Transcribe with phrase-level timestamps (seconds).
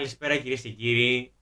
[0.00, 1.32] Καλησπέρα κυρίες και κύριοι.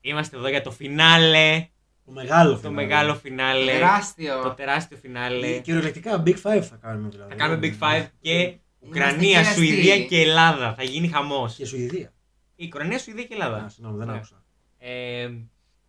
[0.00, 1.68] Είμαστε εδώ για το φινάλε.
[2.04, 2.74] Το μεγάλο Το φινάλε.
[2.74, 3.72] μεγάλο φινάλε.
[3.72, 4.42] Τεράστιο.
[4.42, 5.58] Το τεράστιο φινάλε.
[5.60, 7.30] Κυριολεκτικά Big Five θα κάνουμε δηλαδή.
[7.30, 9.54] Θα κάνουμε Big Five και Είμαστε Ουκρανία, κεραστοί.
[9.66, 10.74] Σουηδία και Ελλάδα.
[10.74, 11.54] Θα γίνει χαμός.
[11.56, 12.12] Και Σουηδία.
[12.56, 13.68] Η Ουκρανία, Σουηδία και Α, Ελλάδα.
[13.68, 14.14] συγγνώμη, δεν Ναι.
[14.16, 14.44] άκουσα.
[14.78, 15.30] Ε,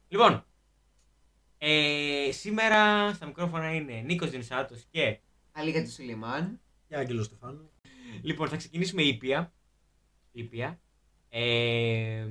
[0.08, 0.46] λοιπόν,
[1.58, 5.20] ε, σήμερα στα μικρόφωνα είναι Νίκος Δινσάτος και
[5.52, 6.60] Αλίγα του Σουλιμάν.
[6.88, 7.70] Και Άγγελος Στεφάνου.
[8.22, 9.54] λοιπόν θα ξεκινήσουμε ήπια,
[10.32, 10.80] ήπια
[11.34, 12.26] ε,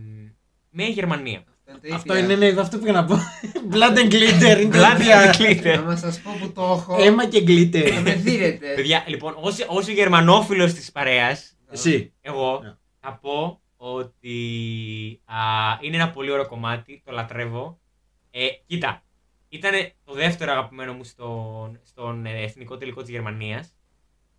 [0.70, 1.44] με Γερμανία.
[1.72, 2.34] Αυτό είναι το Αυτό ίδιο.
[2.34, 3.14] είναι, ναι, αυτό πήγα να πω.
[3.72, 4.60] Blood and glitter.
[4.60, 5.32] Είναι Blood τέτοια.
[5.32, 5.82] and glitter.
[5.84, 6.96] Να σας πω που το έχω.
[7.02, 8.00] Αίμα και Να glitter.
[8.02, 8.74] με δίνετε.
[8.74, 12.12] Παιδιά, λοιπόν, ως, ως ο γερμανόφιλος της παρέας, Εσύ.
[12.20, 12.74] εγώ Ναι.
[13.00, 14.34] θα πω ότι
[15.24, 15.36] α,
[15.80, 17.80] είναι ένα πολύ ωραίο κομμάτι, το λατρεύω.
[18.30, 19.02] Ε, κοίτα,
[19.48, 19.72] ήταν
[20.04, 23.74] το δεύτερο αγαπημένο μου στον, στον ε, εθνικό τελικό της Γερμανίας.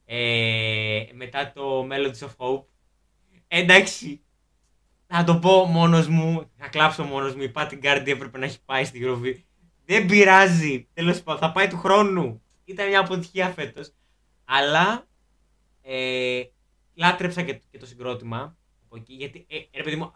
[0.06, 2.64] Ε, μετά το Melodies of Hope.
[3.48, 4.22] Ε, εντάξει,
[5.14, 7.42] θα το πω μόνος μου, θα κλάψω μόνος μου.
[7.42, 9.44] Η Patin Guardi έπρεπε να έχει πάει στη Eurovision.
[9.86, 12.42] Δεν πειράζει, τέλος πάντων, θα πάει του χρόνου.
[12.66, 13.94] Ήταν μια αποτυχία φέτος.
[14.46, 15.08] Αλλά
[15.82, 16.42] ε,
[16.94, 20.12] λάτρεψα και, και το συγκρότημα από εκεί, γιατί, ε, ρε παιδί μου,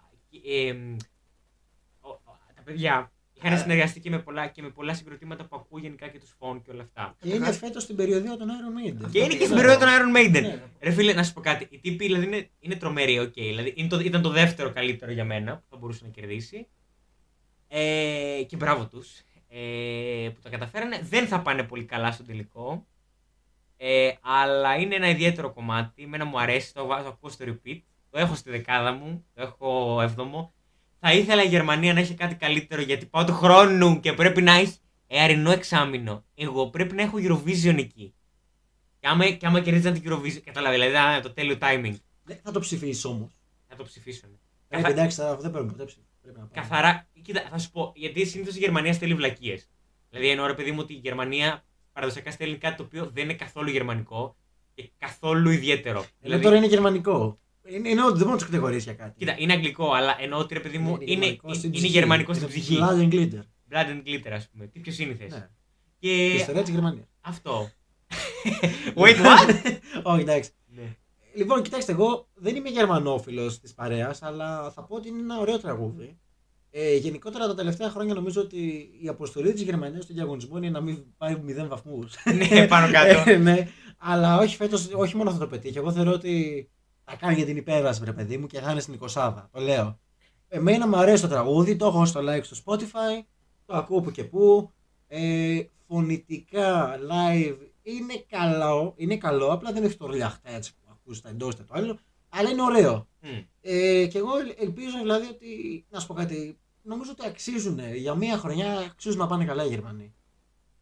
[0.45, 0.95] ε, ε,
[1.99, 3.11] ο- ο- τα παιδιά
[3.47, 3.61] είχαν Α.
[3.61, 6.71] συνεργαστεί και με, πολλά, και με πολλά συγκροτήματα που ακούω γενικά και τους φων και
[6.71, 7.15] όλα αυτά.
[7.21, 9.09] Και είναι φέτος στην περιοδία των Iron Maiden.
[9.11, 9.85] Και είναι και πήγα στην να περίοδο πω.
[9.85, 10.41] των Iron Maiden.
[10.41, 10.61] Ναι.
[10.81, 11.67] Ρε φίλε, να σου πω κάτι.
[11.69, 13.33] Οι τύποι δηλαδή είναι, είναι τρομεροί, οκ.
[13.33, 16.67] Δηλαδή είναι το, ήταν το δεύτερο καλύτερο για μένα που θα μπορούσε να κερδίσει.
[17.67, 19.19] Ε, και μπράβο τους.
[19.49, 20.99] Ε, που τα καταφέρανε.
[21.03, 22.88] Δεν θα πάνε πολύ καλά στο τελικό.
[23.77, 26.03] Ε, αλλά είναι ένα ιδιαίτερο κομμάτι.
[26.03, 27.79] Εμένα μου αρέσει, το, βάζω- το ακούω στο repeat.
[28.09, 30.53] Το έχω στη δεκάδα μου, το έχω έβδομο.
[31.08, 34.53] Θα ήθελα η Γερμανία να έχει κάτι καλύτερο γιατί πάω του χρόνου και πρέπει να
[34.53, 34.73] έχει
[35.08, 36.25] εαρινό εξάμεινο.
[36.35, 38.13] Εγώ πρέπει να έχω Eurovision εκεί.
[39.00, 41.96] Και άμα, και άμα κερδίζαν την Eurovision, κατάλαβε, δηλαδή θα είναι το τέλειο timing.
[42.24, 43.38] Ναι, Θα το ψηφίσεις όμως.
[43.68, 44.29] Θα το ψηφίσουν.
[44.68, 46.07] Πρέπει Καθα- εντάξει, θα- δεν πρέπει να το ψηφίσει.
[46.22, 46.62] Πρέπει να πάμε.
[46.68, 49.69] Καθαρά, κοίτα, θα σου πω, γιατί συνήθως η Γερμανία στέλνει βλακίες.
[50.09, 51.63] Δηλαδή εννοώ ρε παιδί μου ότι η Γερμανία
[51.94, 54.35] παραδοσιακά στέλνει κάτι το οποίο δεν είναι καθόλου γερμανικό
[54.74, 56.00] και καθόλου ιδιαίτερο.
[56.00, 57.40] Ενώ δηλαδή, τώρα είναι γερμανικό.
[57.68, 59.14] Είναι, είναι ότι δεν μπορεί να του κατηγορήσει για κάτι.
[59.18, 61.92] Κοίτα, είναι αγγλικό, αλλά εννοώ ότι ρε παιδί μου είναι, γερμανικό στην είναι ψυχή.
[61.92, 62.78] γερμανικό στην Είναι ψυχή.
[62.81, 63.42] Blood and glitter.
[63.72, 64.68] Blood and glitter, ας πούμε.
[64.68, 65.28] Τι πιο σύνηθε.
[65.30, 65.50] Ναι.
[66.00, 67.06] Και Η ιστορία της Γερμανίας.
[67.22, 67.70] αυτό.
[68.96, 69.56] Wait, what?
[70.12, 70.50] Όχι, εντάξει.
[70.68, 70.96] ναι.
[71.36, 75.59] Λοιπόν, κοιτάξτε, εγώ δεν είμαι γερμανόφιλος της παρέας, αλλά θα πω ότι είναι ένα ωραίο
[75.59, 76.18] τραγούδι.
[76.78, 80.82] Ε, γενικότερα τα τελευταία χρόνια νομίζω ότι η αποστολή της Γερμανίας στον διαγωνισμό είναι να
[80.82, 82.14] μην πάει μηδέν βαθμούς.
[82.50, 83.38] ναι, πάνω κάτω.
[83.47, 85.78] ναι, αλλά όχι φέτος, όχι μόνο αυτό το πετύχει.
[85.78, 86.70] Εγώ θεωρώ ότι
[87.05, 89.99] θα κάνει για την υπέρβαση, βρε παιδί μου, και θα είναι στην 20 Το λέω.
[90.47, 93.23] Εμένα μου αρέσει το τραγούδι, το έχω στο like στο Spotify,
[93.66, 94.71] το ακούω που και που.
[95.07, 101.21] Ε, φωνητικά, live, είναι καλό, είναι καλό, απλά δεν έχει το ριάχτα έτσι που ακούς
[101.21, 101.97] τα εντός και το άλλο,
[102.29, 103.07] αλλά είναι ωραίο.
[103.22, 103.29] Μμ.
[103.61, 108.13] Ε, και εγώ ελ- ελπίζω δηλαδή ότι, να σου πω κάτι, νομίζω ότι αξίζουν, για
[108.16, 110.13] μία χρονιά αξίζουν να πάνε καλά οι Γερμανοί.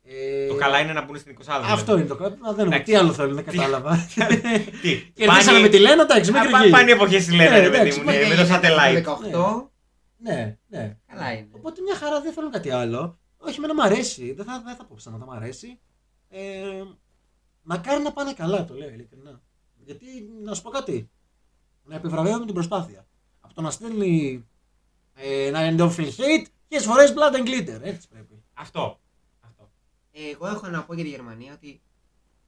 [0.06, 2.36] Ε, Το καλά είναι να μπουν στην 20 αυτό είναι το καλό.
[2.42, 2.62] Να δούμε.
[2.64, 2.84] Εντάξει.
[2.84, 3.98] Τι άλλο θέλουν, δεν κατάλαβα.
[4.82, 6.70] Τι, Κερδίσαμε με τη Λένα, εντάξει, Α, μέχρι πά- εκεί.
[6.72, 8.42] Πάνε οι εποχές της Λένα, Ναι, ρε παιδί εντάξει, μου, μα ναι, και με το
[8.54, 9.04] satellite.
[9.62, 9.68] 18.
[10.18, 10.98] Ναι, ναι.
[11.08, 11.48] Καλά είναι.
[11.52, 13.20] Οπότε μια χαρά δεν θέλουν κάτι άλλο.
[13.38, 14.34] Όχι, εμένα μου αρέσει.
[14.34, 15.80] Δεν θα, δεν θα πω ψέματα, μου αρέσει.
[16.30, 16.84] Ε,
[17.62, 19.42] μακάρι να πάνε καλά, το λέω ειλικρινά.
[19.86, 20.06] Γιατί,
[20.44, 21.10] να σου πω κάτι,
[21.84, 23.06] να επιβραβεύουμε την προσπάθεια.
[23.42, 24.46] Από το να στέλνει
[25.16, 27.80] ε, ένα endorphin hate και φορές blood and glitter.
[27.82, 28.44] Έτσι πρέπει.
[28.54, 29.00] Αυτό.
[30.16, 30.30] Αυτό.
[30.30, 31.82] Εγώ έχω να πω για τη Γερμανία ότι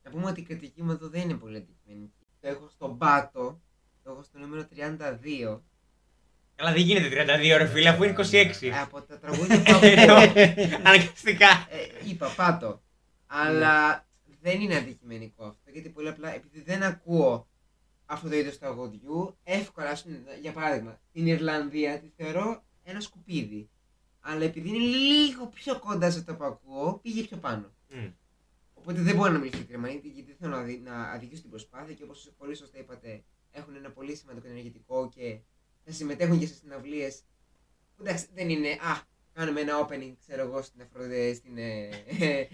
[0.04, 2.26] να πούμε ότι η κριτική μου εδώ δεν είναι πολύ αντικειμενική.
[2.42, 3.62] Το έχω στον πάτο,
[4.04, 5.60] το έχω στο νούμερο 32.
[6.56, 7.24] Καλά, δεν γίνεται
[7.54, 8.32] 32 ρε φίλε, αφού είναι 26.
[8.62, 10.42] Ε, από τα τραγούδια που Εννοώ, ακούω.
[10.86, 11.48] Αναγκαστικά.
[11.70, 12.82] ε, είπα πάτο.
[13.28, 14.06] Αλλά
[14.42, 17.48] δεν είναι αντικειμενικό αυτό γιατί πολύ απλά επειδή δεν ακούω
[18.06, 23.70] αυτό το είδος τραγουδιού, εύκολα, ας πούμε, για παράδειγμα, την Ιρλανδία τη θεωρώ ένα σκουπίδι.
[24.28, 27.74] Αλλά επειδή είναι λίγο πιο κοντά σε αυτό που ακούω, πήγε πιο πάνω.
[27.90, 28.06] Μμ.
[28.74, 31.42] Οπότε δεν μπορώ να μιλήσω για τη Γερμανία γιατί δεν θέλω να, αδει- να αδικήσω
[31.42, 35.38] την προσπάθεια και όπως πολύ σωστά είπατε, έχουν ένα πολύ σημαντικό ενεργητικό και
[35.86, 37.20] θα συμμετέχουν και σε συναυλίες.
[38.02, 38.68] Εντάξει, δεν είναι.
[38.70, 38.94] Α,
[39.34, 41.90] κάνουμε ένα opening, ξέρω εγώ, στην, Αφροδε, στην ε,
[42.20, 42.48] ε,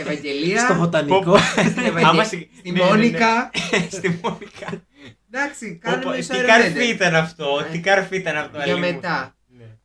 [0.00, 0.64] Ευαγγελία.
[0.64, 1.38] Στο βοτανικό.
[1.38, 2.90] στην Ευαγγε- Άμα συ- Στη ναι, ναι, ναι.
[2.90, 3.50] Μόνικα.
[3.90, 4.86] Στη Μόνικα.
[5.30, 8.50] Εντάξει, Πω, πω, κάνουμε Τι μισό καρφί Iron ήταν αυτό, Ε, τι καρφί ήταν αυτό.
[8.62, 8.94] Για αλήθεια μου.
[8.94, 9.36] μετά.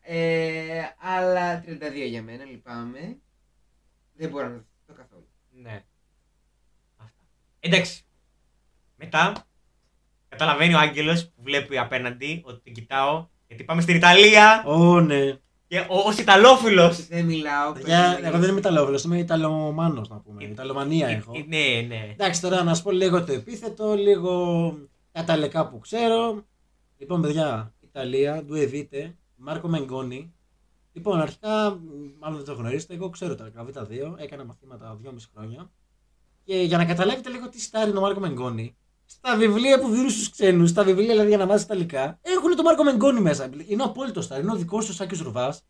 [0.08, 0.18] Ναι.
[0.18, 1.72] Ε, αλλά 32
[2.08, 3.18] για μένα, λυπάμαι.
[4.14, 5.28] Δεν μπορώ να το καθόλου.
[5.50, 5.84] Ναι.
[6.98, 7.22] Αυτά.
[7.60, 8.06] Εντάξει.
[8.96, 9.34] Μετά
[10.30, 15.38] καταλαβαίνει ο Άγγελος που βλέπει απέναντι ότι την κοιτάω γιατί πάμε στην Ιταλία Ω, ναι.
[15.68, 17.74] και ο, ως Ιταλόφιλος Δεν μιλάω.
[17.86, 20.44] Για, πρέπει να εγώ δεν είμαι Ιταλόφιλος, είμαι Ιταλομάνος να πούμε.
[20.44, 21.32] Ε, Ιταλομανία Ε, έχω.
[21.36, 22.10] ε, Ναι, ναι.
[22.12, 24.78] Εντάξει, τώρα να σου πω λίγο το επίθετο, λίγο
[25.12, 26.46] τα ταλεκά που ξέρω.
[26.98, 30.34] Λοιπόν, παιδιά, Ιταλία, του Εβίτε, Μάρκο Μενγκόνη.
[30.94, 31.80] Λοιπόν, αρχικά, μ,
[32.20, 35.72] μάλλον δεν το γνωρίζετε, εγώ ξέρω τα Β2, έκανα μαθήματα 2,5 χρόνια.
[36.44, 40.10] Και για να καταλάβετε λίγο τι στάρει είναι ο Μάρκο Μενγκόνη, στα βιβλία που δίνουν
[40.10, 43.50] στου ξένους, στα βιβλία δηλαδή για να μάθεις Ιταλικά, έχουν τον Μάρκο Μενγκόνη μέσα.
[43.68, 45.62] Είναι ο απόλυτο στάρ, είναι ο δικός τους Σάκης Ρουβάς.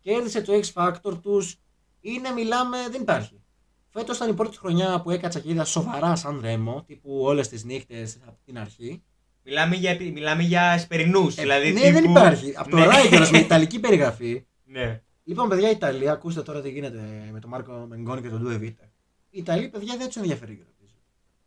[0.00, 1.56] Κέρδισε το X Factor τους.
[2.00, 3.42] Είναι, μιλάμε, δεν υπάρχει.
[3.90, 7.64] Φέτος ήταν η πρώτη χρονιά που έκατσα και είδα σοβαρά σαν ρέμο, τύπου όλες τις
[7.64, 9.02] νύχτες από την αρχή.
[9.44, 11.72] Μιλάμε για, μιλάμε για εσπερινούς, δηλαδή.
[11.72, 12.52] ναι, δεν τύπου- υπάρχει.
[12.56, 12.86] Από το Ναι.
[12.88, 14.44] Rai κιόλας, με ιταλική περιγραφή.
[14.64, 15.02] Ναι.
[15.24, 18.92] Λοιπόν, παιδιά, Ιταλία, ακούστε τώρα τι γίνεται με τον Μάρκο Μενγκόνη και τον Ντούε Βίτε.
[19.30, 21.02] Οι Ιταλοί, παιδιά, δεν τους ενδιαφέρει η Eurovision.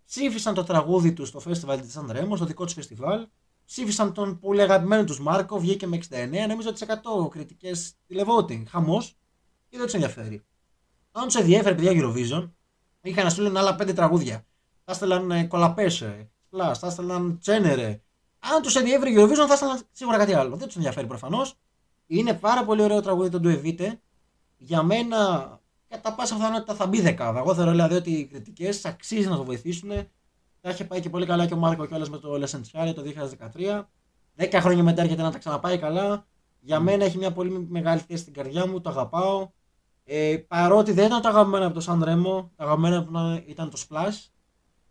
[0.05, 3.27] Ψήφισαν το τραγούδι τους στο festival της Σαν Ρέμο, στο δικό τους φεστιβάλ.
[3.65, 8.65] Ψήφισαν τον πολύ αγαπημένο τους Μάρκο, βγήκε με 69, νομίζω 100 κριτικές τηλεβότινγκ.
[8.69, 9.17] Χαμός
[9.69, 10.43] και δεν τους ενδιαφέρει.
[11.11, 12.49] Αν τους ενδιαφέρει, παιδιά, Eurovision,
[13.01, 14.45] είχαν να στείλουν άλλα πέντε τραγούδια.
[14.85, 18.01] Θα έστελναν ε, Κολαπέσε, Plus, θα έστελναν Τσένερε.
[18.39, 20.55] Αν τους ενδιαφέρει η Eurovision, θα έστελναν σίγουρα κάτι άλλο.
[20.55, 21.55] Δεν τους ενδιαφέρει προφανώς.
[22.07, 24.01] Είναι πάρα πολύ ωραίο τραγούδι το Ντουεβίτε.
[24.57, 25.50] Για μένα,
[25.88, 27.39] κατά πάσα πιθανότητα θα μπει δεκάδα.
[27.39, 29.89] Εγώ θεωρώ δηλαδή ότι οι κριτικές αξίζει να το βοηθήσουν.
[30.61, 33.03] Τα είχε πάει και πολύ καλά και ο Μάρκο κιόλας με το Λεσεντσιάρι το
[33.53, 33.83] 2013.
[34.33, 36.25] Δέκα χρόνια μετά έρχεται να τα ξαναπάει καλά.
[36.59, 39.50] Για μένα έχει μια πολύ μεγάλη θέση στην καρδιά μου, το αγαπάω.
[40.03, 43.77] Ε, παρότι δεν ήταν το αγαπημένο από το Σαν Ρέμο, το αγαπημένο που ήταν το
[43.88, 44.32] Splash.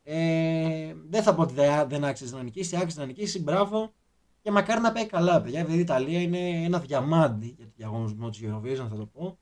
[0.04, 3.92] Ε, δεν θα πω ότι δεν, δεν άξιζε να νικήσει, άξιζε να νικήσει, μπράβο.
[4.42, 5.60] Και μακάρι να πάει καλά, παιδιά.
[5.60, 9.38] Επειδή η Ιταλία είναι ένα διαμάντι για τον διαγωνισμό της Eurovision, θα το πω.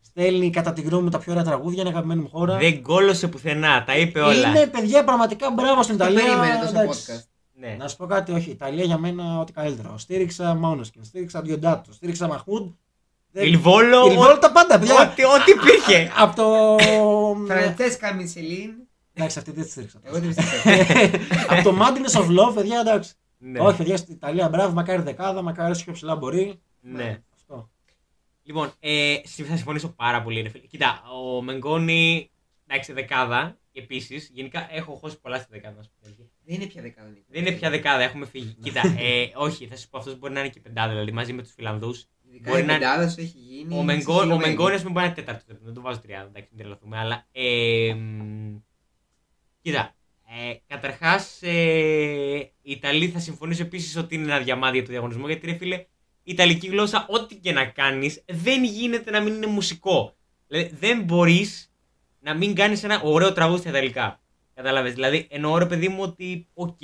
[0.00, 2.56] Στέλνει κατά τη γνώμη μου τα πιο ωραία τραγούδια, είναι αγαπημένη μου χώρα.
[2.56, 4.48] Δεν κόλωσε πουθενά, τα είπε όλα.
[4.48, 6.24] Είναι παιδιά πραγματικά μπράβο στην Το Ιταλία.
[6.24, 7.12] περίμενε τόσο εντάξει.
[7.12, 7.26] podcast.
[7.54, 7.76] Ναι.
[7.78, 8.48] Να σου πω κάτι, όχι.
[8.48, 9.98] Η Ιταλία για μένα ό,τι καλύτερο.
[9.98, 12.70] Στήριξα Μόνοσκιν, στήριξα Διοντάτο, στήριξα Μαχούντ.
[13.30, 14.94] Δεν- Ιλβόλο, Ιλβόλο τα πάντα, παιδιά.
[15.10, 16.12] ό,τι, ό,τι υπήρχε.
[16.16, 16.76] Από το.
[17.46, 18.70] Φραντσέσκα Μισελίν.
[19.22, 20.00] Εντάξει, αυτή δεν τη στήριξα.
[20.02, 20.84] Εγώ δεν πιστεύω.
[21.48, 23.12] Από το Madness of Love, παιδιά, εντάξει.
[23.38, 23.60] ναι.
[23.60, 26.60] Όχι, παιδιά, στην Ιταλία, μπράβο, μακάρι δεκάδα, μακάρι όσο πιο ψηλά μπορεί.
[26.80, 27.22] ναι.
[27.34, 27.70] Αυτό.
[28.42, 30.40] Λοιπόν, ε, συ- θα συμφωνήσω πάρα πολύ.
[30.40, 30.66] Ρε, φίλε.
[30.66, 32.30] Κοίτα, ο Μενγκόνη,
[32.66, 34.30] εντάξει, δεκάδα επίσης.
[34.32, 35.76] Γενικά έχω χώσει πολλά στη δεκάδα.
[35.76, 36.26] να σου πω την αλήθεια.
[36.44, 37.08] Δεν είναι πια δεκάδα.
[37.08, 37.24] Νίκο.
[37.28, 38.56] Δεν είναι πια δεκάδα, έχουμε φύγει.
[38.62, 41.42] Κοίτα, ε, όχι, θα σου πω αυτός μπορεί να είναι και πεντάδα, δηλαδή μαζί με
[41.42, 42.06] τους Φιλανδούς.
[42.28, 43.78] Ειδικά Μπορεί η να- πεντάδα σου έχει γίνει.
[43.78, 44.46] Ο, Μενγκό, ο ξεχυλωμένη.
[44.48, 45.56] Μενγκόνη, ας πούμε, μπορεί να είναι τέταρτος.
[45.62, 46.98] Δεν το βάζω τριάδα, εντάξει, μην τρελαθούμε.
[46.98, 47.26] Αλλά.
[47.32, 48.56] Ε, μ,
[49.62, 49.94] κοίτα,
[50.28, 51.50] ε, καταρχάς, ε,
[52.62, 55.26] οι Ιταλοί θα συμφωνήσω επίσης ότι είναι ένα διαμάντι του διαγωνισμού.
[55.26, 55.76] Γιατί, ρε φίλε,
[56.22, 60.16] η Ιταλική γλώσσα, ό,τι και να κάνεις, δεν γίνεται να μην είναι μουσικό.
[60.48, 61.72] Δηλαδή, δεν μπορείς
[62.20, 64.20] να μην κάνεις ένα ωραίο τραγούδι στα Ιταλικά.
[64.54, 66.82] Κατάλαβες; Δηλαδή, εννοώ ρε παιδί μου ότι, οκ,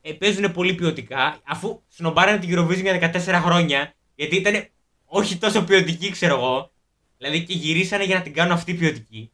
[0.00, 4.68] ε, παίζουν πολύ ποιοτικά, αφού σνομπάρανε την Eurovision για 14 χρόνια, γιατί ήταν
[5.04, 6.72] όχι τόσο ποιοτική, ξέρω εγώ.
[7.18, 9.32] Δηλαδή και γυρίσανε για να την κάνουν αυτή ποιοτική.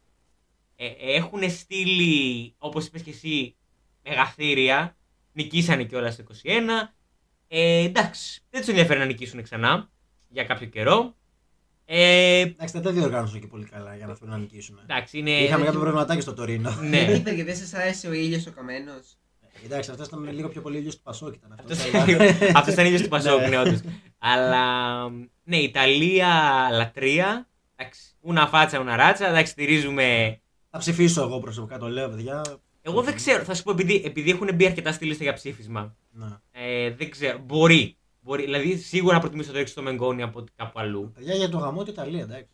[0.83, 3.55] Ε, έχουν στείλει, όπως είπες και εσύ,
[4.03, 4.95] μεγαθύρια.
[5.33, 6.93] Νικήσανε κιόλας το 21.
[7.47, 9.89] Ε, εντάξει, δεν τους ενδιαφέρει να νικήσουν ξανά
[10.29, 11.15] για κάποιο καιρό.
[11.85, 14.79] Ε, Εντάξει, δεν τα διοργάνωσαν και πολύ καλά για να θέλουν να νικήσουν.
[14.83, 15.31] εντάξει, είναι.
[15.31, 16.75] Είχαμε κάποιο προβληματάκι στο Τωρίνο.
[16.81, 16.97] Ναι.
[17.01, 19.17] Είπε και δεν σας άρεσε ο ήλιος ο καμένος.
[19.63, 21.35] Εντάξει, αυτός ήταν λίγο πιο πολύ ήλιος του Πασόκ.
[21.35, 21.77] Ήταν αυτός.
[22.55, 23.47] Αυτός ήταν ίδιο του Πασόκ, Ναι.
[23.47, 23.79] ναι, όντως.
[24.17, 25.09] Αλλά
[25.43, 27.49] ναι, Ιταλία λατρεία.
[27.75, 29.27] Εντάξει, ούνα φάτσα, ούνα ράτσα.
[29.27, 30.40] Εντάξει, στηρίζουμε.
[30.71, 32.41] Θα ψηφίσω εγώ προσωπικά, το λέω, παιδιά.
[32.81, 35.95] Εγώ δεν ξέρω, θα σου πω επειδή, επειδή έχουν μπει αρκετά στη λίστα για ψήφισμα.
[36.11, 36.25] Ναι.
[36.51, 37.97] Ε, δεν ξέρω, μπορεί.
[38.19, 38.43] μπορεί.
[38.43, 41.11] Δηλαδή, σίγουρα να προτιμήσω το ρίξω στο Μενγκόνι από ότι κάπου αλλού.
[41.15, 42.49] Παιδιά για το γαμό του Ιταλία, εντάξει.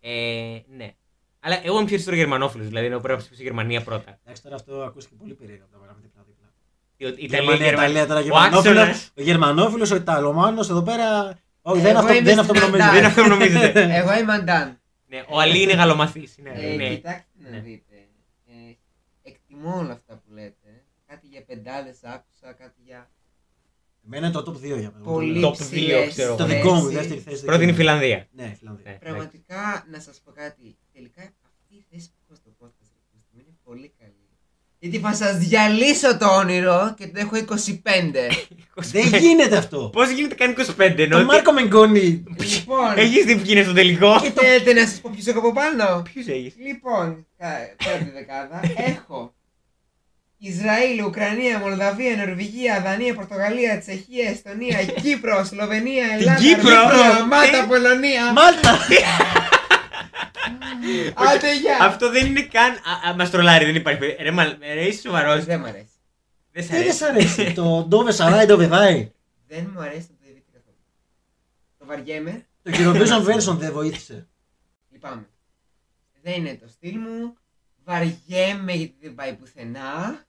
[0.00, 0.94] Ε, ναι.
[1.40, 4.18] Αλλά εγώ είμαι πιο περισσότερο γερμανόφιλος, δηλαδή να πρέπει να ψηφίσω Γερμανία πρώτα.
[4.24, 6.48] Εντάξει, τώρα αυτό ακούστηκε πολύ περίεργα από τα παράμε δίπλα-δίπλα.
[6.96, 8.02] Η Ιταλία, Γερμανία, Γερμανία.
[8.02, 8.80] Ιταλία, τώρα Ο γερμανόφιλο.
[8.80, 9.10] άξονας.
[9.16, 11.38] Ο γερμανόφιλος, ο Ιταλομάνος εδώ πέρα.
[11.62, 12.90] Όχι, δεν είναι Εγώ αυτό, είμαι δεν είναι αυτό που στην νομίζετε.
[12.90, 13.96] Δεν είναι αυτό που νομίζετε.
[13.96, 14.80] Εγώ είμαι Αντάν.
[15.16, 16.38] Ναι, ο Αλή είναι γαλομαθής.
[16.38, 16.94] Ναι, Ε, ναι.
[16.94, 17.60] Κοιτάξτε να Ναι.
[17.60, 17.94] δείτε.
[18.46, 18.72] Ε,
[19.22, 20.84] εκτιμώ όλα αυτά που λέτε.
[21.06, 23.10] Κάτι για πεντάδες άκουσα, κάτι για
[24.06, 25.04] Εμένα είναι το top 2 για μένα.
[25.04, 26.36] πολύ Top ψηλές δύο, ξέρω εγώ.
[26.36, 26.96] Το δικό μου, η θέσεις.
[26.98, 27.44] δεύτερη θέση.
[27.44, 27.88] Πρώτη είναι η δική μου.
[27.88, 28.28] Φιλανδία.
[28.32, 28.90] Ναι, Φιλανδία.
[28.92, 28.98] Ναι.
[28.98, 30.76] Πραγματικά να σας πω κάτι.
[30.92, 33.95] Τελικά αυτή η θέση που έχω στο podcast ρε Κώστα, μου είναι πολύ καλή.
[34.86, 37.54] Γιατί θα σας διαλύσω το όνειρο και το έχω 25.
[38.92, 39.90] Δεν γίνεται αυτό.
[39.92, 41.18] Πώς γίνεται καν 25 ενώ.
[41.18, 42.24] Το Μάρκο Μενγκόνη.
[42.38, 46.02] λοιπόν, Έχεις δει που είναι στο τελικό; θέλετε να σας πω ποιος έχω από πάνω;
[46.12, 49.34] Ποιου έχεις; Λοιπόν, κα- πρώτη δεκάδα έχω
[50.38, 57.66] Ισραήλ, Ουκρανία, Μολδαβία, Νορβηγία, Δανία, Πορτογαλία, Τσεχία, Εστονία, Κύπρο, Σλοβενία, Ελλάδα, Κύπρο; Λιβύα, Μάλτα, Τι;
[57.66, 58.32] Πολωνία.
[58.32, 58.78] Μάλτα!
[61.14, 61.78] Άντε γεια.
[61.80, 62.72] Αυτό δεν είναι καν.
[62.72, 64.00] Α, α, μας τρολάρει, δεν υπάρχει.
[64.00, 65.44] περί- Ρε, μα, ρε είσαι σοβαρός.
[65.44, 65.88] Δεν μου αρέσει.
[66.52, 67.40] Δεν σ' Τι δεν σ' αρέσει.
[67.40, 67.54] αρέσει.
[67.60, 69.10] Το Ντόβε Σαράι, Ντόβε Δάι.
[69.46, 70.76] Δεν μου αρέσει το DVD καθόλου.
[71.78, 72.46] Το βαριέμαι.
[72.62, 74.26] Το Eurovision version δεν βοήθησε.
[74.90, 75.28] Λυπάμαι.
[76.22, 77.36] Δεν είναι το στυλ μου.
[77.84, 80.24] Βαριέμαι γιατί δεν πάει πουθενά.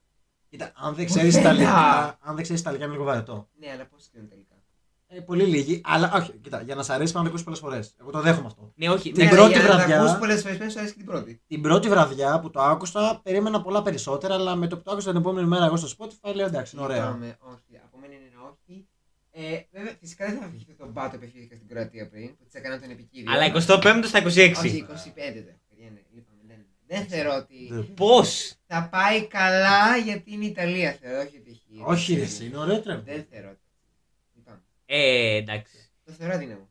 [0.50, 1.54] Κοίτα, αν δεν ξέρεις Πουθενά.
[1.54, 3.48] Ιταλικά, αν δεν ξέρεις Ιταλικά είναι λίγο βαρετό.
[3.60, 4.47] Ναι, αλλά πώς είναι τελικά.
[5.10, 5.80] Ε, πολύ λίγοι.
[5.84, 7.94] Αλλά όχι, κοίτα, για να σ' αρέσει πρέπει να το ακούσεις πολλές φορές.
[8.00, 8.72] Εγώ το δέχομαι αυτό.
[8.76, 9.12] Ναι, όχι.
[9.12, 10.98] Την ναι, πρώτη για να τα βραδιά- ακούς πολλές φορές, πρέπει να σου αρέσει και
[10.98, 11.42] την πρώτη.
[11.46, 15.10] Την πρώτη βραδιά που το άκουσα, περίμενα πολλά περισσότερα, αλλά με το που το άκουσα
[15.10, 16.96] την επόμενη μέρα εγώ στο Spotify, λέω εντάξει, είναι ωραίο.
[17.04, 17.80] Λυπάμαι, όχι.
[17.84, 18.86] Από μένα είναι ένα όχι.
[19.30, 22.54] Ε, βέβαια, φυσικά δεν θα αφήσει τον πάτο που έφυγε στην Κροατία πριν, που της
[22.54, 23.32] έκανα τον επικύριο.
[23.32, 24.52] Αλλά 25ο στα 26.
[24.64, 25.52] Όχι, 25 το.
[25.68, 30.48] παιδιά, ναι, λυπάμαι, δεν, δεν θεωρώ ότι Δεν- Πώς; θα πάει καλά γιατί είναι η
[30.48, 31.82] Ιταλία, θεωρώ, όχι ότι έχει.
[31.84, 33.00] Όχι, ρε, εσύ, είναι ωραίο τρέμ.
[33.04, 33.48] Δεν θεωρώ.
[33.48, 33.67] ότι- Λυπάμαι.
[34.90, 35.90] Ε, εντάξει.
[36.04, 36.68] Το θεωρώ αδύναμο.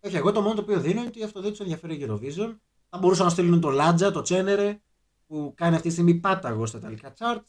[0.00, 2.56] Όχι, εγώ το μόνο το οποίο δίνω είναι ότι αυτό δεν τους ενδιαφέρει η Eurovision.
[2.88, 4.80] Θα μπορούσαν να στείλουν το Λάτζα, το Τσένερε,
[5.26, 7.40] που κάνει αυτή τη στιγμή πάταγο στα ιταλικά chart.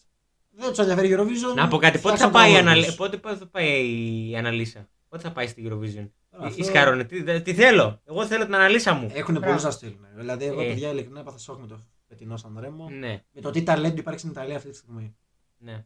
[0.50, 1.56] Δεν τους ενδιαφέρει η Eurovision.
[1.56, 2.00] Να πω κάτι.
[2.00, 2.78] Πότε θα, φτιάξαν πάει η το Αναλ...
[2.78, 2.96] όργανο.
[2.96, 7.04] πότε, πότε θα πάει η Αναλύσα; Πότε θα πάει στη Eurovision; Αυτό- Η Σκαρόνε.
[7.04, 9.10] Τι, τι θέλω; Εγώ θέλω την Αναλύσα μου.
[9.14, 9.48] Έχουν Μπράβο.
[9.48, 10.06] πολλούς να στείλουν.
[10.16, 10.66] Δηλαδή, εγώ Ε.
[10.68, 12.90] παιδιά ειλικρινά έπαθα σοκ με το φετινό Σαν Ρέμο.
[12.90, 15.16] Ναι, Με το τι ταλέντο υπάρχει στην Ιταλία αυτή τη στιγμή.
[15.58, 15.86] ναι.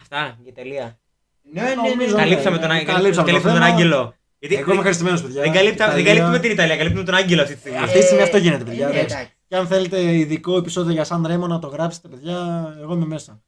[0.00, 0.98] Αυτά για Ιταλία.
[1.52, 1.74] Ναι, ναι, ναι.
[1.74, 2.22] Νομίζω, ναι.
[2.22, 2.92] Καλύψαμε ναι, τον, ναι, Άγγελο.
[2.92, 3.74] καλύψαμε το καλύψαμε τον θέμα.
[3.74, 4.14] Άγγελο.
[4.38, 5.42] Γιατί Εγώ είμαι ευχαριστημένος, παιδιά.
[5.42, 6.12] δεν, καλύπτα, δεν Ιταλία.
[6.12, 7.78] καλύπτουμε την Ιταλία, καλύπτουμε τον Άγγελο αυτή τη στιγμή.
[7.78, 8.86] Αυτή τη στιγμή αυτό γίνεται, παιδιά.
[8.88, 9.14] Ε, ναι, εντάξει.
[9.16, 9.32] εντάξει.
[9.48, 12.36] Και αν θέλετε ειδικό επεισόδιο για Σαν Ρέμο να το γράψετε, παιδιά,
[12.80, 13.42] εγώ είμαι μέσα.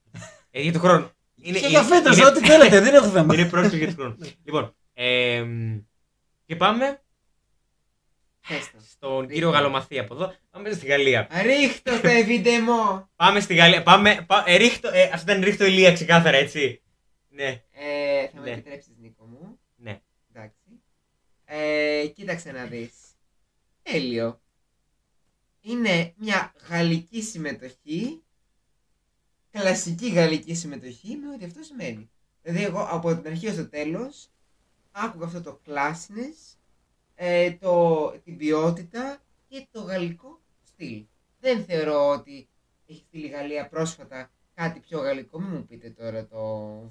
[0.51, 1.11] Ε, για τον χρόνο.
[1.37, 3.35] Είναι, και είναι- για φέτο, είναι- ό,τι θέλετε, δεν έχω θέμα.
[3.35, 4.17] Είναι πρόσκληση για τον χρόνο.
[4.45, 5.79] λοιπόν, εμ,
[6.47, 7.01] και πάμε
[8.49, 8.79] Πες το.
[8.91, 10.35] στον κύριο Γαλομαθή από εδώ.
[10.51, 11.29] Πάμε στη Γαλλία.
[11.43, 13.09] Ρίχτω το ευидεμό.
[13.17, 13.83] Πάμε στη Γαλλία.
[13.83, 14.25] Πάμε.
[14.27, 16.83] Πά, ε, ρίχτω, ε, αυτό ήταν ρίχτω ηλία ξεκάθαρα, έτσι.
[17.39, 18.51] Ναι, Ε, θα με Ναι.
[18.51, 19.59] επιτρέψεις Νίκο μου.
[19.77, 20.01] ναι.
[20.33, 20.81] Εντάξει.
[21.45, 22.93] Ε, κοίταξε να δεις.
[23.83, 24.41] Τέλειο.
[25.61, 28.23] Είναι μια γαλλική συμμετοχή,
[29.51, 32.11] κλασική γαλλική συμμετοχή με ό,τι αυτό σημαίνει.
[32.43, 34.29] Δηλαδή εγώ από την αρχή ως το τέλος
[34.93, 36.57] άκουγα αυτό το classiness,
[37.15, 41.05] ε, το, την ποιότητα και το γαλλικό στυλ.
[41.41, 42.49] Δεν θεωρώ ότι
[42.87, 45.41] έχει στείλει η Γαλλία πρόσφατα κάτι πιο γαλλικό.
[45.41, 46.39] Μην μου πείτε τώρα το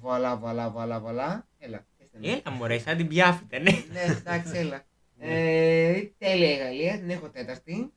[0.00, 1.48] voilà, voilà, voilà, voilà.
[1.58, 2.26] Έλα, πέστε μου.
[2.28, 3.70] Έλα μωρέ, σαν την Πιάφ ήταν, ναι.
[3.92, 4.84] Ναι, εντάξει, έλα.
[5.18, 7.92] ε, τέλεια η Γαλλία, την έχω τέταρτη.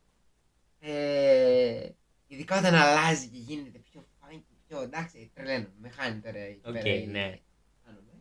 [0.79, 1.89] Ε,
[2.27, 5.67] ειδικά όταν αλλάζει και γίνεται πιο fine και πιο εντάξει, τρελαίνω.
[5.81, 7.39] Με χάνει τώρα εκεί Οκ, πέρα η- ναι.
[7.85, 8.11] χάνομαι.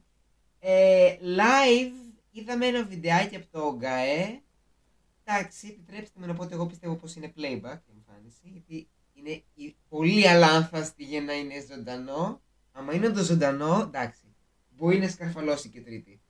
[0.59, 4.41] Ε, live είδαμε ένα βιντεάκι από το ΓΑΕ.
[5.25, 8.89] Εντάξει, επιτρέψτε μου να πω ότι εγώ πιστεύω πως είναι playback η εμφάνιση, γιατί
[9.21, 12.43] είναι η- πολύ αλάνθαστη για να είναι ζωντανό.
[12.73, 14.35] Άμα είναι το ζωντανό, εντάξει,
[14.69, 16.21] μπορεί να σκαρφαλώσει και τρίτη.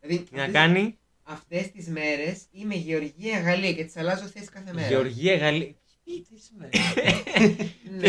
[0.00, 4.46] Δηλαδή, Τι να αυτές- κάνει; Αυτές τις μέρες είμαι Γεωργία Γαλλία και τις αλλάζω θέση
[4.48, 4.86] κάθε μέρα.
[4.88, 5.74] Γεωργία, Γαλλία.
[6.04, 6.70] Τι σημαίνει;
[7.98, 8.08] Ναι.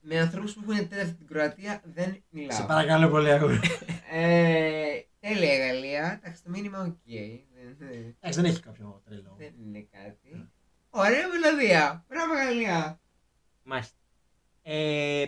[0.00, 2.56] με ανθρώπους που έχουν τέταρτη την Κροατία δεν μιλάω.
[2.58, 3.60] Σε παρακαλώ πολύ, αγόρι.
[4.12, 6.20] Ε, τέλεια η Γαλλία.
[6.22, 6.94] Εντάξει, το μήνυμα οκ.
[7.04, 7.88] Δεν,
[8.18, 9.34] Εντάξει, δεν έχει κάποιο τρελό.
[9.38, 10.48] δεν είναι κάτι.
[10.90, 12.04] Ωραία μελωδία.
[12.08, 13.00] Μπράβο Γαλλία.
[13.62, 13.96] Μάλιστα.
[14.62, 15.24] Ε,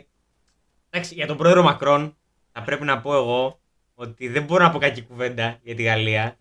[0.91, 2.17] εντάξει, για τον πρόεδρο Μακρόν
[2.53, 3.61] θα πρέπει να πω εγώ
[3.95, 6.39] ότι δεν μπορώ να πω κακή κουβέντα για τη Γαλλία.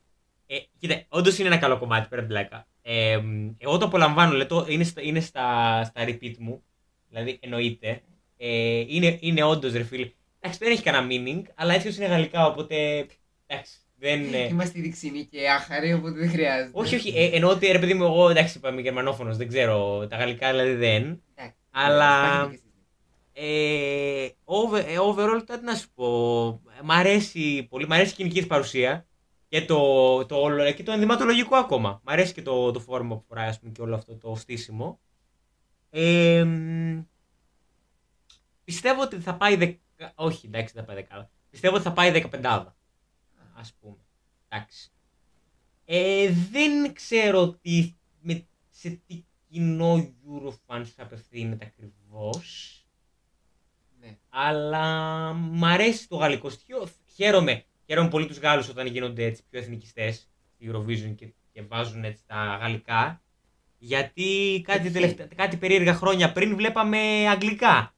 [0.47, 2.67] Ε, κοίτα, όντως είναι ένα καλό κομμάτι πέρα από την πλάκα.
[2.81, 3.19] Ε,
[3.57, 6.63] εγώ το απολαμβάνω, λέει, το, είναι, στα, είναι στα, στα repeat μου.
[7.09, 8.01] Δηλαδή εννοείται.
[8.37, 10.11] Ε, είναι είναι όντως ρε φίλε.
[10.39, 13.05] Εντάξει, δεν έχει κανένα meaning, αλλά έτσι όσο είναι γαλλικά, οπότε.
[13.47, 14.33] Εντάξει, δεν.
[14.33, 16.71] ε, Είμαστε δεξινοί και άχαροι, οπότε δεν χρειάζεται.
[16.73, 20.07] όχι, όχι, ε, εννοώ ότι ρε παιδί μου, εγώ εντάξει, είπαμε γερμανόφωνος, δεν ξέρω.
[20.07, 21.21] Τα γαλλικά δηλαδή δεν.
[21.35, 22.71] Εντάξει, αλλά- σπάχετε κι εσείς.
[23.35, 26.61] Ε, over, ε, overall, τι να σου πω.
[26.83, 27.87] Μ' αρέσει πολύ.
[27.87, 29.07] Μ' αρέσει η κοινική της παρουσία.
[29.47, 32.01] Και το, το, όλο- και το ενδυματολογικό ακόμα.
[32.03, 34.99] Μ' αρέσει και το, το φόρμα που φοράει, ας πούμε, και όλο αυτό το στήσιμο.
[35.89, 37.01] Ε, μ,
[38.63, 39.79] πιστεύω ότι θα πάει δεκα...
[40.15, 41.29] Όχι, εντάξει, δεν θα πάει δεκάδα.
[41.49, 42.75] Πιστεύω ότι θα πάει δεκαπεντάδα.
[43.53, 43.95] Ας πούμε.
[44.49, 44.91] Εντάξει.
[45.85, 49.23] Ε, δεν ξέρω τι, με, σε τι
[49.53, 52.77] κοινό Eurofans απευθύνεται ακριβώς.
[53.99, 54.17] Ναι.
[54.29, 54.87] Αλλά
[55.33, 56.87] μ' αρέσει το γαλλικό στοιχείο.
[57.15, 57.65] Χαίρομαι.
[57.85, 62.23] Χαίρομαι πολύ τους Γάλλους όταν γίνονται έτσι πιο εθνικιστές στη Eurovision και, και βάζουν έτσι
[62.27, 63.21] τα γαλλικά.
[63.77, 64.91] Γιατί κάτι, Όχι.
[64.91, 66.97] τελευταία, κάτι περίεργα χρόνια πριν βλέπαμε
[67.29, 67.95] αγγλικά.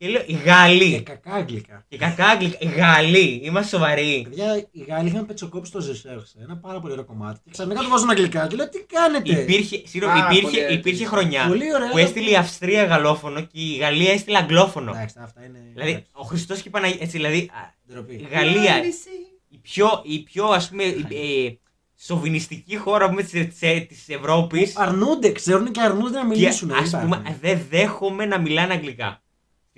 [0.00, 0.90] Και λέω, οι Γάλλοι.
[0.92, 1.84] Και κακά αγγλικά.
[1.88, 2.56] Και κακά αγγλικά.
[2.60, 3.40] Οι Γαλλοί.
[3.44, 4.26] Είμαστε σοβαροί.
[4.28, 6.34] Παιδιά, οι Γάλλοι είχαν πετσοκόψει το Ζεσέρξ.
[6.42, 7.40] Ένα πάρα πολύ ωραίο κομμάτι.
[7.44, 8.46] Και ξαφνικά το βάζουν αγγλικά.
[8.46, 11.14] Και λέω τι κάνετε; Υπήρχε, συγγνώμη, Πάρα υπήρχε, πολύ υπήρχε έτσι.
[11.14, 11.90] χρονιά Πολύ ωραία.
[11.90, 14.90] που έστειλε η Αυστρία γαλλόφωνο και η Γαλλία έστειλε αγγλόφωνο.
[14.94, 15.58] Εντάξει, αυτά είναι.
[15.72, 16.98] Δηλαδή, εντάξει, ο Χριστός και η Παναγία.
[17.00, 18.26] Έτσι, δηλαδή, α, η ντροπή.
[18.30, 19.08] Γαλλία, Άλυση.
[19.48, 21.58] η πιο, η πιο ας πούμε, ε,
[22.00, 26.70] σοβινιστική χώρα πούμε, της, της, της Ευρώπης Αρνούνται, ξέρουν και αρνούνται να και μιλήσουν.
[26.70, 27.38] ας δεν πούμε υπάρχουν.
[27.40, 29.22] δεν δέχομαι να μιλάνε αγγλικά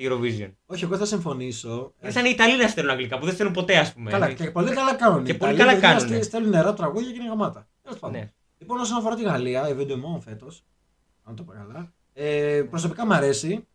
[0.02, 0.52] στη Eurovision.
[0.66, 1.92] Όχι, εγώ θα συμφωνήσω.
[2.02, 4.10] Είναι σαν οι Ιταλοί να στέλνουν αγγλικά που δεν στέλνουν ποτέ ας πούμε.
[4.10, 5.24] Καλά, και πολύ καλά κάνουν.
[5.24, 6.22] Και Οι πολύ Ιταλοί, καλά παιδιά, κάνουνε.
[6.22, 7.68] στέλνουν νερά τραγούδια και είναι γαμάτα.
[7.82, 8.20] Τέλος πάντων.
[8.20, 8.30] Ναι.
[8.58, 10.64] Λοιπόν, όσον αφορά τη Γαλλία, Ευεντεμόν φέτος,
[11.24, 13.66] αν το πω καλά, ε, προσωπικά μου αρέσει.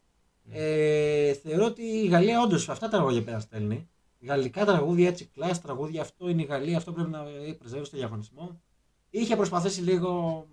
[0.44, 0.56] Ναι.
[0.58, 3.90] Ε, θεωρώ ότι η Γαλλία όντως αυτά τα τραγούδια πέρα στέλνει.
[4.22, 7.24] Γαλλικά τραγούδια έτσι, κλάσ τραγούδια, αυτό είναι η Γαλλία, αυτό πρέπει να
[7.58, 8.62] πρεσβεύει στο διαγωνισμό.
[9.10, 10.46] Είχε προσπαθήσει λίγο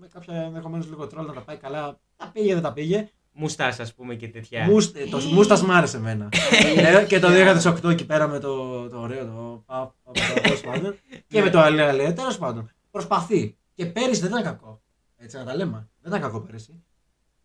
[0.00, 1.98] με κάποια ενδεχομένως λίγο τρόλ να τα πάει καλά.
[2.16, 3.08] Τα πήγε, δεν τα πήγε.
[3.40, 4.64] Μουστάς, ας πούμε και τέτοια.
[4.64, 6.28] Μουστ, ε, το Μούστα μ' άρεσε εμένα.
[6.76, 10.60] Ε, και το 2008 εκεί πέρα με το, το ωραίο το πα- πα- πα- τέλος
[10.60, 10.94] πάντων.
[11.26, 12.70] και με το αλέ αλέ, τέλος πάντων.
[12.90, 13.56] Προσπαθεί.
[13.74, 14.82] Και πέρυσι δεν ήταν κακό.
[15.16, 15.88] Έτσι να τα λέμε.
[16.00, 16.82] Δεν ήταν κακό πέρυσι.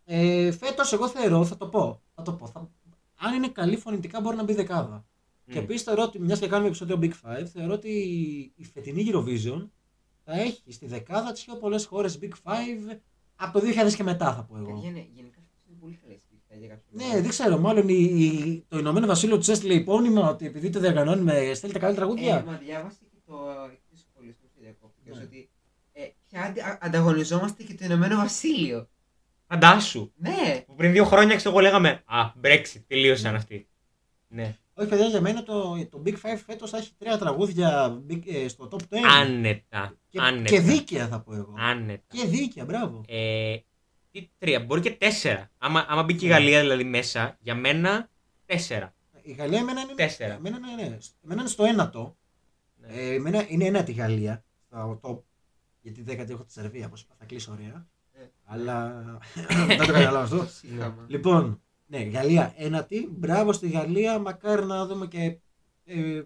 [0.05, 2.01] Ε, Φέτος, εγώ θεωρώ, θα το πω.
[2.15, 2.69] Θα το πω θα...
[3.19, 5.05] Αν είναι καλή φωνητικά, μπορεί να μπει δεκάδα.
[5.45, 5.63] Και Μμ.
[5.63, 7.89] επίσης θεωρώ ότι, μιας και κάνουμε επεισόδιο Big Five, θεωρώ ότι
[8.55, 9.67] η φετινή Eurovision
[10.23, 12.97] θα έχει στη δεκάδα τι πιο πολλές χώρες Big Five
[13.35, 14.65] από το 2000 και μετά, θα πω εγώ.
[14.73, 15.44] Παιδιά, ναι, γενικά αυτό είναι
[15.85, 17.57] πολύ καλή στιγμή για κάποιο Ναι, δεν ξέρω.
[17.59, 21.93] Μάλλον η, η- το Ηνωμένο Βασίλειο του έστειλε υπόμνημα ότι επειδή το διοργανώνουμε, στέλνετε καλή
[21.93, 22.43] Ε, τραγούδια.
[22.47, 23.33] μα διάβασα και το
[23.73, 25.23] εκτός σχολής που διακόπτηκες Ναι.
[25.23, 25.49] ότι
[25.93, 28.89] ε, πια αντι- ανταγωνιζόμαστε και το Ηνωμένο Βασίλειο.
[29.47, 30.11] Φαντάσου.
[30.15, 33.67] Ναι, Που πριν δύο χρόνια ξέρω εγώ λέγαμε Α, Brexit, τελείωσαν αυτοί.
[34.27, 34.55] Ναι.
[34.73, 38.47] Όχι, παιδιά, για μένα το, το Big Five φέτος θα έχει τρία τραγούδια big, ε,
[38.47, 38.97] στο top 10.
[39.19, 39.97] Άνετα.
[40.09, 40.43] και, άνετα.
[40.49, 41.53] και δίκαια θα πω εγώ.
[41.57, 42.03] Άνετα.
[42.07, 43.03] Και δίκαια, μπράβο.
[43.07, 43.55] Ε,
[44.15, 45.51] τι τρία, μπορεί και τέσσερα.
[45.57, 48.09] Άμα, άμα μπει και η Γαλλία δηλαδή μέσα, για μένα
[48.45, 48.93] τέσσερα.
[49.21, 50.33] Η Γαλλία εμένα είναι, Τέσσερα.
[50.33, 50.97] εμένα, ναι, ναι.
[51.23, 52.17] εμένα είναι στο ένατο.
[52.75, 52.87] Ναι.
[52.87, 54.43] Ε, εμένα είναι ένατη η Γαλλία.
[54.65, 55.19] Στο top.
[55.81, 57.87] Γιατί δέκατη έχω τη Σερβία, όπως είπα, θα κλείσω ωραία.
[58.13, 58.23] Ε.
[58.43, 59.03] Αλλά
[59.33, 60.45] δεν το καταλαβαίνω αυτό.
[60.59, 61.05] Σύγχαμα.
[61.07, 63.09] Λοιπόν, ναι, Γαλλία ένατη.
[63.11, 64.19] Μπράβο στη Γαλλία.
[64.19, 65.39] Μακάρι να δούμε και,
[65.85, 66.21] ε,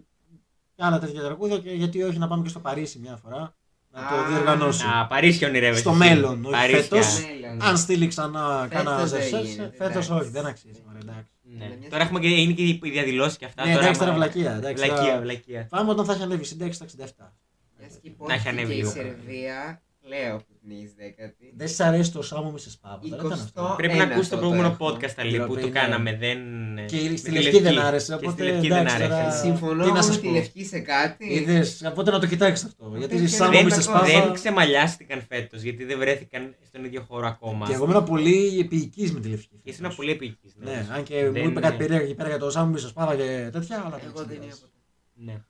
[0.74, 1.58] και άλλα τέτοια τραγούδια.
[1.58, 3.54] Και γιατί όχι να πάμε και στο Παρίσι μια φορά.
[3.92, 4.92] Να το Α, διοργανώσουμε.
[4.92, 5.80] Α, Παρίσι ονειρεύεσαι.
[5.80, 5.98] Στο εσύ.
[5.98, 6.82] μέλλον, όχι Παρίσια.
[6.82, 7.20] φέτος.
[7.40, 7.62] Μέλλον.
[7.62, 10.12] Αν στείλει ξανά κάνα Φέτος δεν ζευσές, γίνεται, φέτος εντάξει.
[10.12, 10.82] όχι, δεν αξίζει.
[10.88, 11.30] Ωραία, εντάξει.
[11.42, 11.64] Ναι.
[11.64, 13.64] Ναι, μια Τώρα έχουμε και, είναι και οι διαδηλώσεις και αυτά.
[13.66, 14.52] Ναι, εντάξει, τώρα άμα- βλακεία.
[14.56, 15.66] εντάξει, Βλακεία, τώρα- βλακεία.
[15.70, 17.32] Πάμε όταν θα έχει ανέβει η σύνταξη στα 67.
[17.78, 18.90] Μιας και Να έχει υπόθηκε ανέβει και η λίγο.
[18.90, 21.52] Σερβία, λέω που την έχεις δέκατη.
[21.56, 22.98] Δεν σα αρέσει το Σάμο Μισες Πάπα.
[23.02, 23.72] δεν ήταν αυτό.
[23.72, 23.76] 20.
[23.76, 24.96] Πρέπει να Ένα ακούσει το αυτό προηγούμενο το έχω.
[24.96, 25.72] podcast Ali, που Λεπή, το ναι.
[25.80, 26.16] κάναμε.
[26.16, 26.38] Δεν...
[26.86, 28.06] Και με στη τη Λευκή δεν άρεσε.
[28.12, 29.08] Και στη Οπότε Λευκή δεν εντάξει, άρεσε.
[29.10, 30.32] τώρα- Συμφωνώ τι να με σας τη πω.
[30.32, 31.26] Λευκή σε κάτι.
[31.34, 32.92] Είδες, οπότε να το κοιτάξεις αυτό.
[32.96, 34.32] Γιατί Δεν- Σάμο Δεν, Μισες κακό, δεν Πάπα.
[34.32, 37.66] ξεμαλιάστηκαν φέτος γιατί δεν βρέθηκαν στον ίδιο χώρο ακόμα.
[37.66, 39.60] Και εγώ ήμουν πολύ επίοικης με τη Λευκή.
[39.64, 40.52] Και ήσουν πολύ επίκη.
[40.56, 43.48] Ναι, αν και μου είπε κάτι περίεργο εκεί πέρα για το Σάμο Μισες Πάπα και
[43.52, 43.76] τέτοια.
[43.86, 44.60] Αλλά Εγώ εντάξει, δεν δεν είμαι πειράζει.
[44.60, 44.72] ποτέ.
[45.14, 45.42] Ναι.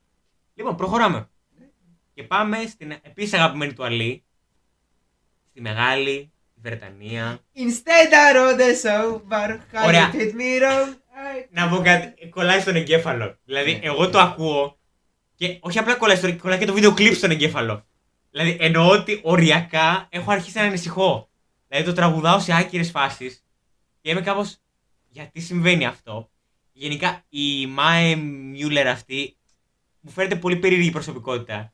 [0.53, 1.17] Λοιπόν, προχωράμε.
[1.59, 1.65] Ναι.
[2.13, 4.23] Και πάμε στην επίσης αγαπημένη του Αλή.
[5.51, 7.39] Στη μεγάλη Βρετανία.
[7.55, 10.11] Instead I wrote a song, but how Ωραία.
[10.11, 10.87] you treat me wrong.
[10.89, 13.37] I- Να πω κάτι, κολλάει στον εγκέφαλο.
[13.45, 13.79] Δηλαδή, Ναι.
[13.83, 14.77] εγώ το ακούω
[15.35, 17.85] και όχι απλά κολλάει στον κολλάει και το βίντεο κλιπ στον εγκέφαλο.
[18.31, 21.29] Δηλαδή, εννοώ ότι οριακά έχω αρχίσει να ανησυχώ.
[21.67, 23.43] Δηλαδή, το τραγουδάω σε άκυρες φάσεις
[24.01, 24.57] και είμαι κάπως.
[25.09, 26.29] Γιατί συμβαίνει αυτό;
[26.73, 29.37] Γενικά, η Μάε Μιούλερ αυτή
[29.99, 31.73] μου φαίνεται πολύ περίεργη προσωπικότητα.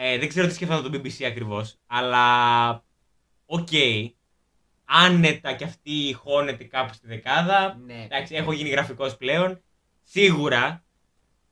[0.00, 1.78] Ε, δεν ξέρω τι σκέφτονται το BBC ακριβώς.
[1.86, 2.84] Αλλά.
[3.46, 3.68] Οκ.
[4.84, 7.80] Άνετα κι αυτή χώνεται κάπου στη δεκάδα.
[7.86, 8.04] Ναι.
[8.04, 9.62] Εντάξει, έχω γίνει γραφικός πλέον.
[10.02, 10.84] Σίγουρα.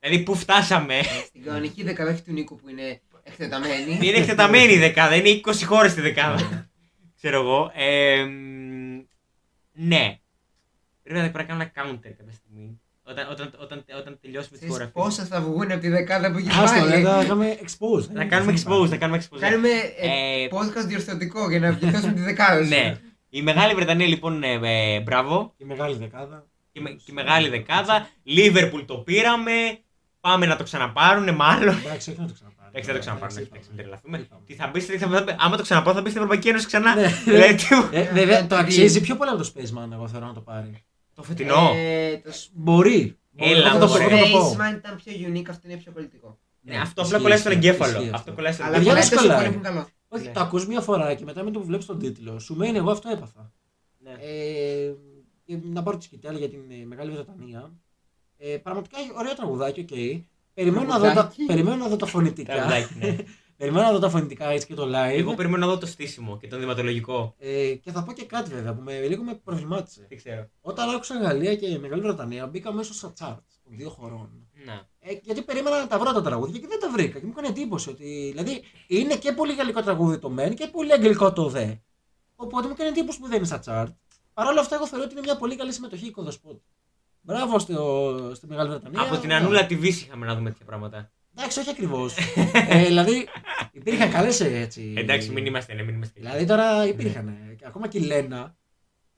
[0.00, 0.98] Δηλαδή, πού φτάσαμε.
[0.98, 3.98] Ε, Στην κανονική δεκαδόχη του Νίκου που είναι εκτεταμένη.
[4.06, 5.14] είναι εκτεταμένη η δεκάδα.
[5.14, 6.70] Είναι 20 χώρες στη δεκάδα.
[7.16, 7.70] Ξέρω εγώ.
[7.74, 9.00] Ε, μ,
[9.72, 10.18] ναι.
[11.02, 12.45] Πρέπει να, πρέπει να κάνω ένα counter κάποια στιγμή.
[13.08, 14.86] Όταν, όταν, όταν, όταν τελειώσουμε τι Ξέρεις χώρε.
[14.86, 16.90] πόσα θα βγουν από τη δεκάδα που έχει Άστο, βάλει.
[16.90, 18.02] δεν θα κάνουμε expose.
[18.14, 19.38] Θα κάνουμε expose, θα κάνουμε expose.
[19.40, 20.08] Κάνουμε Ε,
[20.44, 22.68] ε, podcast διορθωτικό για να διορθώσουμε τη δεκάδα σου.
[22.74, 22.96] ναι.
[23.30, 24.58] Η Μεγάλη Βρετανία λοιπόν, ε,
[24.94, 25.54] ε, μπράβο.
[25.56, 26.46] Η μεγάλη δεκάδα.
[26.72, 28.08] Και, με- και η μεγάλη δεκάδα.
[28.22, 29.52] Λίβερπουλ το πήραμε.
[30.20, 31.76] Πάμε να το ξαναπάρουνε μάλλον.
[31.84, 32.68] Εντάξει, όχι να το ξαναπάρουμε.
[32.68, 33.40] Εντάξει, δεν το ξαναπάρουμε.
[33.40, 34.18] Εντάξει, Εντάξει, μην τρελαθούμε.
[34.18, 34.40] είπαμε.
[34.46, 36.94] Τι θα μπεις, τι θα μπεις, άμα το ξαναπάω, θα μπεις στην Ευρωπαϊκή Ένωση ξανά.
[36.94, 37.06] Ναι.
[37.24, 37.66] Δηλαδή, τι-
[37.98, 40.84] Ε, βέβαια, το Ε, αξίζει πιο πολύ από το Spaceman, εγώ θεωρώ να το πάρει.
[41.16, 41.72] Το φετινό.
[41.74, 43.16] Ε, το Μπορεί.
[43.36, 44.04] Έλα, Εγώ θα το, μωρέ.
[44.04, 44.50] εγώ θα το πω.
[44.52, 46.38] Spaceman ήταν πιο unique, αυτό είναι πιο πολιτικό.
[46.60, 47.98] Ναι, αυτό ισχύει, απλά κολλάει στον ισχύει, εγκέφαλο.
[48.00, 49.20] ισχύει Αυτό κολλάει στον Αλλά Παιδιά, εγκέφαλο.
[49.20, 49.50] κολλάει δεν τόσο κολλάει.
[49.52, 49.88] πολύ που είναι καλό.
[50.08, 50.32] Όχι, Ναι.
[50.32, 52.90] το ακούς μια φορά και μετά με το που βλέπεις τον τίτλο, σου μένει εγώ
[52.90, 53.52] αυτό έπαθα.
[53.98, 54.10] Ναι.
[54.10, 54.92] Ε,
[55.44, 57.72] και να πάρω τη σκυτάλη για την ε, Μεγάλη Βρετανία.
[58.38, 59.88] Ε, πραγματικά έχει ωραία τραγουδάκι, οκ.
[60.54, 61.44] Περιμένω, να δω τα, Τραγουδάκι.
[61.44, 62.54] περιμένω να δω τα φωνητικά.
[63.56, 63.66] Τραγουδάκι, ναι.
[63.72, 65.18] περιμένω να δω τα φωνητικά έτσι και το live.
[65.18, 67.34] Εγώ περιμένω να δω το στήσιμο και το ενδυματολογικό.
[67.38, 70.06] Ε, και θα πω και κάτι βέβαια που με, λίγο με προβλημάτισε.
[70.08, 70.48] Δεν ξέρω.
[70.60, 74.48] Όταν άκουσα Γαλλία και Μεγάλη Βρετανία, μπήκα μέσα στα charts των δύο χωρών.
[74.64, 74.72] Να.
[74.98, 77.18] Ε, γιατί περίμενα να τα βρω τα τραγούδια και δεν τα βρήκα.
[77.18, 80.92] Και μου έκανε εντύπωση ότι δηλαδή είναι και πολύ γαλλικό τραγούδι το μεν και πολύ
[80.92, 81.74] αγγλικό το δε.
[82.36, 83.94] Οπότε μου έκανε εντύπωση που δεν είναι στα chart.
[84.34, 86.62] Παρ' όλα αυτά, εγώ θεωρώ ότι είναι μια πολύ καλή συμμετοχή οικοδοσπότη.
[87.20, 89.00] Μπράβο στο, στη Μεγάλη Βρετανία.
[89.00, 89.34] Από την Ναι.
[89.34, 91.10] Ανούλα TV είχαμε να δούμε τέτοια πράγματα.
[91.38, 92.16] Εντάξει, όχι ακριβώς.
[92.68, 93.28] ε, δηλαδή
[93.72, 94.94] υπήρχαν καλές έτσι.
[94.96, 96.20] Εντάξει, μην είμαστε, ναι, μην είμαστε.
[96.20, 97.28] Δηλαδή τώρα υπήρχαν.
[97.28, 98.56] ε, και Ακόμα και η Λένα.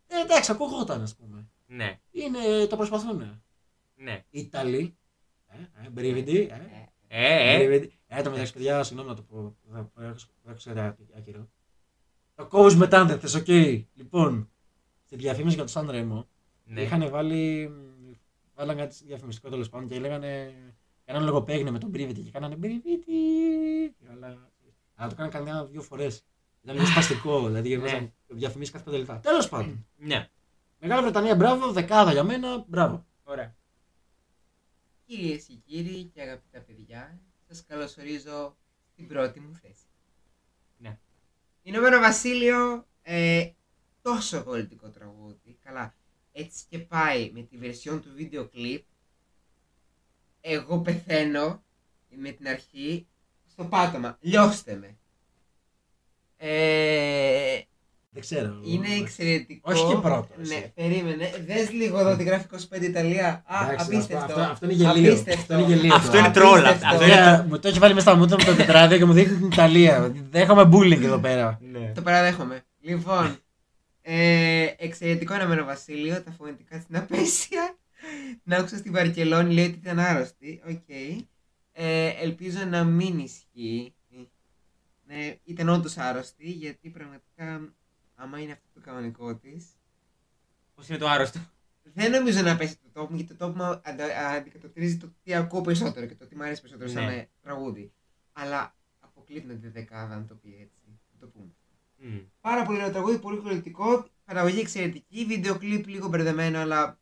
[0.06, 1.48] Ε, εντάξει, ακούγονταν ας πούμε.
[1.66, 3.42] Ναι, Είναι, το προσπαθούν.
[3.96, 4.24] ναι.
[4.30, 4.96] Οι Ιταλοί.
[5.46, 6.56] Ε, ε, Μπρίβιντι, ε.
[7.08, 7.74] Ε, ε.
[7.74, 9.56] Ε, ε, το μεταξύ, παιδιά, συγγνώμη να το πω.
[9.94, 11.48] Δεν δεν ξέρω άκυρο.
[12.34, 13.46] Το κόβεις μετά, δεν θες, οκ.
[13.94, 14.50] Λοιπόν,
[15.04, 16.28] στη διαφήμιση για το Σαν Ρέμο
[16.64, 16.82] Ναι.
[16.82, 18.12] είχαν βάλει μ,
[18.54, 20.54] Βάλαν κάτι διαφημιστικό τέλος πάντων και λέγανε.
[21.08, 23.12] Κάνανε λογοπαίγνιο με τον Πρίβιτη και κάνανε Πρίβιτη.
[24.10, 24.50] Αλλά,
[24.94, 26.24] αλλά το κάνανε καμιά δύο φορές.
[26.62, 27.82] Ήταν λίγο σπαστικό, δηλαδή Ναι.
[27.82, 29.18] βάζαν διαφημίσεις κάθε πέντε λεπτά.
[29.20, 29.86] Τέλος πάντων.
[29.96, 30.28] Ναι.
[30.78, 33.06] Μεγάλη Βρετανία, μπράβο, δεκάδα για μένα, μπράβο.
[33.24, 33.56] Ωραία.
[35.06, 38.56] Κυρίες και κύριοι και αγαπητά παιδιά, σας καλωσορίζω
[38.92, 39.86] στην πρώτη μου θέση.
[40.76, 40.98] Ναι.
[41.62, 43.50] Ηνωμένο Βασίλειο, ε,
[44.02, 45.58] τόσο πολιτικό τραγούδι.
[45.64, 45.94] Καλά,
[46.32, 48.84] έτσι και πάει με τη βερσιόν του βίντεο κλιπ.
[50.50, 51.62] Εγώ πεθαίνω
[52.16, 53.06] με την αρχή
[53.50, 54.16] στο πάτωμα.
[54.20, 54.96] Λιώστε με.
[56.36, 57.60] Ε,
[58.10, 58.60] Δεν ξέρω.
[58.64, 59.72] είναι εξαιρετικό.
[59.72, 60.54] Όχι και πρώτο, εσύ.
[60.54, 61.30] Ναι, περίμενε.
[61.46, 63.42] Δες λίγο εδώ τη γράφει 25 Ιταλία.
[63.46, 64.24] Α, Εντάξει, απίστευτο.
[64.24, 65.12] Αυτό, αυτό, αυτό είναι γελοίο.
[65.12, 65.40] Απίστευτο.
[65.40, 65.94] Αυτό είναι γελοίο.
[65.94, 66.24] Αυτό τώρα.
[66.24, 66.58] είναι τρολ.
[66.66, 66.86] Απίστευτο.
[66.86, 69.12] Αυτό είναι Βέβαια, μου το έχεις βάλει μέσα στα μούτρα με το τετράδιο και μου
[69.12, 70.12] δείχνεις την Ιταλία.
[70.30, 71.58] Δέχομαι bullying εδώ πέρα.
[71.72, 71.92] Ναι.
[71.94, 72.62] Το παραδέχομαι.
[72.80, 73.36] Λοιπόν,
[74.02, 77.77] ε, εξαιρετικό Ηνωμένο Βασίλειο, τα φωνητικά ήταν απαίσια.
[78.42, 80.62] Να άκουσα στη Βαρκελόνη, λέει ότι ήταν άρρωστη.
[80.68, 80.88] Οκ.
[81.72, 83.92] Ε, ελπίζω να μην ισχύει.
[85.06, 87.74] Ναι, ήταν όντως άρρωστη, γιατί πραγματικά,
[88.14, 89.66] άμα είναι αυτό το κανονικό της,
[90.74, 91.40] Πώς είναι το άρρωστο;
[91.82, 95.34] δεν νομίζω να πέσει το τόπο μου, γιατί το τόπο μου αντα- αντικατοπτρίζει το τι
[95.34, 97.14] ακούω περισσότερο και το τι μου αρέσει περισσότερο σαν Ναι.
[97.16, 97.92] ε, τραγούδι.
[98.32, 100.98] Αλλά αποκλείται τη δεκάδα, αν το πει έτσι.
[101.12, 101.52] Να το πούμε.
[101.96, 102.18] Μμ.
[102.40, 104.08] Πάρα πολύ ωραίο τραγούδι, πολύ χωρητικό.
[104.24, 105.24] Παραγωγή εξαιρετική.
[105.24, 106.98] Βίντεο κλιπ λίγο μπερδεμένο, αλλά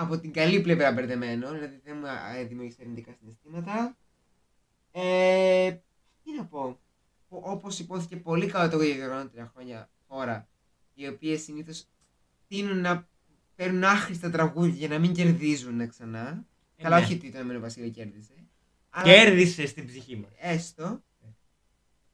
[0.00, 1.50] από την καλή πλευρά μπερδεμένο.
[1.52, 3.96] Δηλαδή δεν μου α, δημιουργήσει αρνητικά συναισθήματα.
[4.92, 5.70] Ε,
[6.24, 6.80] τι να πω.
[7.28, 10.48] Όπως υπόθηκε πολύ καλό το για τρία χρόνια χώρα,
[10.94, 11.86] οι οποίες συνήθως
[12.48, 13.08] τείνουν να
[13.54, 16.44] παίρνουν άχρηστα τραγούδια για να μην κερδίζουν ξανά.
[16.76, 17.04] Ε, Καλά, ναι.
[17.04, 18.32] όχι ότι το Ηνωμένο Βασίλειο κέρδισε.
[18.90, 20.30] Αλλά- Κέρδισε στην ψυχή μας.
[20.38, 21.02] Έστω.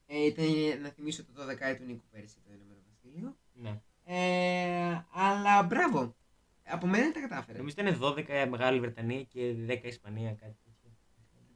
[0.05, 0.45] Ε, ήταν
[0.81, 3.37] να θυμίσω το 12 του Νίκου πέρυσι το Ηνωμένο Βασίλειο.
[3.53, 3.81] Ναι.
[4.03, 6.15] Ε, αλλά μπράβο.
[6.69, 7.57] Από μένα τα κατάφερε.
[7.57, 10.91] Νομίζω ήταν 12 Μεγάλη Βρετανία και 10 Ισπανία, κάτι τέτοιο.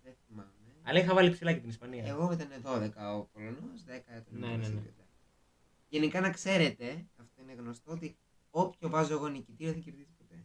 [0.04, 0.50] Δεν θυμάμαι.
[0.84, 2.06] Αλλά είχα βάλει ψηλά και την Ισπανία.
[2.06, 4.74] Εγώ ήταν 12 ο Πολωνός, 10 το Ναι, Ηνωμένο ναι, ναι.
[4.74, 4.94] Βασίλειο.
[5.90, 8.18] Γενικά να ξέρετε, αυτό είναι γνωστό, ότι
[8.50, 10.44] όποιο βάζω εγώ νικητήριο δεν κερδίζει ποτέ.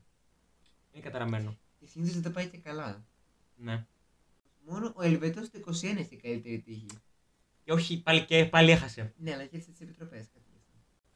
[0.92, 1.56] Είναι καταραμένο.
[1.78, 3.04] Και συνήθως δεν τα πάει και καλά.
[3.56, 3.84] Ναι.
[4.68, 6.86] Μόνο ο Ελβετός το 21 είναι στην καλύτερη τύχη.
[7.64, 9.12] Και όχι, πάλι, και πάλι έχασε.
[9.16, 10.26] Ναι, αλλά κέρδισε τις επιτροπέ.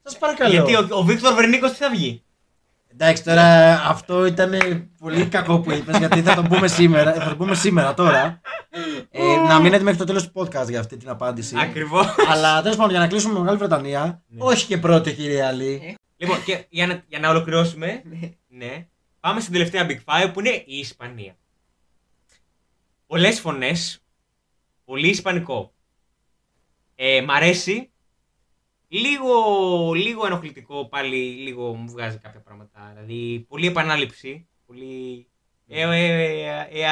[0.03, 0.51] Σα παρακαλώ.
[0.51, 2.23] Γιατί ο, ο Βίκτορ Βερνίκος τι θα βγει;
[2.93, 4.51] Εντάξει, τώρα αυτό ήταν
[4.99, 7.13] πολύ κακό που είπες γιατί θα το πούμε σήμερα.
[7.13, 8.41] Θα το πούμε σήμερα τώρα.
[9.09, 11.55] ε, να μείνετε μέχρι το τέλος του podcast για αυτή την απάντηση.
[11.59, 12.15] Ακριβώς.
[12.29, 14.43] Αλλά τέλος πάντων, για να κλείσουμε με Μεγάλη Βρετανία, Ναι.
[14.43, 15.95] όχι και πρώτη, κύριε Αλή.
[16.17, 18.19] λοιπόν, και για να, για να ολοκληρώσουμε, Ναι.
[18.65, 18.87] ναι,
[19.19, 21.35] πάμε στην τελευταία Big Five που είναι η Ισπανία.
[23.07, 24.03] Πολλές φωνές,
[24.85, 25.73] πολύ ισπανικό.
[26.95, 27.90] Ε, μ' αρέσει.
[28.93, 32.91] Λίγο, λίγο ενοχλητικό πάλι, λίγο μου βγάζει κάποια πράγματα.
[32.93, 34.47] Δηλαδή, πολύ επανάληψη.
[34.65, 35.27] Πολύ.
[35.67, 36.83] Ε, ε, ε, ε, ε,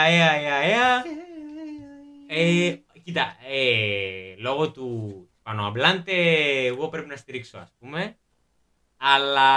[2.28, 6.14] ε, ε, ε, κοίτα, ε, λόγω του Πανοαμπλάντε,
[6.66, 8.18] εγώ πρέπει να στηρίξω, ας πούμε.
[8.98, 9.50] Αλλά,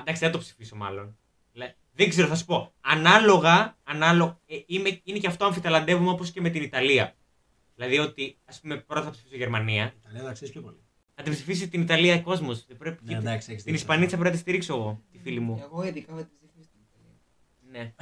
[0.00, 1.16] εντάξει, δεν θα το ψηφίσω μάλλον.
[1.52, 2.72] Λε- Δεν ξέρω, θα σου πω.
[2.80, 7.14] Ανάλογα, ανάλογα ε, είμαι, είναι και αυτό αμφιταλαντεύουμε όπως και με την Ιταλία.
[7.74, 9.84] Δηλαδή ότι, ας πούμε, πρώτα θα ψηφίσω Γερμανία.
[9.84, 10.83] Η Ιταλία αξίζει πιο πολύ.
[11.14, 12.66] Θα την ψηφίσει την Ιταλία κόσμος.
[12.66, 12.98] Δεν πρέπει.
[13.04, 13.74] Ναι, κοίτα, εντάξει, έχεις την δίκιο.
[13.74, 15.60] Ισπανία θα πρέπει να τη στηρίξω εγώ, τη φίλη μου.
[15.62, 17.92] Εγώ ειδικά με τι ψηφίσει στην Ιταλία.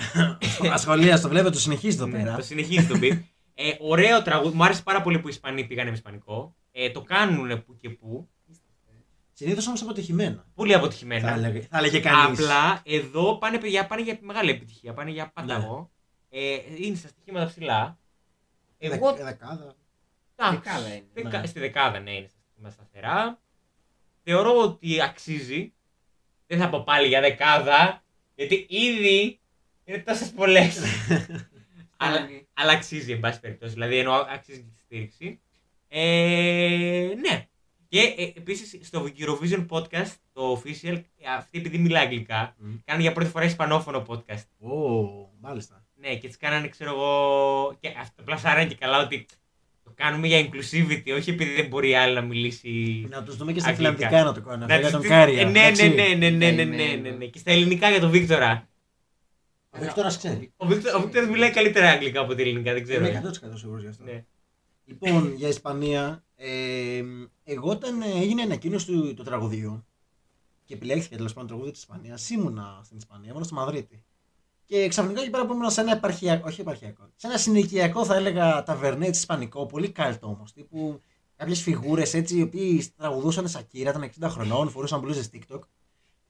[0.61, 0.71] Ναι.
[0.79, 2.37] Ασχολία, το βλέπετε, το συνεχίζει εδώ Ναι, πέρα.
[2.37, 3.21] Το συνεχίζει το beat.
[3.55, 4.57] Ε, ωραίο τραγούδι.
[4.57, 6.57] Μου άρεσε πάρα πολύ που οι Ισπανοί πήγανε με Ισπανικό.
[6.73, 8.29] Ε, το κάνουν που και που.
[9.33, 10.45] Συνήθως όμως αποτυχημένα.
[10.55, 11.29] Πολύ αποτυχημένα.
[11.29, 12.39] Θα έλεγε, θα έλεγε κανείς.
[12.41, 14.93] Απλά εδώ πάνε, παιδιά, πάνε για μεγάλη επιτυχία.
[14.93, 15.31] Πάνε για Ναι.
[15.47, 15.91] πάταγο.
[16.31, 17.99] Ε, είναι στα στοιχήματα ψηλά.
[18.79, 19.13] Εγώ.
[19.15, 19.75] Δεκάδα.
[20.37, 21.05] εντάξει, Δεκάδα είναι.
[21.13, 21.47] δεκα- Ναι.
[21.47, 22.27] Στη δεκάδα, ναι, είναι
[22.71, 23.41] στα στοιχήματα σταθερά.
[24.23, 25.73] Θεωρώ ότι αξίζει.
[26.47, 28.05] Δεν θα πω πάλι για δεκάδα.
[28.35, 29.41] Γιατί ήδη
[29.85, 30.79] είναι τόσες πολλές.
[32.03, 32.49] αλλά, Φτάνει.
[32.53, 33.73] αλλά αξίζει, εν πάση περιπτώσει.
[33.73, 35.41] Δηλαδή, εννοώ αξίζει και τη στήριξη.
[35.89, 37.47] Ε, ναι.
[37.89, 42.75] Και ε, επίσης στο Eurovision podcast, το official, ε, αυτή επειδή μιλάει αγγλικά, Μμ.
[42.85, 44.69] κάνουν για πρώτη φορά ισπανόφωνο podcast.
[44.69, 44.79] Ω,
[45.41, 45.87] μάλιστα.
[45.95, 47.77] Ναι, και τι κάνανε, ξέρω εγώ.
[47.81, 49.27] Και αυτό πλασάρανε και καλά ότι
[49.97, 53.07] το κάνουμε για inclusivity, όχι επειδή δεν μπορεί άλλη να μιλήσει.
[53.11, 53.93] Να τους δούμε και στα Αγγλικά.
[53.97, 54.59] φιλανδικά να το κάνουν.
[54.59, 55.41] Να Αυτό για τους τον δει- Κάρια.
[55.41, 55.89] Ε, Ναι, ναι, εντάξει.
[55.89, 57.03] ναι, ναι, ναι, ναι, ναι, Καημένο.
[57.03, 57.25] ναι, ναι.
[57.27, 58.69] Και στα ελληνικά για τον Βίκτορα.
[59.71, 60.53] Ο Βίκτορας ξέρει.
[60.57, 63.07] Ο Βίκτορα, ο Βίκτορας μιλάει καλύτερα αγγλικά από τη ελληνικά, δεν ξέρω.
[63.07, 64.05] Είμαι 100% σίγουρος γι' αυτό.
[64.05, 64.25] Ναι.
[64.85, 67.03] Λοιπόν, για Ισπανία, ε,
[67.45, 69.87] εγώ όταν ε, έγινε η ανακοίνωση του, του τραγουδιού
[70.65, 74.05] και επιλέχθηκε τέλος πάντων το τραγούδι της Ισπανίας, ήμουνα στην Ισπανία, ήμουνα στη Μαδρίτη.
[74.65, 78.15] Και ξαφνικά εκεί πέρα που ήμουν σε ένα επαρχιακό, όχι επαρχιακό, σε ένα συνοικιακό θα
[78.15, 80.53] έλεγα ταβερνέ τη Ισπανικό, πολύ κάλτο όμως.
[80.53, 81.01] Τύπου
[81.37, 85.61] κάποιες φιγούρες έτσι, οι οποίοι τραγουδούσαν σακύρα, ήταν 60 χρονών, φορούσαν μπλούζες TikTok.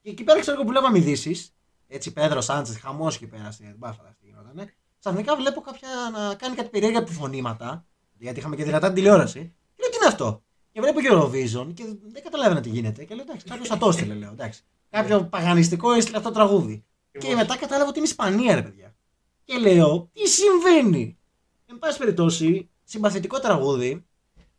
[0.01, 1.45] Και εκεί πέρα ξέρω εγώ που λέγαμε ειδήσει.
[1.87, 4.15] Έτσι, Πέδρο Σάντσε, χαμός εκεί πέρα στην Μπάφαλα.
[4.19, 4.73] Τι γινότανε.
[4.99, 7.85] Ξαφνικά βλέπω κάποια να κάνει κάτι περίεργα επιφωνήματα.
[8.17, 9.39] Γιατί είχαμε και δυνατά την τηλεόραση.
[9.75, 13.03] Και λέω τι είναι αυτό; Και βλέπω και Eurovision και δεν καταλάβαινα τι γίνεται.
[13.03, 14.31] Και λέω εντάξει, κάποιος θα το έστειλε, λέω.
[14.31, 14.61] Εντάξει.
[14.89, 16.85] Κάποιο παγανιστικό έστειλε αυτό το τραγούδι.
[17.19, 18.95] Και μετά κατάλαβα ότι είναι Ισπανία, ρε παιδιά.
[19.43, 21.17] Και λέω, τι συμβαίνει;
[21.69, 24.05] Εν πάση περιπτώσει, συμπαθητικό τραγούδι.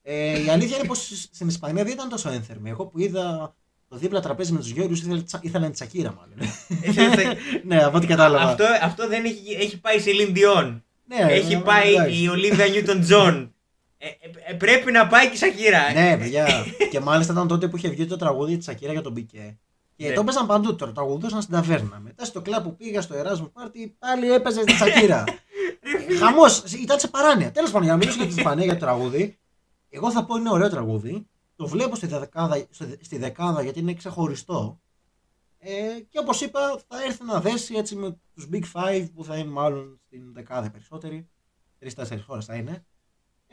[0.02, 2.70] Ε, η αλήθεια είναι πως στην Ισπανία δεν ήταν τόσο ένθερμη.
[2.70, 3.54] Εγώ που είδα
[3.88, 6.52] το δίπλα τραπέζι με τους Γιώργους ήθελα, ήθελα τσακίρα, μάλλον.
[7.68, 8.44] ναι, από ό,τι κατάλαβα.
[8.44, 10.84] Αυτό, αυτό δεν έχει, έχει πάει σε Λινδιόν.
[11.06, 12.22] Ναι, έχει ε, πάει εντάξει.
[12.22, 13.54] η Ολίβια Νιούτον Τζον.
[13.98, 15.92] Ε, ε, ε, πρέπει να πάει και η Σακύρα.
[15.92, 16.46] Ναι, παιδιά.
[16.90, 19.58] και μάλιστα ήταν τότε που είχε βγει το τραγούδι τη Σακύρα για τον Μπικέ.
[19.96, 20.14] Και Ναι.
[20.14, 20.92] το έπαιζαν παντού τώρα.
[20.92, 21.98] Το τραγουδούσαν στην ταβέρνα.
[22.00, 25.24] Μετά στο κλαμπ που πήγα στο Erasmus Party πάλι έπαιζε στη Σακύρα.
[26.20, 26.62] Χαμός.
[26.72, 27.50] Ήταν σε παράνοια.
[27.52, 29.38] Τέλος πάντων, για να μιλήσω για την Ισπανία για το τραγούδι.
[29.88, 31.26] Εγώ θα πω είναι ωραίο τραγούδι.
[31.56, 34.80] Το βλέπω στη δεκάδα, στη- στη δεκάδα γιατί είναι ξεχωριστό.
[35.58, 35.72] Ε,
[36.08, 39.50] και όπως είπα, θα έρθει να δέσει έτσι με τους Big Five που θα είναι
[39.50, 41.28] μάλλον στην δεκάδα οι περισσότεροι.
[41.78, 42.84] Τρει-τέσσερι χώρες θα είναι.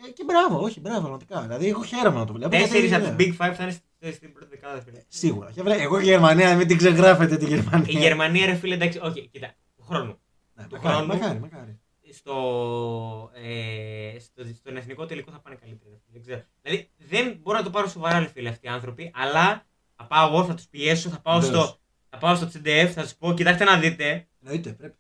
[0.08, 1.41] Ε, και μπράβο, όχι, μπράβο, πραγματικά.
[1.41, 2.49] Δηλαδή, εγώ χαίρομαι να το βλέπω.
[2.49, 4.81] Τέσσερις γιατί, από τους ναι, Big Five θα είναι στη- στην πρώτη δεκάδα.
[4.81, 4.99] φίλε.
[5.07, 5.51] Σίγουρα.
[5.51, 7.85] Και βλέ- Εγώ η Γερμανία, μην την ξεγράφετε τη Γερμανία.
[7.87, 10.19] Η Γερμανία, ρε φίλε, εντάξει, όχι, κοίτα, του χρόνου.
[10.53, 11.07] Ναι, του μακάρι, χρόνου.
[11.13, 11.79] μακάρι, μακάρι.
[12.13, 15.89] στο, ε, στο, στον εθνικό τελικό θα πάνε καλύτερα.
[15.91, 16.41] ρε φίλε, Δεν ξέρω.
[16.61, 20.27] Δηλαδή δεν μπορώ να το πάρω σοβαρά, ρε φίλε, αυτοί οι άνθρωποι, αλλά θα πάω
[20.27, 21.63] εγώ, θα τους πιέσω, θα πάω, Βεβαίως.
[21.67, 24.95] στο, θα πάω στο CDF, θα τους πω: Κοιτάξτε να δείτε, Εννοείται, πρέπει.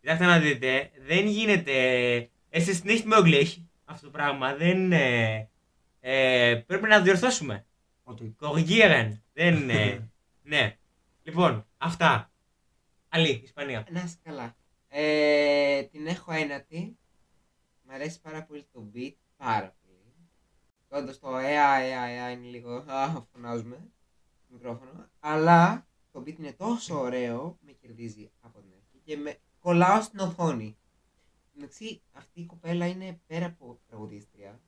[0.00, 1.72] κοιτάξτε να δείτε, δεν γίνεται.
[2.50, 3.48] Es ist nicht möglich
[3.84, 4.54] αυτό το πράγμα.
[4.54, 5.48] Δεν, ε,
[6.00, 7.66] ε, πρέπει να το διορθώσουμε.
[8.04, 9.22] Ότι Κοργίρεν.
[9.32, 9.70] Δεν.
[9.70, 10.10] Ε,
[10.42, 10.76] ναι.
[11.22, 12.30] Λοιπόν, αυτά.
[13.08, 13.86] Αλλή, Ισπανία.
[13.90, 14.56] Να είσαι καλά.
[14.88, 16.96] Ε, την έχω ένατη.
[17.82, 19.14] Μ' αρέσει πάρα πολύ το beat.
[19.36, 20.14] Πάρα πολύ.
[20.88, 22.70] Όντως το ΕΑ, ΕΑ, ΕΑ είναι λίγο.
[22.70, 23.76] Α, φωνάζουμε.
[24.44, 25.08] στο Μικρόφωνο.
[25.20, 27.58] Αλλά το beat είναι τόσο ωραίο.
[27.60, 29.00] Με κερδίζει από την αρχή.
[29.04, 30.76] Και με κολλάω στην οθόνη.
[31.56, 34.60] Εντάξει, αυτή η κοπέλα είναι πέρα από τραγουδίστρια.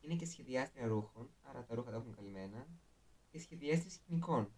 [0.00, 1.30] Είναι και σχεδιάστρια ρούχων.
[1.56, 2.66] Άρα τα ρούχα τα έχουν καλυμμένα.
[3.30, 4.52] Και σχεδιάστρια σκηνικών.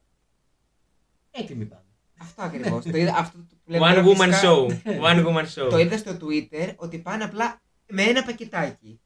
[1.31, 1.83] έτοιμοι πάμε.
[2.21, 2.85] Αυτό ακριβώς.
[2.85, 4.67] το είδα, αυτό το βλέπω One woman φυσικά- show.
[4.85, 5.71] One woman show.
[5.71, 9.01] Το είδα στο Twitter ότι πάνε απλά με ένα πακετάκι.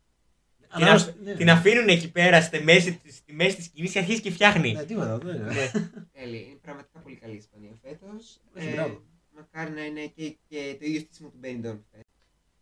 [0.59, 1.35] Την, Αλλά, αφ- ναι.
[1.35, 4.72] την αφήνουν εκεί πέρα στη μέση, της- στη μέση της σκηνής και αρχίζει και φτιάχνει.
[4.72, 5.70] Ναι, τίποτα, ναι, ναι.
[6.12, 6.37] Τέλει.
[6.37, 8.40] Είναι πραγματικά πολύ καλή η Ισπανία φέτος.
[8.57, 9.02] Όχι, μπράβο.
[9.37, 12.07] μακάρι να είναι και, και το ίδιο στήσιμο του Benny Dunn φέτος.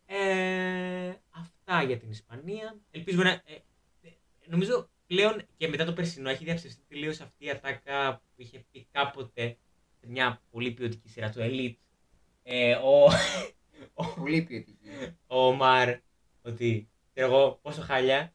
[0.05, 2.79] Ε, αυτά για την Ισπανία.
[2.91, 3.29] Ελπίζω να.
[3.29, 3.41] Ε,
[4.01, 4.09] ε,
[4.45, 8.87] νομίζω πλέον και μετά το περσινό έχει διαψευστεί τελείως αυτή η ατάκα που είχε πει
[8.91, 9.57] κάποτε
[9.99, 11.75] σε μια πολύ ποιοτική σειρά του Elite.
[12.43, 13.03] Ε, ο,
[13.93, 14.87] ο, Πολύ ποιοτική.
[15.27, 15.97] ο Μαρ
[16.41, 18.33] ότι ξέρω εγώ πόσο χάλια.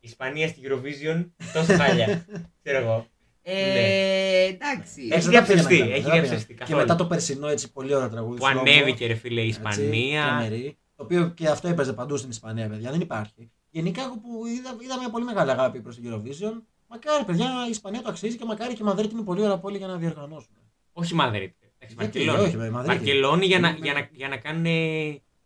[0.00, 2.26] Η Ισπανία στη Eurovision τόσο χάλια.
[2.62, 3.06] ξέρω εγώ.
[3.42, 5.00] Ε, εντάξει.
[5.00, 6.66] Έχει Δεν τα διαψευστεί, πήγαινα έχει καλά, δεν τα διαψευστεί πήγαινα.
[6.66, 6.80] Και καθόλου.
[6.80, 8.38] μετά το περσινό έτσι πολύ ωραίο τραγούδι.
[8.38, 10.26] Που Slow Mo, ανέβηκε ρε φίλε η έτσι, Ισπανία.
[10.26, 12.90] τρομερή, το οποίο και αυτό έπαιζε παντού στην Ισπανία, παιδιά.
[12.90, 13.50] Δεν υπάρχει.
[13.70, 16.62] Γενικά, εγώ που είδα, είδα μια πολύ μεγάλη αγάπη προς την Eurovision.
[16.88, 19.76] Μακάρι, παιδιά, η Ισπανία το αξίζει και μακάρι και η Μαδρίτη είναι πολύ ωραία πόλη
[19.76, 20.56] για να διοργανώσουν.
[20.92, 21.56] Όχι Μαδρίτη.
[21.78, 22.48] Εντάξει, Γιατί, Βαρκελόνη.
[22.48, 22.96] όχι, με Μαδρίτη.
[22.96, 23.78] Βαρκελόνη για να, Ναι.
[23.82, 24.64] για, να, για να κάνουν.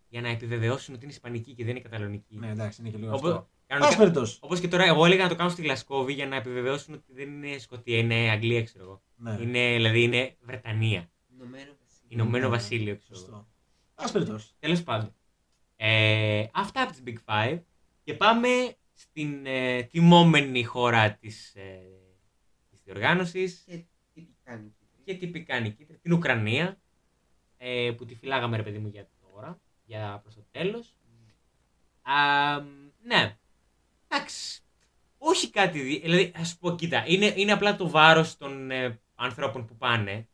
[0.09, 2.37] Για να επιβεβαιώσουν ότι είναι Ισπανική και δεν είναι Καταλωνική.
[2.39, 3.49] Ναι, εντάξει, είναι και λίγο Όπως- αυτό.
[3.67, 4.39] κανονικά- Πάση περιπτώσει.
[4.41, 7.29] Όπως και τώρα, εγώ έλεγα να το κάνω στη Γλασκόβη για να επιβεβαιώσουν ότι δεν
[7.29, 9.03] είναι Σκοτία, είναι Αγγλία, ξέρω εγώ.
[9.17, 9.39] Ναι.
[9.43, 11.11] Είναι, δηλαδή είναι Βρετανία.
[11.35, 12.09] Ηνωμένο Βασίλειο.
[12.09, 12.57] Ηνωμένο Ναι, ναι.
[12.57, 13.25] Βασίλειο, ξέρω εγώ.
[13.25, 13.47] Σωστό.
[13.95, 14.49] Πάση περιπτώσει.
[14.59, 15.15] Τέλος πάντων.
[15.77, 17.59] Ε, αυτά από τις Big Five.
[18.05, 18.49] Και πάμε
[18.93, 21.81] στην ε, τιμόμενη χώρα της, ε,
[22.71, 23.62] της διοργάνωσης.
[23.67, 23.85] Και
[24.15, 25.01] τυπικά νικήτρια.
[25.05, 26.81] και τυπικά νικήτρια, την Ουκρανία,
[27.57, 30.97] ε, που τη φυλάγαμε ρε παιδί μου για τώρα, για προς το τέλος.
[32.03, 32.61] Α,
[33.03, 33.38] ναι,
[34.09, 34.62] εντάξει,
[35.19, 39.01] όχι κάτι, δι- δηλαδή θα σου πω κοίτα, είναι, είναι απλά το βάρος των ε,
[39.15, 40.29] ανθρώπων που πάνε,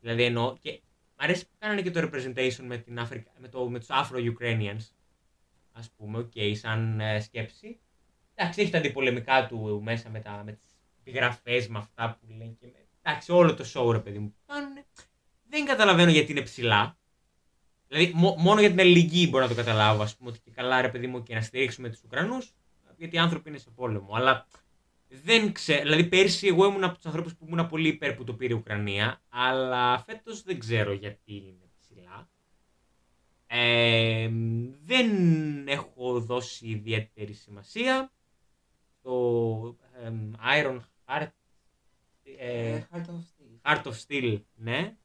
[0.00, 0.80] δηλαδή εννοώ και
[1.16, 4.90] μ' αρέσει που κάνανε και το representation με, την Αφρικα-, με, το, με τους Afro-Ukrainians,
[5.78, 7.80] ας πούμε, οκ, σαν ε, σκέψη.
[8.34, 12.56] Εντάξει, έχει τα αντιπολεμικά του μέσα με, τα, με τις επιγραφές, με αυτά που λένε
[12.60, 14.86] και με, εντάξει, όλο το show ρε παιδί μου που κάνουνε.
[15.48, 16.98] Δεν καταλαβαίνω γιατί είναι ψηλά.
[17.88, 20.80] Δηλαδή, μο- μόνο για την αλληλεγγύη μπορώ να το καταλάβω, ας πούμε, ότι και καλά
[20.80, 22.54] ρε παιδί μου και να στηρίξουμε τους Ουκρανούς,
[22.96, 24.14] γιατί οι άνθρωποι είναι σε πόλεμο.
[24.14, 24.46] Αλλά
[25.08, 25.82] δεν ξέρω.
[25.82, 28.56] Δηλαδή, πέρσι εγώ ήμουν από τους ανθρώπους που ήμουν πολύ υπέρ που το πήρε η
[28.56, 31.65] Ουκρανία, αλλά φέτος δεν ξέρω γιατί είναι ψηλά.
[33.46, 34.30] Ε,
[34.84, 35.08] δεν
[35.68, 38.12] έχω δώσει ιδιαίτερη σημασία.
[39.02, 39.12] Το
[40.04, 41.28] εμ, Iron Heart.
[42.22, 43.60] ε, Ε, Heart of Steel.
[43.62, 44.96] Heart of Steel, ναι.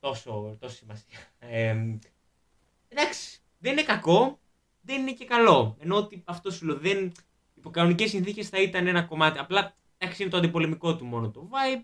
[0.00, 1.18] Τόσο, τόσο σημασία.
[1.38, 1.96] Ε,
[2.88, 4.40] εντάξει, δεν είναι κακό,
[4.80, 5.76] δεν είναι και καλό.
[5.80, 7.12] Ενώ ότι αυτό σου λέω, δεν,
[7.54, 9.38] υπό κανονικές συνθήκες θα ήταν ένα κομμάτι.
[9.38, 11.82] Απλά, εντάξει, είναι το αντιπολεμικό του μόνο το vibe.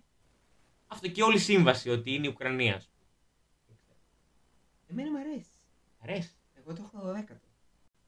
[0.86, 2.74] Αυτό και όλη η σύμβαση ότι είναι η Ουκρανία.
[2.74, 3.06] ας πούμε.
[4.88, 5.50] Εμένα μου αρέσει.
[6.08, 6.30] Αρέσει.
[6.54, 7.12] Εγώ το έχω 12.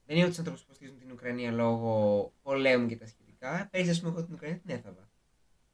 [0.05, 3.67] Δεν είναι ότι του άνθρωπου που υποστηρίζουν την Ουκρανία λόγω πολέμου και τα σχετικά.
[3.71, 5.09] Πέρυσι, ας πούμε, εγώ την Ουκρανία την έθαβα.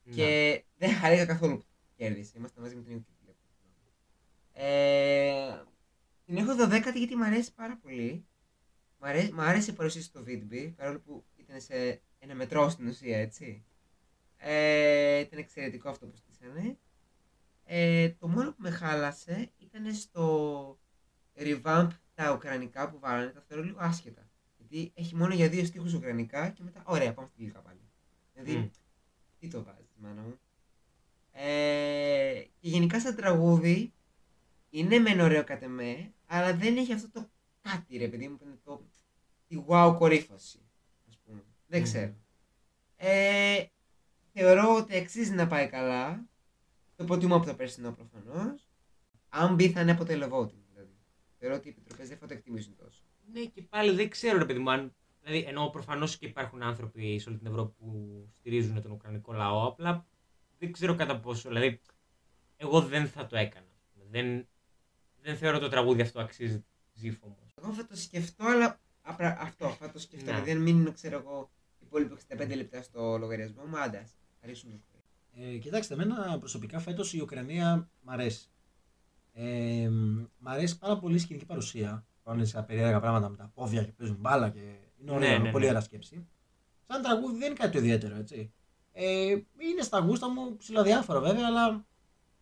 [0.03, 0.15] Ναι.
[0.15, 2.33] Και δεν χαρήκα καθόλου που κέρδισε.
[2.37, 3.35] Είμαστε μαζί με την Ουκρανία.
[4.53, 5.63] Ε,
[6.25, 8.25] την έχω 12 γιατί μου αρέσει πάρα πολύ.
[8.99, 12.87] Μ' αρέσει, μ' άρεσε η παρουσίαση στο Vidby, παρόλο που ήταν σε ένα μετρό στην
[12.87, 13.65] ουσία, έτσι.
[14.37, 16.77] Ε, ήταν εξαιρετικό αυτό που στήσανε.
[17.63, 20.79] Ε, το μόνο που με χάλασε ήταν στο
[21.35, 21.87] revamp
[22.17, 24.29] τα ουκρανικά που βάλανε, τα θεωρώ λίγο άσχετα.
[24.57, 27.79] Γιατί έχει μόνο για δύο στίχους ουκρανικά και μετά, ωραία, πάμε στη λίγα πάλι.
[28.33, 28.67] Δηλαδή, Μμ.
[29.39, 30.39] τι το βάζεις, μάνα μου.
[31.31, 33.93] Ε, και γενικά σαν τραγούδι,
[34.69, 37.29] είναι μεν ωραίο κατ' εμέ, αλλά δεν έχει αυτό το
[37.61, 38.87] κάτι ρε παιδί μου, που είναι το,
[39.47, 40.59] τη wow κορύφωση,
[41.09, 41.43] ας πούμε.
[41.67, 41.85] Δεν Μμμ.
[41.85, 42.13] ξέρω.
[42.95, 43.65] Ε,
[44.33, 46.25] θεωρώ ότι αξίζει να πάει καλά.
[46.95, 48.67] Το προτιμώ από το περσινό προφανώς.
[49.29, 50.66] Αν μπει θα είναι από το voting δηλαδή.
[51.47, 53.01] Θεωρώ ότι οι επιτροπές δεν θα το εκτιμήσουν τόσο.
[53.33, 54.95] Ναι, και πάλι δεν ξέρω, ρε παιδί μου, αν.
[55.21, 59.67] Δηλαδή, ενώ προφανώς και υπάρχουν άνθρωποι σε όλη την Ευρώπη που στηρίζουν τον Ουκρανικό λαό,
[59.67, 60.05] απλά
[60.57, 61.47] δεν ξέρω κατά πόσο.
[61.49, 61.81] Δηλαδή,
[62.57, 63.65] εγώ δεν θα το έκανα.
[63.75, 64.05] ας πούμε.
[64.09, 64.47] Δεν,
[65.21, 67.37] δεν θεωρώ το τραγούδι αυτό αξίζει ψήφο μου.
[67.55, 70.25] Εγώ θα το σκεφτώ, αλλά απρα- αυτό θα το σκεφτώ.
[70.25, 70.31] Ναι.
[70.31, 74.07] Δηλαδή, αν μείνουν, ξέρω εγώ, οι υπόλοιποι 65 λεπτά στο λογαριασμό μου, άντα.
[74.43, 74.97] Αρέσουν το
[75.41, 78.49] Ε, κοιτάξτε, εμένα προσωπικά φέτος η Ουκρανία μ' αρέσει.
[79.39, 79.89] Ε,
[80.39, 82.05] μ' αρέσει πάρα πολύ η σκηνική παρουσία.
[82.23, 84.59] Πάνε σε περίεργα πράγματα με τα πόδια και παίζουν μπάλα και
[85.01, 85.69] είναι ωραίο, Ναι, ναι, πολύ ναι.
[85.69, 86.27] ωραία σκέψη.
[86.87, 88.51] Σαν τραγούδι δεν είναι κάτι το ιδιαίτερο, έτσι.
[88.91, 89.25] Ε,
[89.57, 91.85] είναι στα γούστα μου ψηλοδιάφορο βέβαια, αλλά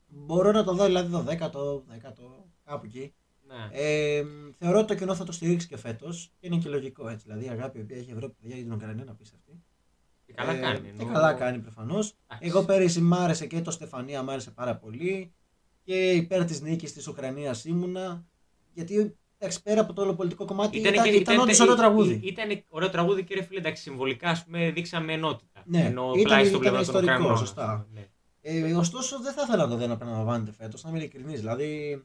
[0.08, 3.14] μπορώ να το δω δηλαδή το 10ο, 10ο, κάπου εκεί.
[3.48, 3.70] Ναι.
[3.72, 4.24] Ε,
[4.58, 7.26] θεωρώ ότι το κοινό θα το στηρίξει και φέτος και είναι και λογικό έτσι.
[7.28, 9.64] Δηλαδή η αγάπη η οποία έχει η Ευρώπη παιδιά, για την Ουκρανία να πεις αυτή.
[10.26, 10.80] Και καλά Ε, κάνει.
[10.80, 12.14] Και ενώ- καλά κάνει προφανώς.
[12.28, 12.48] Εντάξει.
[12.48, 15.34] Εγώ πέρυσι μ' άρεσε και το Στεφανία μ' άρεσε πάρα πολύ
[15.86, 18.26] και υπέρ της νίκης της Ουκρανίας ήμουνα.
[18.74, 22.14] Γιατί εντάξει, πέρα από το όλο πολιτικό κομμάτι ήταν, και- ήταν, όντως ωραίο τραγούδι.
[22.14, 25.64] ή- Ήταν ωραίο τραγούδι και ρε φίλε, εντάξει, συμβολικά ας πούμε, δείξαμε ενότητα.
[25.66, 27.88] Ναι, Ενώ ήταν- πλάι στο ήταν πλευρό των ιστορικό, Ουκρανών, ας σωστά.
[27.90, 28.08] πούμε, ναι.
[28.70, 31.40] Ε, ωστόσο, δεν θα ήθελα να το δω να επαναλαμβάνεται φέτος, να είμαι ειλικρινής.
[31.40, 32.02] Δηλαδή,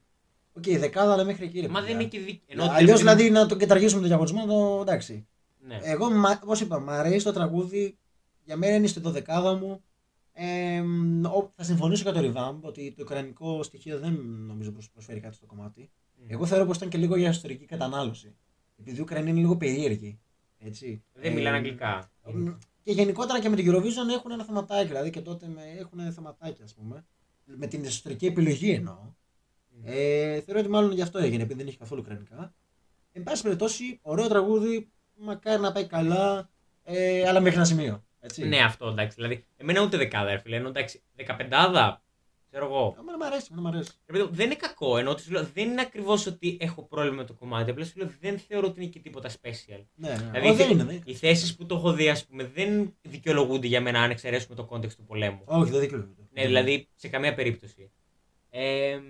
[0.53, 1.61] οκ, η δεκάδα αλλά μέχρι εκεί.
[1.61, 1.87] ρε Μα παιδιά.
[1.97, 2.71] δεν είναι και δίκαιο.
[2.73, 5.27] Αλλιώς δηλαδή να τον καταργήσουμε τον διαγωνισμό, το εντάξει.
[5.67, 5.79] Ναι.
[5.83, 6.07] Εγώ,
[6.43, 7.99] όπως είπα, μου αρέσει το τραγούδι.
[8.45, 9.83] Για μένα είναι στην δωδεκάδα μου.
[10.33, 10.81] Ε,
[11.27, 14.13] ο- θα συμφωνήσω για το revamp ότι το ουκρανικό στοιχείο δεν
[14.47, 15.91] νομίζω πως προσφέρει κάτι στο κομμάτι.
[16.17, 16.25] Μμ.
[16.29, 18.37] Εγώ θεωρώ πως ήταν και λίγο για ιστορική κατανάλωση.
[18.77, 20.19] Επειδή η Ουκρανία είναι λίγο περίεργη.
[20.59, 21.03] Έτσι.
[21.13, 22.11] Δεν Ε, μιλάνε αγγλικά.
[22.35, 22.49] μ,
[22.83, 24.87] Και γενικότερα και με την Eurovision έχουν ένα θεματάκι.
[24.87, 27.05] Δηλαδή και τότε με, έχουν θεματάκι, ας πούμε.
[27.45, 28.95] Με την ιστορική επιλογή εννοώ.
[29.69, 29.81] Μμ.
[29.85, 32.55] Ε, θεωρώ ότι μάλλον γι' αυτό έγινε, επειδή δεν είχε καθόλου ουκρανικά.
[33.13, 36.51] Εν πάση περιπτώσει, ωραίο τραγούδι, μακάρι να πάει καλά,
[36.83, 38.05] ε, αλλά μέχρι ένα σημείο.
[38.21, 38.49] Έτσι.
[38.49, 39.15] Ναι, αυτό εντάξει.
[39.15, 40.57] Δηλαδή, εμένα ούτε δεκάδα, ρε φίλε.
[40.57, 42.03] Ενώ εντάξει, δεκαπεντάδα,
[42.51, 42.97] ξέρω εγώ.
[42.99, 43.91] Εμένα μου αρέσει, εμένα μου αρέσει.
[44.07, 44.97] Ρε παιδί μου, δεν είναι κακό.
[44.97, 47.71] Ενώ ότι σου λέω, δεν είναι ακριβώς ότι έχω πρόβλημα με το κομμάτι.
[47.71, 49.85] Απλά σου λέω, δεν θεωρώ ότι είναι και τίποτα special.
[49.95, 50.17] Ναι, ναι.
[50.17, 51.03] Δηλαδή, Ω, οι δεν θε- είναι, δεν είναι.
[51.07, 54.69] Οι θέσεις που το έχω δει, ας πούμε, δεν δικαιολογούνται για μένα αν εξαιρέσουμε το
[54.71, 55.41] context του πολέμου.
[55.45, 56.23] Όχι, δεν δικαιολογείται.
[56.33, 57.91] Ναι, δηλαδή σε καμία περίπτωση.
[58.51, 59.01] Ε,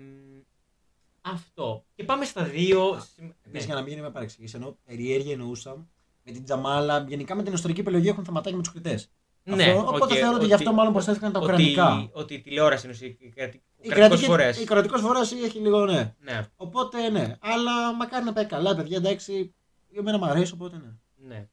[1.21, 1.85] αυτό.
[1.95, 2.99] Και πάμε στα δύο.
[3.15, 3.59] συμ- Επίσης, ναι.
[3.65, 5.87] για να μην είναι με παρεξηγήσεις, ενώ περιέργεια εννοούσα
[6.31, 9.11] με την Τζαμάλα, γενικά με την ιστορική επιλογή έχουν θεματάκι με τους κριτές.
[9.43, 12.09] Ναι, οπότε οκ, θεωρώ ότι γι' αυτό μάλλον προσθέθηκαν τα ότι, ουκρανικά.
[12.11, 13.43] Ότι η τηλεόραση είναι ουσιαστικά.
[13.45, 13.49] Ο
[13.81, 14.59] Η κρατικός κρατική, φορέας.
[14.59, 16.13] η κρατικός φορέας έχει λίγο ναι.
[16.19, 17.35] Ναι, Οπότε ναι.
[17.39, 18.97] Αλλά μακάρι να πάει καλά, παιδιά.
[18.97, 19.53] Εντάξει,
[19.89, 20.91] για μένα μου αρέσει, οπότε ναι.
[21.27, 21.47] ναι.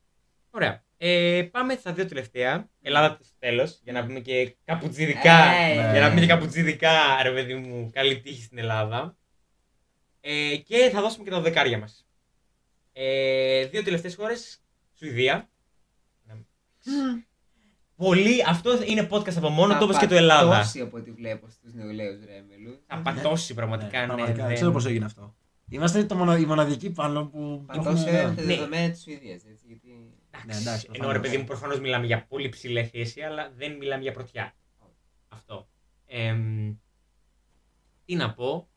[0.50, 0.82] Ωραία.
[0.96, 2.68] Ε, πάμε στα δύο τελευταία.
[2.82, 3.80] Ελλάδα στο τέλος.
[3.82, 5.44] Για να πούμε και καπουτζιδικά.
[5.52, 9.16] Ε, για να πούμε και καπουτζιδικά, ρε παιδί μου, καλή τύχη στην Ελλάδα.
[10.20, 12.06] Ε, και θα δώσουμε και τα δεκάρια μας.
[12.92, 14.62] Ε, δύο τελευταίες χώρες.
[14.98, 15.48] Σουηδία.
[17.96, 18.44] Πολύ.
[18.48, 20.58] Αυτό είναι podcast από μόνο του όπως και το Ελλάδα.
[20.58, 22.80] Τόση από ό,τι βλέπω στους νεολαίους ρέμελου.
[22.86, 23.98] Θα πατώσει πραγματικά.
[23.98, 25.36] Ναι, Ναι, πραγματικά, δεν- ξέρω πώς έγινε αυτό.
[25.70, 27.38] Είμαστε το μονο, οι μοναδικοί πάνω που.
[27.38, 28.42] το Παντό έχουμε- τα Ναι.
[28.42, 29.42] δεδομένα της Σουηδίας.
[29.66, 29.88] Γιατί.
[29.88, 31.12] Ναι, Εντάξει, εντάξει, ενώ προφανώς.
[31.12, 34.54] ρε παιδί μου, προφανώς μιλάμε για πολύ ψηλή θέση, αλλά δεν μιλάμε για πρωτιά.
[35.28, 35.68] Αυτό.
[36.06, 36.74] Εμ,
[38.04, 38.68] τι να πω.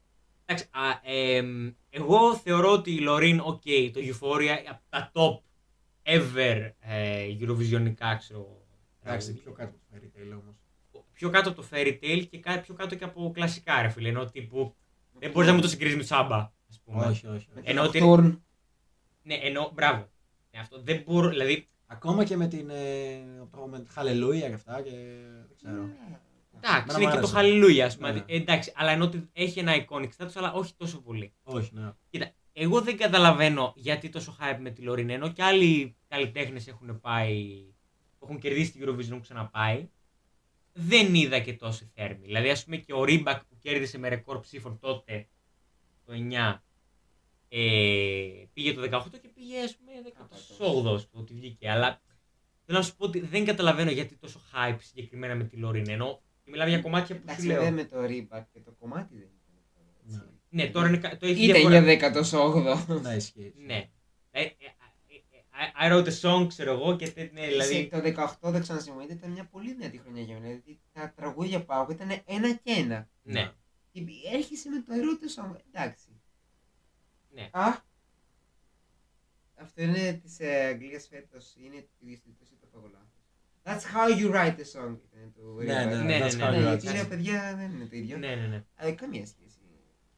[0.46, 3.62] Εντάξει, α, εμ, εγώ θεωρώ ότι η Λωρίν, οκ,
[3.94, 5.40] το Euphoria, από τα top
[6.04, 8.66] ever ε, Eurovisionικά, ξέρω.
[9.04, 9.42] Εντάξει, τραγούδια.
[9.44, 10.56] πιο κάτω από το fairy tale όμως.
[11.14, 14.10] πιο κάτω από το fairy tale και κα- πιο κάτω και από κλασικά, ρε φίλε.
[14.10, 14.76] Ενώ τύπου
[15.20, 16.36] δεν μπορείς να μου το συγκρίνεις με τσάμπα,
[16.70, 17.06] ας πούμε.
[17.06, 17.48] Όχι, όχι.
[17.54, 17.70] Με όχι.
[17.70, 18.40] Ενώ τον ότι- Nocturne.
[19.24, 20.10] Ναι, ενώ, μπράβο.
[20.52, 22.70] Ναι, αυτό δεν μπορώ, δηλαδή, Ακόμα και με την.
[22.70, 24.90] Ε, το- με τη Χαλελούια και αυτά και.
[25.48, 25.90] Δεν ξέρω.
[26.56, 27.34] Εντάξει, Εμένα είναι μ' και το άρεσε.
[27.34, 28.12] χαλιλούια, ας πούμε.
[28.12, 28.24] Ναι.
[28.26, 31.34] Ε, Εντάξει, αλλά ενώ ότι έχει ένα iconic status, αλλά όχι τόσο πολύ.
[31.44, 31.90] Όχι, ναι.
[32.10, 37.00] Κοίτα, εγώ δεν καταλαβαίνω γιατί τόσο hype με τη Λωρίν, ενώ και άλλοι καλλιτέχνες έχουν
[37.00, 37.66] πάει,
[38.20, 39.90] που έχουν κερδίσει την Eurovision, έχουν ξαναπάει.
[40.74, 42.26] Δεν είδα και τόση θέρμη.
[42.26, 45.28] Δηλαδή, ας πούμε και ο Ρίμπακ που κέρδισε με ρεκόρ ψήφων τότε,
[46.06, 46.64] το 9,
[47.54, 49.92] Ε, πήγε το 18 και πήγε, ας πούμε,
[50.96, 51.70] 18 το ότι βγήκε.
[51.70, 52.02] Αλλά
[52.66, 55.90] θέλω να σου πω ότι δεν καταλαβαίνω γιατί τόσο hype συγκεκριμένα με τη Λωρίν.
[55.90, 57.56] Ενώ μιλάμε για κομμάτια που σου Εντάξει, λέω.
[57.58, 59.41] βέβαια με το Reebok και το κομμάτι δεν ήταν.
[60.54, 60.62] Ναι.
[60.62, 60.68] έτσι.
[60.68, 61.80] Ναι, τώρα είναι, κα- το έχει Είτε διαφορά.
[61.80, 63.02] για 18ο.
[63.02, 63.54] Να ισχύει.
[63.58, 63.90] Ναι.
[64.32, 64.50] Ε, ε, ε,
[65.80, 67.42] I, I wrote a song, ξέρω εγώ, και τέτοια.
[67.42, 67.88] Ναι, δηλαδή.
[67.92, 67.98] Το
[68.42, 70.48] 18 δεν ξανασυμβολείται, ήταν μια πολύ δυνατή χρονιά για μένα.
[70.48, 73.10] Δηλαδή τα τραγούδια που άκουγα ήταν ένα και ένα.
[73.24, 73.52] Ναι.
[73.92, 74.02] Και
[74.34, 75.56] έρχεσαι με το ερώτε song.
[75.72, 76.22] Εντάξει.
[77.34, 77.50] Ναι.
[77.52, 77.68] Α.
[79.56, 81.54] Αυτό είναι της ε, Αγγλίας φέτος.
[81.58, 83.10] Είναι του ίδιου τίτλου ή το είπα εγώ λάθος.
[83.64, 84.98] That's how you write a song.
[85.14, 85.90] Ήταν του Ναι, Reebok.
[85.90, 86.94] ναι, Ναι, that's ναι, how ναι, you Ναι, write γιατί it.
[86.94, 88.18] λέω παιδιά δεν είναι το ίδιο.
[88.18, 88.64] Ναι, ναι, ναι.
[88.76, 89.56] Αλλά καμία σχέση.
[89.60, 89.61] Κατά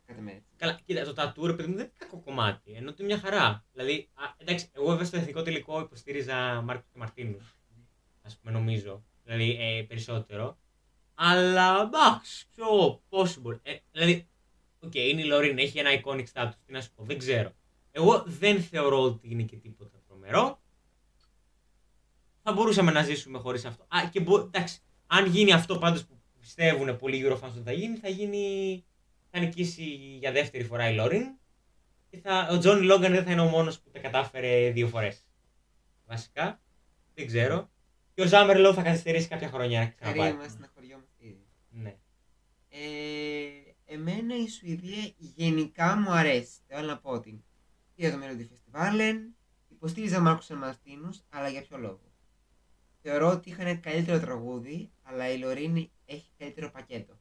[0.07, 0.49] με έτσι.
[0.57, 2.71] Καλά, κοίτα, το tattoo ρε παιδί μου δεν είναι κακό κομμάτι.
[2.71, 3.65] Ενώ ότι είναι μια χαρά.
[3.71, 7.57] Δηλαδή, α, εντάξει, εγώ βέβαια στο εθνικό τελικό υποστήριζα Μάρκο και Μαρτίνους.
[8.21, 9.03] Α πούμε, νομίζω.
[9.23, 10.57] Δηλαδή, ε, περισσότερο.
[11.13, 13.59] Αλλά εντάξει, πιο possible.
[13.63, 14.27] Ε, δηλαδή,
[14.79, 16.53] οκ, είναι η Λωρίν, έχει ένα iconic status.
[16.65, 17.51] Τι να σου πω, δεν ξέρω.
[17.91, 20.61] Εγώ δεν θεωρώ ότι είναι και τίποτα τρομερό.
[22.41, 23.83] Θα μπορούσαμε να ζήσουμε χωρίς αυτό.
[23.83, 27.97] Α, και μπο, εντάξει, αν γίνει αυτό πάντως που πιστεύουν πολλοί Eurofans ότι θα γίνει,
[27.97, 28.85] θα γίνει.
[29.35, 29.83] Θα νικήσει
[30.19, 31.37] για δεύτερη φορά η Λόριν.
[32.09, 35.25] Και θα, ο Τζόνι Λόγκαν δεν θα είναι ο μόνος που τα κατάφερε δύο φορές.
[36.05, 36.61] Βασικά.
[37.13, 37.71] Δεν ξέρω.
[38.13, 40.29] Και ο Ζάμερλο θα καθυστερήσει κάποια χρονιά να ξαναπάει.
[40.29, 41.47] Κρίμα, στεναχωριόμαστε ήδη.
[41.69, 41.95] Ναι.
[42.69, 42.79] Ε,
[43.85, 46.59] εμένα η Σουηδία γενικά μου αρέσει.
[46.67, 47.43] Θέλω να πω ότι
[47.95, 49.15] είδα το Melody Festivalen,
[49.67, 52.11] υποστήριζα Μάρκο Μαρτίνους, αλλά για ποιο λόγο;
[53.01, 57.19] Θεωρώ ότι είχαν καλύτερο τραγούδι, αλλά η Λωρίνη έχει καλύτερο πακέτο.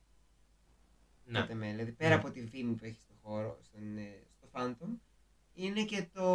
[1.25, 1.41] Να.
[1.41, 1.71] Κατά με.
[1.71, 2.15] Δηλαδή πέρα Ναι.
[2.21, 4.99] από τη φήμη που έχει στο χώρο, στον, ε, στο Phantom,
[5.55, 6.27] είναι και το,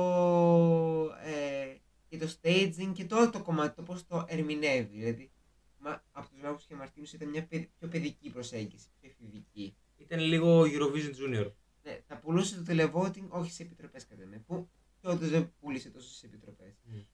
[1.24, 1.76] ε,
[2.08, 4.98] και το staging και το όλο το κομμάτι, το πώς το ερμηνεύει.
[4.98, 5.32] Δηλαδή,
[5.78, 9.76] μα, από τους Μάρκους και Μαρτίνους ήταν μια παιδ- πιο παιδική προσέγγιση, πιο εφηβική.
[9.98, 11.52] Ήταν λίγο Eurovision Junior.
[11.84, 14.70] Ναι, θα πουλούσε το televoting όχι σε επιτροπές κατά με, που
[15.02, 16.74] και όντως δεν πούλησε τόσο σε επιτροπές.
[16.92, 17.06] Mm.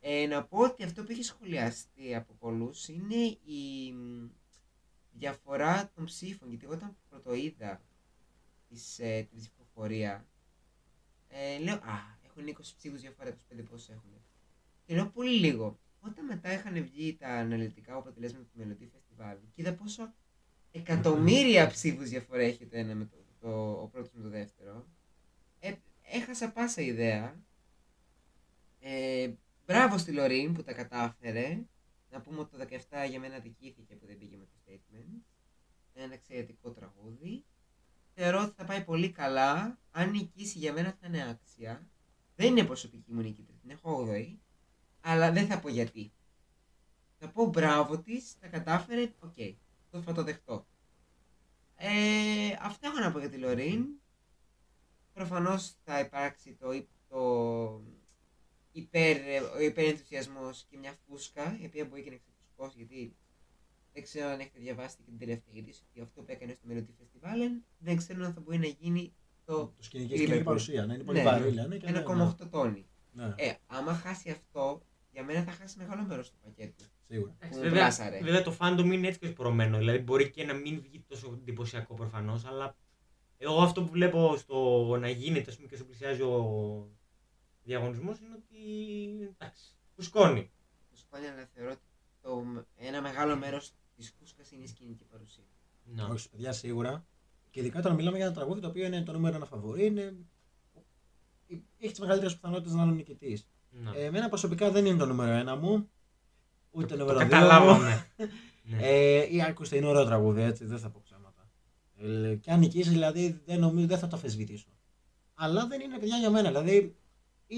[0.00, 4.28] Ε, να πω ότι αυτό που έχει σχολιαστεί από πολλούς είναι η μ,
[5.18, 6.48] διαφορά των ψήφων.
[6.48, 7.82] Γιατί εγώ όταν πρωτοείδα
[8.68, 10.26] της, ε, την ψηφοφορία,
[11.28, 14.10] ε, λέω «Α, έχουν 20 ψήφους διαφορά, 25 πόσους έχουν».
[14.86, 15.78] Και λέω πολύ λίγο.
[16.00, 20.14] Όταν μετά είχαν βγει τα αναλυτικά αποτελέσματα του Melody Festival και είδα πόσο
[20.70, 24.86] εκατομμύρια ψήφους διαφορά έχει το ένα με το, το, ο πρώτος με το δεύτερο,
[25.60, 27.42] ε, έχασα πάσα ιδέα.
[28.80, 29.30] Ε,
[29.66, 31.58] μπράβο στη Λωρίν που τα κατάφερε.
[32.14, 35.22] Να πούμε ότι το 17 για μένα δικήθηκε που δεν πήγε με το statement.
[35.92, 37.44] Ένα εξαιρετικό τραγούδι.
[38.14, 39.78] Θεωρώ ότι θα πάει πολύ καλά.
[39.90, 41.88] Αν νικήσει για μένα θα είναι άξια.
[42.36, 44.36] Δεν είναι προσωπική μου νίκη, την έχω 8η.
[45.00, 46.12] Αλλά δεν θα πω γιατί.
[47.18, 49.34] Θα πω μπράβο της, τα κατάφερε, οκ.
[49.84, 50.66] Αυτό θα το δεχτώ.
[51.76, 53.86] Ε, αυτά έχω να πω για τη Λωρίν.
[55.12, 57.20] Προφανώς θα υπάρξει το, υ- το
[58.80, 59.16] υπέρ,
[59.56, 63.16] ο υπερενθουσιασμός και μια φούσκα, η οποία μπορεί και να ξεφουσκώσει, γιατί
[63.92, 66.92] δεν ξέρω αν έχετε διαβάσει και την τελευταία είδηση ότι αυτό που έκανε στο Melody
[67.02, 67.38] Festival
[67.78, 69.12] δεν ξέρω αν θα μπορεί να γίνει
[69.44, 70.18] το Το σκηνική Liverpool.
[70.22, 70.86] σκηνική παρουσία.
[70.86, 71.24] Να είναι πολύ Ναι.
[71.24, 71.76] βαρύ, λένε.
[71.76, 72.86] και ναι, 1,8 τόνι.
[73.12, 76.84] Ναι, Ε, άμα χάσει αυτό, για μένα θα χάσει μεγάλο μέρος του πακέτου.
[77.02, 77.34] σίγουρα.
[77.38, 78.20] Εντάξει, Που βέβαια, πλάσαρε.
[78.22, 79.78] βέβαια το fandom είναι έτσι και προωμένο.
[79.78, 82.76] Δηλαδή μπορεί και να μην βγει τόσο εντυπωσιακό προφανώς, αλλά
[83.38, 86.88] εγώ αυτό που βλέπω στο να γίνεται ας πούμε, και όσο πλησιάζει ο
[87.64, 88.56] διαγωνισμός είναι ότι.
[89.38, 90.50] εντάξει, φουσκώνει.
[90.90, 91.80] Το σκόνη, αλλά θεωρώ ότι
[92.20, 95.44] το, ένα μεγάλο μέρος της φούσκας είναι η σκηνική παρουσία.
[95.84, 96.02] Ναι.
[96.02, 97.06] Όχι, παιδιά, σίγουρα.
[97.50, 100.16] Και ειδικά όταν μιλάμε για ένα τραγούδι το οποίο είναι το νούμερο ένα φαβορή, είναι...
[101.78, 103.48] έχει τις μεγαλύτερες πιθανότητες να είναι ο νικητής.
[103.70, 103.90] Ναι.
[103.94, 105.88] Ε, εμένα προσωπικά δεν είναι το νούμερο ένα μου.
[106.70, 107.26] Ούτε το νούμερο δύο.
[107.26, 107.32] μου.
[107.40, 108.06] Καταλάβαμε.
[108.62, 108.78] ναι.
[108.80, 111.50] Ε, ή ακούστε, είναι ωραίο τραγούδι, έτσι, δεν θα πω ψέματα.
[111.96, 114.68] Ε, και αν νικήσεις, δηλαδή, δεν νομίζω, δεν θα το αφισβητήσω.
[115.34, 116.48] Αλλά δεν είναι παιδιά για μένα.
[116.48, 116.96] Δηλαδή,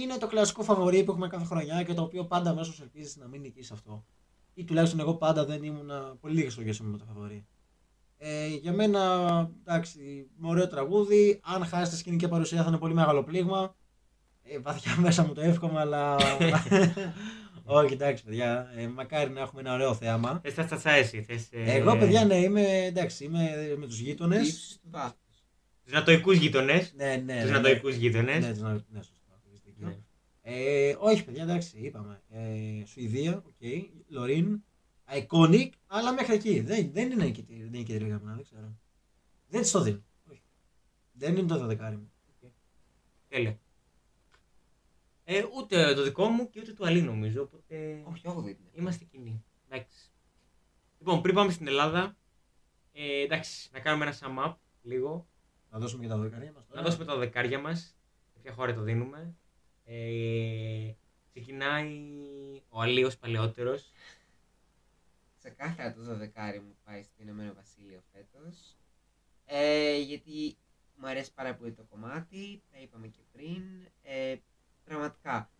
[0.03, 3.27] είναι το κλασικό φαβορή που έχουμε κάθε χρονιά και το οποίο πάντα αμέσως ελπίζεις να
[3.29, 4.05] μην νικήσει αυτό.
[4.55, 5.91] Ή τουλάχιστον εγώ πάντα δεν ήμουν
[6.21, 7.47] πολύ λίγες φορές με το φαβορή.
[8.19, 9.01] Ε, για μένα,
[9.61, 11.41] εντάξει, με ωραίο τραγούδι.
[11.43, 13.75] Αν χάσει τη σκηνική παρουσία θα είναι πολύ μεγάλο πλήγμα.
[14.43, 16.17] Ε, βαθιά μέσα μου το εύχομαι, αλλά.
[17.69, 18.73] Όχι, εντάξει, παιδιά.
[18.77, 20.41] Ε, μακάρι να έχουμε ένα ωραίο θέαμα.
[20.43, 21.23] Θες τα τσατσά εσύ.
[21.23, 24.49] Θες, ε, Εγώ, παιδιά, ναι, είμαι, εντάξει, είμαι με τους γείτονες.
[24.49, 25.45] Ύψος του βάθους.
[25.85, 26.93] Τους νατοικούς γείτονες.
[26.97, 27.41] Ναι, ναι.
[27.41, 28.47] Τους ναι, νατοικούς Ναι, γείτονες.
[28.47, 29.16] τους να- ναι, σωστά, έχεις
[29.77, 29.89] δίκιο.
[29.89, 30.01] Ναι.
[30.43, 32.22] Ε, όχι, παιδιά, εντάξει, είπαμε.
[32.29, 33.61] Ε, Σουηδία, οκ.
[34.09, 34.62] Λωρίν,
[35.11, 36.61] iconic, αλλά μέχρι εκεί.
[36.61, 38.77] Δεν, δεν είναι εκεί, δεν είναι κεντρική για μένα, δεν ξέρω.
[39.49, 40.03] Δεν της το δίνω.
[40.31, 40.43] Όχι.
[41.12, 42.11] Δεν είναι το δεκάρι μου.
[43.29, 43.59] Τέλεια.
[45.24, 47.43] Ε, ούτε το δικό μου και ούτε του Αλή νομίζω.
[47.43, 48.70] Οπότε Όχι, όχι δεν είναι.
[48.72, 49.45] είμαστε κοινοί.
[49.68, 50.11] Εντάξει.
[50.99, 52.16] Λοιπόν, πριν πάμε στην Ελλάδα,
[52.93, 55.27] ε, εντάξει, να κάνουμε ένα sum up λίγο.
[55.70, 56.81] Να δώσουμε και τα δεκάρια μας τώρα.
[56.81, 57.97] Να δώσουμε τα δεκάρια μας.
[58.43, 59.37] ποια χώρα το δίνουμε.
[59.89, 60.93] Ε,
[61.30, 61.91] ξεκινάει
[62.68, 63.93] ο Αλίος παλαιότερος.
[65.39, 68.76] Ξεκάθαρα το δωδεκάρι μου πάει στο Ηνωμένο Βασίλειο φέτος.
[69.45, 70.57] Ε, γιατί
[70.97, 73.62] μου αρέσει πάρα πολύ το κομμάτι, τα είπαμε και πριν.
[74.03, 74.37] Ε,
[74.84, 75.51] πραγματικά,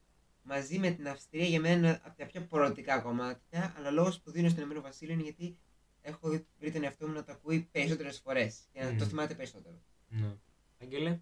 [0.43, 4.21] μαζί με την Αυστρία για μένα είναι από τα πιο προοδευτικά κομμάτια, αλλά ο λόγος
[4.21, 5.59] που δίνω στο Ηνωμένο Βασίλειο είναι γιατί
[6.01, 8.99] έχω βρει τον εαυτό μου να το ακούει περισσότερες φορές και να Μμμ.
[8.99, 9.83] το θυμάται περισσότερο.
[10.09, 10.37] Ναι.
[10.83, 11.21] Άγγελε;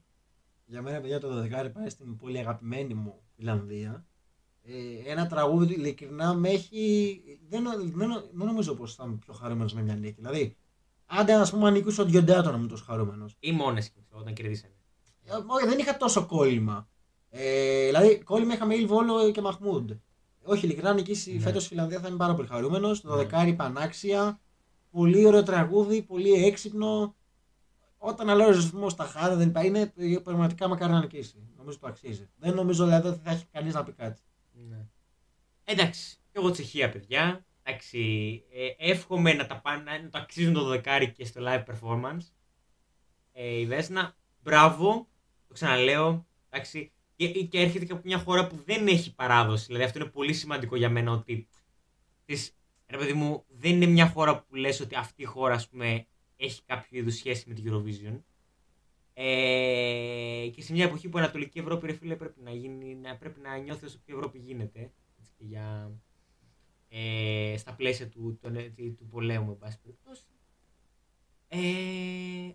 [0.67, 4.07] Για μένα, παιδιά, το 12 πάει στην πολύ αγαπημένη μου Φιλανδία.
[4.63, 7.23] Ε, ένα τραγούδι ειλικρινά με έχει.
[7.49, 10.15] Δεν, δεν, δεν νομίζω πως θα είμαι πιο χαρούμενος με μια νίκη.
[10.21, 10.57] Δηλαδή,
[11.07, 13.37] άντε να πούμε αν νικούσε ο Διοντάτο να είμαι τόσο χαρούμενος.
[13.41, 14.73] Ή μόνες όταν κερδίσανε.
[15.25, 16.89] Ε, Όχι, δεν είχα τόσο κόλλημα.
[17.31, 19.91] Ε, δηλαδή, κόλλημα είχαμε Ιλ Βόλο και Μαχμούντ.
[20.45, 21.41] Όχι, ειλικρινά, αν νικήσει Ναι.
[21.41, 23.01] φέτος η Φιλανδία θα είμαι πάρα πολύ χαρούμενος.
[23.01, 23.23] Το Ναι.
[23.23, 24.41] 12 πανάξια.
[24.91, 27.15] Πολύ ωραίο τραγούδι, πολύ έξυπνο.
[28.07, 31.49] Όταν αλλάζει ο ρυθμός στα χάρη δεν πάει, είναι ε, πραγματικά μακάρι να νικήσει.
[31.57, 32.29] Νομίζω το αξίζει.
[32.37, 34.23] Δεν νομίζω δηλαδή ότι θα έχει κανείς να πει κάτι.
[34.53, 34.87] Ναι.
[35.65, 37.47] Εντάξει, και εγώ Τσεχία, παιδιά.
[37.63, 37.99] Εντάξει,
[38.53, 42.27] ε, εύχομαι να, τα πάνε, να το αξίζουν το δεκάρι και στο live performance.
[43.33, 45.09] Ε, η Βέσνα, μπράβο,
[45.47, 46.27] το ξαναλέω.
[46.51, 49.65] Εντάξει, και, και έρχεται και από μια χώρα που δεν έχει παράδοση.
[49.67, 51.49] Δηλαδή αυτό είναι πολύ σημαντικό για μένα ότι
[52.25, 55.69] της, ρε παιδί μου, δεν είναι μια χώρα που λες ότι αυτή η χώρα ας
[55.69, 56.07] πούμε,
[56.45, 58.21] έχει κάποιο είδους σχέση με την Eurovision.
[59.15, 63.17] Ε, και σε μια εποχή που η Ανατολική Ευρώπη ρε φίλε, πρέπει να, γίνει, να,
[63.17, 64.81] πρέπει να νιώθει όσο πιο Ευρώπη γίνεται.
[65.21, 65.93] Έτσι, και για,
[66.89, 70.23] ε, στα πλαίσια του, του, του, του πολέμου, εν πάση περιπτώσει.
[71.49, 71.59] Ε,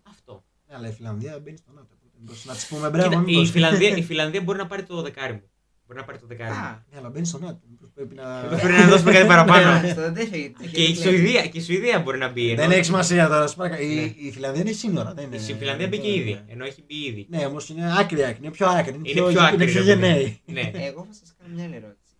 [0.04, 0.44] αυτό.
[0.68, 1.96] Ναι, αλλά η Φιλανδία μπαίνει στο ΝΑΤΟ.
[1.96, 3.10] οπότε μήπως Να της πούμε μπράβο.
[3.10, 3.52] Κοίτα, η, μήπως.
[3.52, 5.50] Φιλανδία, η Φιλανδία μπορεί να πάρει το δεκάρι μου.
[5.90, 6.58] Μπορεί να πάρει το δεκάρι μου.
[6.58, 7.60] Α, Ναι, αλλά μπαίνει στο ΝΑΤΟ.
[7.70, 8.40] μήπως Πρέπει να.
[8.48, 9.70] Πρέπει να δώσουμε κάτι παραπάνω.
[9.70, 10.48] αυτό δεν έφυγε.
[10.72, 12.50] και, η Σουηδία, και η Σουηδία μπορεί να μπει.
[12.52, 13.48] ενώ- Δεν έχει σημασία τώρα.
[13.48, 14.02] σου παρακα- Η, Ναι.
[14.28, 15.14] η Φιλανδία είναι σύνορα.
[15.14, 15.36] Δεν είναι...
[15.36, 16.32] Η Φιλανδία μπήκε ναι, ήδη.
[16.34, 16.44] ναι.
[16.48, 17.28] Ενώ έχει μπει ήδη.
[17.30, 18.38] Ναι, όμως είναι άκρη άκρη.
[18.42, 18.94] Είναι πιο άκρη.
[18.96, 20.02] Είναι, Είναι πιο άκρη, είναι πιο ρε παιδί.
[20.10, 20.42] γενναίοι.
[20.46, 20.72] Ναι.
[20.88, 22.14] Εγώ θα σας κάνω μια άλλη ερώτηση.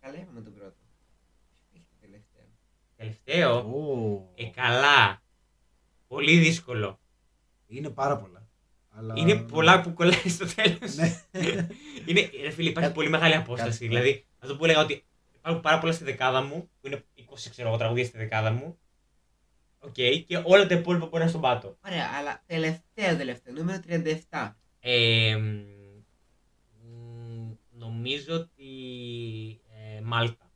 [0.00, 0.74] Καλά είπαμε τον πρώτο.
[1.72, 2.46] Ποιο έχει το τελευταίο.
[2.96, 3.56] Τελευταίο.
[3.56, 5.22] Ω, Ε, καλά.
[6.08, 6.98] Πολύ δύσκολο.
[7.66, 8.33] Είναι πάρα πολλά.
[8.96, 9.14] Αλλά...
[9.16, 10.94] Είναι πολλά που κολλάει στο τέλος.
[10.94, 11.20] Ναι.
[12.06, 13.70] είναι, ρε φίλε, υπάρχει πολύ μεγάλη απόσταση.
[13.70, 15.04] Κάτι- δηλαδή, αυτό που έλεγα ότι
[15.36, 18.78] υπάρχουν πάρα πολλά στη δεκάδα μου, που είναι 20 ξέρω εγώ τραγούδια στη δεκάδα μου.
[19.78, 21.78] Οκ, και όλα τα υπόλοιπα μπορεί να είναι στον πάτο.
[21.86, 23.80] Ωραία, αλλά τελευταίο τελευταίο, νούμερο
[24.30, 24.50] 37.
[24.80, 25.62] Ε, μ,
[27.70, 28.66] νομίζω ότι
[29.96, 30.50] ε, Μάλτα.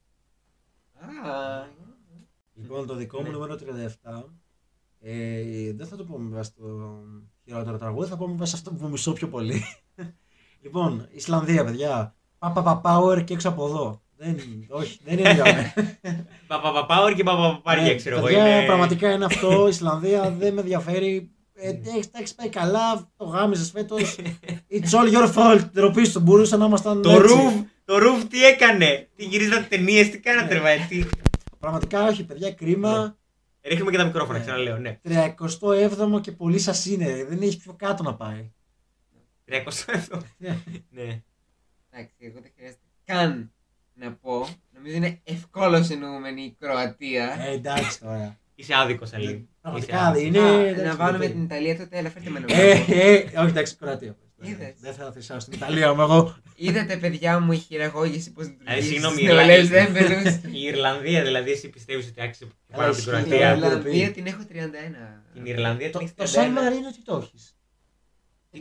[0.95, 1.67] Α,
[2.55, 3.31] Λοιπόν, το δικό μου Ναι.
[3.31, 3.59] νούμερο
[4.03, 4.23] 37.
[5.01, 6.65] Ε, δεν θα το πω με βάση το
[7.49, 9.65] χειρότερο τραγούδι, θα πω με βάση αυτό που μισώ πιο πολύ.
[10.63, 12.15] λοιπόν, Ισλανδία, παιδιά.
[12.39, 14.03] Παπα power και έξω από εδώ.
[14.17, 14.37] Δεν,
[14.69, 15.73] όχι, δεν είναι για μένα.
[16.47, 18.25] Παπαπαπάουρ και παπαπαπάρια, Ναι, ξέρω εγώ.
[18.27, 18.67] παιδιά, Είναι...
[18.67, 19.67] πραγματικά είναι αυτό.
[19.67, 21.31] Η Ισλανδία δεν με ενδιαφέρει.
[21.55, 24.17] Ε, έχεις- τα έχεις πάει καλά, το γάμισες φέτος.
[24.71, 25.61] It's all your fault.
[25.73, 27.03] Ντροπής του, μπορούσε να ήμασταν.
[27.03, 27.23] Το έτσι.
[27.23, 31.05] Ρουβ, το Ρουβ τι έκανε; Τι γυρίζατε ταινίες, τι κάνατε, ρε βάη, τι.
[31.59, 33.18] Πραγματικά όχι, παιδιά, κρίμα.
[33.69, 34.45] Ρίχνουμε και τα μικρόφωνα, Ναι.
[34.45, 35.01] ξαναλέω, ναι.
[35.09, 37.25] 37ο και πολύ σας είναι.
[37.25, 38.51] Δεν έχει πιο κάτω να πάει.
[39.45, 40.23] 300 ευρώ.
[40.39, 40.59] Ναι.
[40.91, 41.23] Ναι.
[41.91, 43.53] Εντάξει, εγώ δεν χρειάζεται καν
[43.95, 44.49] να πω.
[44.75, 47.37] Νομίζω είναι ευκόλω εννοούμενη η Κροατία.
[47.41, 48.39] Ε, εντάξει τώρα.
[48.55, 49.49] Είσαι άδικος, Αλή.
[49.61, 50.39] Πραγματικά δεν είναι.
[50.39, 52.93] Α, εντάξει, να βάλουμε δεν- την Ιταλία τότε, αλλά φέρτε με ένα Ε, βράδυ.
[53.01, 54.17] ε, όχι εντάξει, Κροατία.
[54.41, 54.75] Είδες.
[54.81, 56.37] Δεν θα θυσάω στην Ιταλία μου εγώ.
[56.57, 58.79] Είδατε, παιδιά μου, η χειραγώγηση πώς λειτουργεί.
[58.79, 59.93] Ε, συγγνώμη, Στους η νεολαίες Ιρλανδία.
[60.05, 60.35] δέμπελους.
[60.61, 63.27] Η Ιρλανδία, δηλαδή, εσύ πιστεύεις ότι άξιζε Καλά, πάνω από την ισχύει.
[63.27, 63.49] Η Κροατία.
[63.49, 65.23] Ε, Ιρλανδία την έχω 31.
[65.35, 66.55] Την Ιρλανδία την Το, έχεις το Σαν 31.
[66.63, 67.53] Μαρίνο τι το έχεις;
[68.53, 68.59] 35.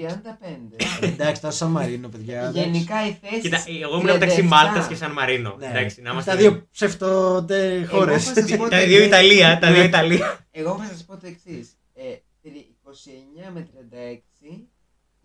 [1.01, 2.39] Εντάξει, το Σαν Μαρίνο, παιδιά.
[2.39, 2.59] εντάξει.
[2.59, 3.41] Γενικά η θέση.
[3.41, 5.55] Κοίτα, εγώ ήμουν μεταξύ Μάλτας και Σαν Μαρίνο.
[5.59, 5.65] Ναι.
[5.65, 6.35] Εντάξει, να Τα είμαστε.
[6.35, 8.11] δύο ψευτοντε χώρε.
[8.11, 9.05] Εγώ θα σας πω Τα το δύο εξής.
[9.07, 9.87] Ιταλία, τα δύο Ναι.
[9.87, 10.47] Ιταλία.
[10.51, 11.69] Εγώ θα σας πω το εξής.
[11.93, 12.01] Ε,
[12.43, 14.69] 29 με 36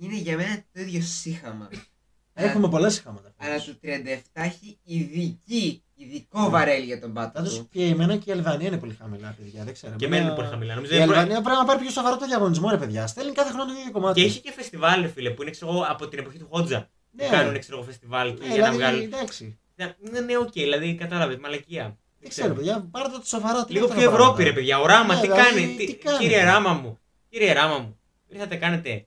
[0.04, 1.68] είναι για μένα το ίδιο σύχαμα.
[2.34, 3.34] Έχουμε πολλά συχάματα.
[3.36, 3.86] Αλλά το 37
[4.32, 7.68] έχει ειδική, ειδικό βαρέλι για τον πάτο Πάντως του.
[7.72, 9.64] και εμένα και η Αλβανία είναι πολύ χαμηλά, παιδιά.
[9.64, 9.96] Δεν ξέρω.
[9.96, 10.74] Και εμένα είναι Εμένα- πολύ χαμηλά.
[10.74, 13.06] Νομίζω Η είναι προ- Αλβανία πρέπει να πάρει πιο σοβαρό το διαγωνισμό, ρε παιδιά.
[13.06, 14.20] Στέλνει κάθε χρόνο το ίδιο κομμάτι.
[14.20, 16.90] Και έχει και φεστιβάλ, ρε φίλε, που είναι ξέρω, εγώ, από την εποχή του Χότζα.
[17.10, 17.24] Ναι.
[17.24, 19.00] Που κάνουν ξέρω, εγώ, φεστιβάλ και Ναι, για να δηλαδή, βγάλουν.
[19.12, 19.58] εντάξει.
[19.74, 21.96] Ναι, ναι, οκ, δηλαδή κατάλαβες, μαλακία.
[22.20, 23.64] Δεν ξέρω, παιδιά, πάρτε το σοβαρά.
[23.64, 24.54] τι Λίγο είναι πιο αυτά τα Ευρώπη, ρε πράγματα.
[24.54, 24.78] παιδιά.
[24.80, 25.74] Ο Ράμα, Ναι, τι δηλαδή, κάνει.
[25.76, 26.22] τι τι- κάνετε.
[26.22, 26.98] Κύριε Ράμα μου,
[27.28, 27.98] κύριε Ράμα μου,
[28.28, 29.06] ήρθατε κάνετε;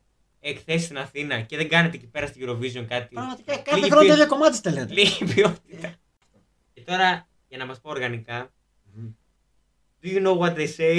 [0.50, 3.14] Εκθέσει στην Αθήνα και δεν κάνετε εκεί πέρα στη Eurovision κάτι.
[3.14, 4.14] Πραγματικά κάθε Λίγη χρόνο το ποιότητα.
[4.14, 4.94] ίδιο κομμάτι στέλνετε.
[4.94, 5.94] Λίγη ποιότητα.
[6.74, 8.50] Και τώρα, για να μας πω οργανικά,
[10.04, 10.96] Do you know what they say?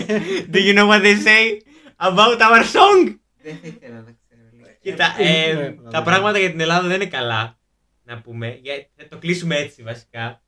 [0.54, 1.60] Do you know what they say
[1.96, 3.16] about our song?
[3.42, 4.48] Δεν θα ήθελα να ξέρω.
[4.52, 4.68] λίγο.
[4.80, 6.04] Κοίτα, Ε, ε, ναι, τα ναι.
[6.04, 7.58] πράγματα για την Ελλάδα δεν είναι καλά.
[8.04, 8.58] Να πούμε.
[8.62, 10.42] Για, θα το κλείσουμε έτσι βασικά.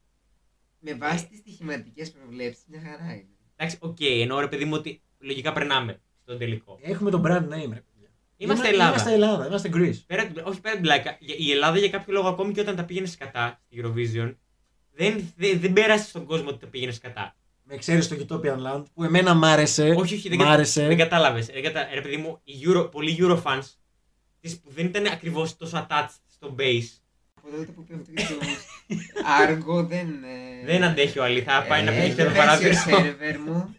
[0.80, 3.28] Με βάση τις στοιχηματικές προβλέψεις, μια χαρά είναι.
[3.56, 6.78] Εντάξει, οκ, εννοώ ρε παιδί μου ότι λογικά περνάμε στον τελικό.
[6.82, 7.93] Έχουμε τον brand name, ρε παιδιά.
[8.44, 8.90] Είμαστε Είμα- Ελλάδα.
[8.90, 10.02] Είμαστε Ελλάδα, είμαστε Greece.
[10.06, 11.16] Πέρα, όχι πέρα την πλάκα.
[11.20, 14.34] Για- Η Ελλάδα για κάποιο λόγο ακόμη και όταν τα πήγαινε σκατά στη Eurovision,
[14.92, 17.36] δεν, δεν, δεν πέρασε στον κόσμο ότι τα πήγαινε σκατά.
[17.66, 19.94] Με ξέρεις το Utopian Land που εμένα μ' άρεσε.
[19.96, 20.86] όχι, όχι, δεν, μ' κατα- άρεσε.
[20.86, 21.46] δεν κατάλαβες.
[21.46, 21.88] Δεν κατα...
[21.94, 23.62] Ρε παιδί μου, οι Euro, πολλοί Eurofans
[24.40, 26.98] της που δεν ήταν ακριβώς τόσο attached στο base.
[27.34, 28.64] Από τότε που είπε αυτό για τους
[29.40, 30.06] Άργο δεν...
[30.08, 33.74] ε, Δεν αντέχει ο Αλή, θα πάει να ε, πει έχει στο πέσει ο παράθυρο.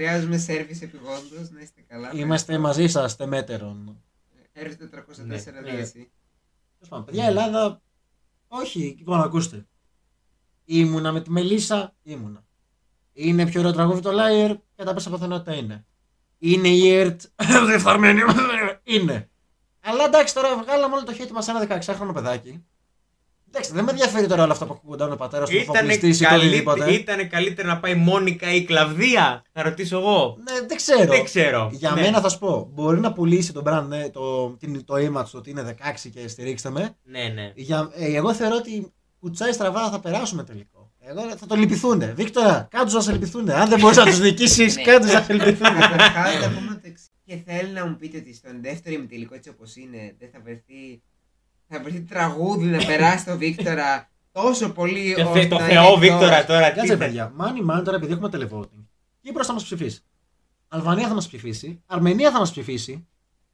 [0.00, 0.28] Σερβερ μου.
[0.28, 2.10] Χρειάζομαι σερβις επιγόντως, να είστε καλά.
[2.14, 4.02] Είμαστε μαζί σας, τεμέτερον.
[4.52, 5.76] Έρθετε 404 Ναι, ναι.
[5.76, 5.92] δύση.
[5.92, 7.82] Τέλος πάντων, παιδιά, Ελλάδα.
[8.48, 9.66] Όχι, λοιπόν, ακούστε.
[10.64, 12.44] Ήμουνα με τη Μελίσσα, ήμουνα.
[13.12, 15.86] Είναι πιο ωραίο τραγούδι το Liar, κατά πάσα πιθανότητα είναι.
[16.38, 17.20] Είναι η ΕΡΤ,
[17.68, 18.20] διεφθαρμένη,
[18.94, 19.30] είναι.
[19.80, 22.64] Αλλά εντάξει, τώρα βγάλαμε όλο το χέρι μας ένα 16χρονο παιδάκι.
[23.48, 26.12] Εντάξει, δεν με ενδιαφέρει τώρα όλα αυτά που ακούγονταν ο πατέρας του Ήτανε, φοπλιστή ή
[26.16, 26.92] το καλύτε- οτιδήποτε.
[26.92, 30.36] ήτανε καλύτερα να πάει Μόνικα ή Κλαβδία, θα ρωτήσω εγώ.
[30.50, 31.04] Ναι, δεν ξέρω.
[31.12, 31.70] Δεν ξέρω.
[31.72, 32.00] Για Ναι.
[32.00, 35.30] μένα θα σου πω, μπορεί να πουλήσει το brand, ναι, το, την- το image του
[35.34, 36.96] ότι είναι 16 και στηρίξτε με.
[37.02, 37.52] Ναι, ναι.
[37.54, 40.90] Για, ε, εγώ θεωρώ ότι κουτσάει στραβά θα περάσουμε τελικό.
[41.00, 42.14] Εγώ θα το λυπηθούν.
[42.14, 43.50] Βίκτορα, κάτω να σε λυπηθούν.
[43.50, 44.82] Αν δεν μπορείς να τους διοικήσει, Ναι.
[44.82, 45.74] κάτω να σε λυπηθούν.
[45.80, 47.08] Καταρχάς, να πούμε το εξής.
[47.24, 51.02] Και θέλει να μου πείτε ότι στον δεύτερο ημιτελικό έτσι όπως είναι δεν θα βρεθεί,
[51.68, 55.86] θα βρεθεί τραγούδι να περάσει το Βίκτορα τόσο πολύ Το, ώστε θε, το να Θεό
[55.88, 56.46] είναι Βίκτορα εκτός.
[56.56, 56.68] τώρα.
[56.70, 57.32] τι Κάτσε, θα- παιδιά.
[57.36, 58.84] Μάνι μάνι τώρα επειδή έχουμε televoting.
[59.22, 60.00] Κύπρος θα μας ψηφίσει.
[60.68, 61.82] Αλβανία θα μας ψηφίσει.
[61.86, 63.06] Αρμενία θα μας ψηφίσει.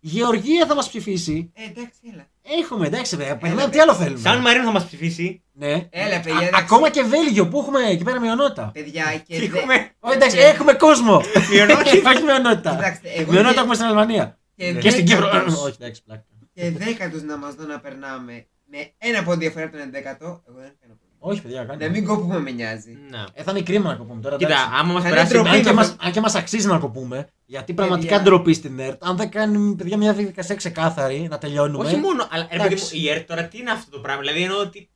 [0.05, 1.51] Γεωργία θα μας ψηφίσει.
[1.55, 2.27] Ε, εντάξει, έλα.
[2.63, 3.37] Έχουμε, εντάξει, βέβαια.
[3.37, 5.43] Περνάμε, Έλα, τι άλλο θέλουμε; Σαν Μαρίνο θα μας ψηφίσει.
[5.53, 5.73] Ναι.
[5.91, 6.65] Έλα, παιδιά, Α- εντάξει.
[6.65, 8.71] ακόμα και Βέλγιο που έχουμε εκεί πέρα μειονότητα.
[8.75, 9.45] Παιδιά, και δε...
[9.59, 11.21] Έχουμε; Όχι, εντάξει, έχουμε κόσμο.
[11.51, 12.11] Μειονότητα.
[12.11, 12.71] Όχι μειονότητα.
[12.71, 14.39] Κοιτάξτε, εγώ Μειονότητα και- έχουμε στην Αλβανία.
[14.57, 15.31] και Και στην Κύπρο.
[15.31, 16.25] δέκατος- Όχι, εντάξει, πλάκα.
[16.55, 20.59] Και δέκατος να μας δω να περνάμε με ένα πόντο διαφορά από τον ενδέκατο, εγώ
[20.59, 21.01] δεν κάνω πρόβλημα.
[21.19, 21.85] Όχι, παιδιά, κάνει.
[21.85, 22.99] Να μην κόπουμε με νοιάζει.
[23.11, 23.29] Να.
[23.35, 24.37] Ε, θα είναι κρίμα να κοπούμε τώρα.
[24.37, 24.71] Κοίτα, εντάξει.
[24.75, 25.35] άμα μας Θα περάσει.
[25.35, 25.57] είναι ντροπή.
[25.57, 28.23] Αν και, να μας, το- αν και μας αξίζει να κοπούμε, γιατί πραγματικά Παιδιά.
[28.25, 31.85] ντροπή στην ΕΡΤ, αν δεν κάνει παιδιά μια διαδικασία ξεκάθαρη να τελειώνουμε.
[31.85, 32.99] Όχι μόνο, αλλά ρε παιδί μου, Εντάξει.
[32.99, 34.21] η ΕΡΤ τώρα τι είναι αυτό το πράγμα.
[34.21, 34.91] Δηλαδή εννοώ ότι.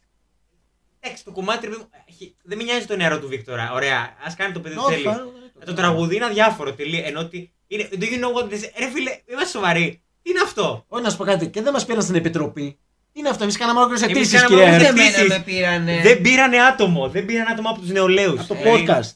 [1.01, 3.73] Εντάξει, το κομμάτι ρε παιδί μου, έχει- δεν με νοιάζει το νερό του Βίκτορα.
[3.73, 5.05] Ωραία, ας κάνει το παιδί που Όχι, θέλει.
[5.05, 7.03] θα- Το τραγούδι είναι αδιάφορο τελείω.
[7.05, 7.51] Ενώ ότι.
[7.67, 8.71] Είναι, do you know what this is?
[8.79, 10.03] Ρε φίλε, είμαστε σοβαροί.
[10.27, 10.85] Τι είναι αυτό.
[10.89, 12.79] Όχι να σου πω κάτι, και δεν μας πήραν στην επιτροπή.
[13.13, 14.95] Τι είναι αυτό, εμείς κάναμε όλε τι Εμείς αιτήσεις, κάναμε κύριε όλες ΕΡΤ.
[14.95, 15.39] τις Ούτε εμένα αιτήσεις.
[15.39, 16.01] με πήρανε.
[16.03, 17.09] Δεν πήρανε άτομο.
[17.09, 18.41] Δεν πήραν άτομο από τους νεολαίους.
[18.41, 19.11] Από το podcast.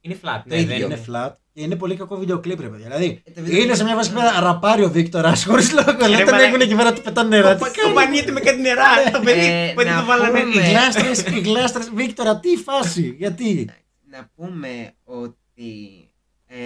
[0.00, 0.40] Είναι flat.
[0.48, 0.88] Το Ναι, ίδιο.
[0.88, 2.84] δεν Είναι flat και είναι πολύ κακό βίντεο κλίπ, ρε παιδιά.
[2.86, 5.90] Δηλαδή, Ε, το βίντεο είναι σε μια κλιπ- βάση πέρα ραπάρει ο Βίκτορας χωρίς λόγο.
[5.90, 6.42] Αλλά τον μαλάκα.
[6.42, 7.54] έχουν εκεί πέρα του πετάνε νερά.
[7.56, 8.84] Τι κάνει; Κομπανιέται με κάτι νερά.
[9.12, 10.40] Το παιδί Ε, που έτσι να το βάλανε.
[10.40, 13.68] πούμε- Οι γλάστρες, οι γλάστρες, Βίκτορα, τι φάση, γιατί;
[14.10, 16.10] Να πούμε ότι
[16.46, 16.56] ε,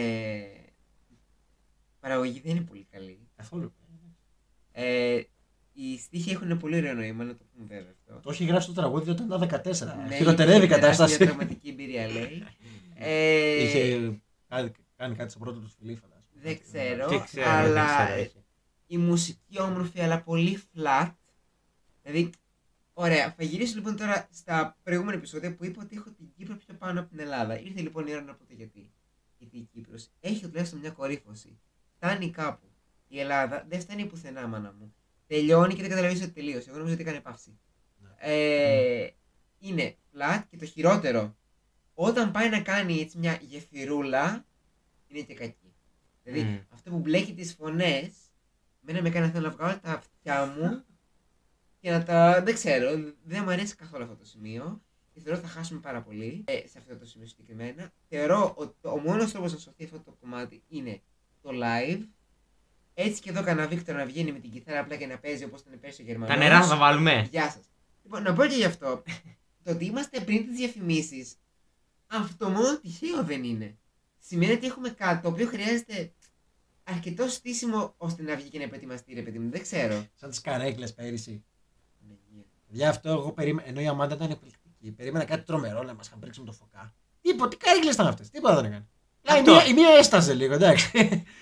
[1.10, 2.79] η παραγωγή δεν είναι πολύ καλή.
[3.40, 3.72] Καθόλου.
[4.72, 5.20] Ε,
[5.72, 8.20] οι στίχοι έχουν πολύ ωραίο νόημα, να το πούμε βέβαια αυτό.
[8.22, 10.06] Το έχει γράψει το τραγούδι όταν ήταν 14.
[10.08, 11.16] Ναι, Χειροτερεύει η είχε περάσει κατάσταση.
[11.18, 12.42] Μια τραυματική εμπειρία λέει.
[13.02, 16.40] Ε, Είχε κάνει, κάνει κάτι στο πρώτο του φιλί, φαντάζομαι.
[16.42, 18.44] Δεν ξέρω, Δεν ξέρω, αλλά δεν ξέρω, όχι.
[18.86, 21.10] η μουσική όμορφη αλλά πολύ flat.
[22.02, 22.30] Δηλαδή,
[22.92, 26.74] ωραία, θα γυρίσω λοιπόν τώρα στα προηγούμενα επεισόδια που είπα ότι έχω την Κύπρο πιο
[26.74, 27.60] πάνω από την Ελλάδα.
[27.60, 28.90] Ήρθε λοιπόν η ώρα να πω το γιατί.
[29.38, 31.58] Γιατί η Κύπρος έχει τουλάχιστον μια κορύφωση.
[31.96, 32.66] Φτάνει κάπου.
[33.12, 34.94] Η Ελλάδα δεν φτάνει πουθενά, μάνα μου.
[35.26, 36.68] Τελειώνει και δεν καταλαβαίνεις ότι τελείωσε.
[36.68, 37.58] Εγώ νομίζω ότι έκανε παύση.
[38.16, 39.08] Ε,
[39.58, 41.36] είναι flat και το χειρότερο.
[41.94, 44.46] Όταν πάει να κάνει έτσι μια γεφυρούλα,
[45.08, 45.74] είναι και κακή.
[46.22, 46.58] Δηλαδή, Μμ.
[46.72, 48.10] αυτό που μπλέκει τις φωνές,
[48.80, 50.84] μένα με κάνει να θέλω να βγάλω τα αυτιά μου
[51.80, 52.42] και να τα.
[52.42, 52.90] Δεν ξέρω,
[53.24, 54.82] δεν μου αρέσει καθόλου αυτό το σημείο.
[55.12, 57.92] Και θεωρώ ότι θα χάσουμε πάρα πολύ ε, σε αυτό το σημείο συγκεκριμένα.
[58.08, 61.02] Θεωρώ ότι ο μόνος τρόπος να σωθεί αυτό το κομμάτι είναι
[61.42, 62.00] το live.
[62.94, 65.60] Έτσι και εδώ κανένα Βίκτορ να βγαίνει με την κιθάρα απλά και να παίζει όπως
[65.60, 66.34] ήταν πέρσι ο Γερμανός.
[66.34, 67.28] Τα νερά θα τα βάλουμε.
[67.30, 67.64] Γεια σας.
[68.02, 69.02] Λοιπόν, να πω και γι' αυτό.
[69.62, 71.34] το ότι είμαστε πριν τις διαφημίσεις,
[72.06, 73.78] αυτό μόνο τυχαίο δεν είναι.
[74.18, 76.12] Σημαίνει ότι έχουμε κάτι το οποίο χρειάζεται
[76.84, 79.50] αρκετό στήσιμο ώστε να βγει και να προετοιμαστεί, ρε παιδί μου.
[79.50, 80.06] Δεν ξέρω.
[80.14, 81.44] Σαν τις καρέκλες πέρυσι.
[82.08, 82.14] Ναι,
[82.68, 83.68] Για αυτό εγώ περίμενα.
[83.68, 84.90] Ενώ η Αμάντα ήταν εκπληκτική.
[84.90, 86.94] Περίμενα κάτι τρομερό να μας είχαν πρίξει με το φωκά.
[87.20, 88.30] Τίποτα, τι καρέκλες ήταν αυτές.
[88.30, 88.88] Τίποτα δεν έκανε.
[89.24, 89.52] Α, η Αυτό.
[89.52, 90.90] μία, η μία έστασε λίγο, εντάξει.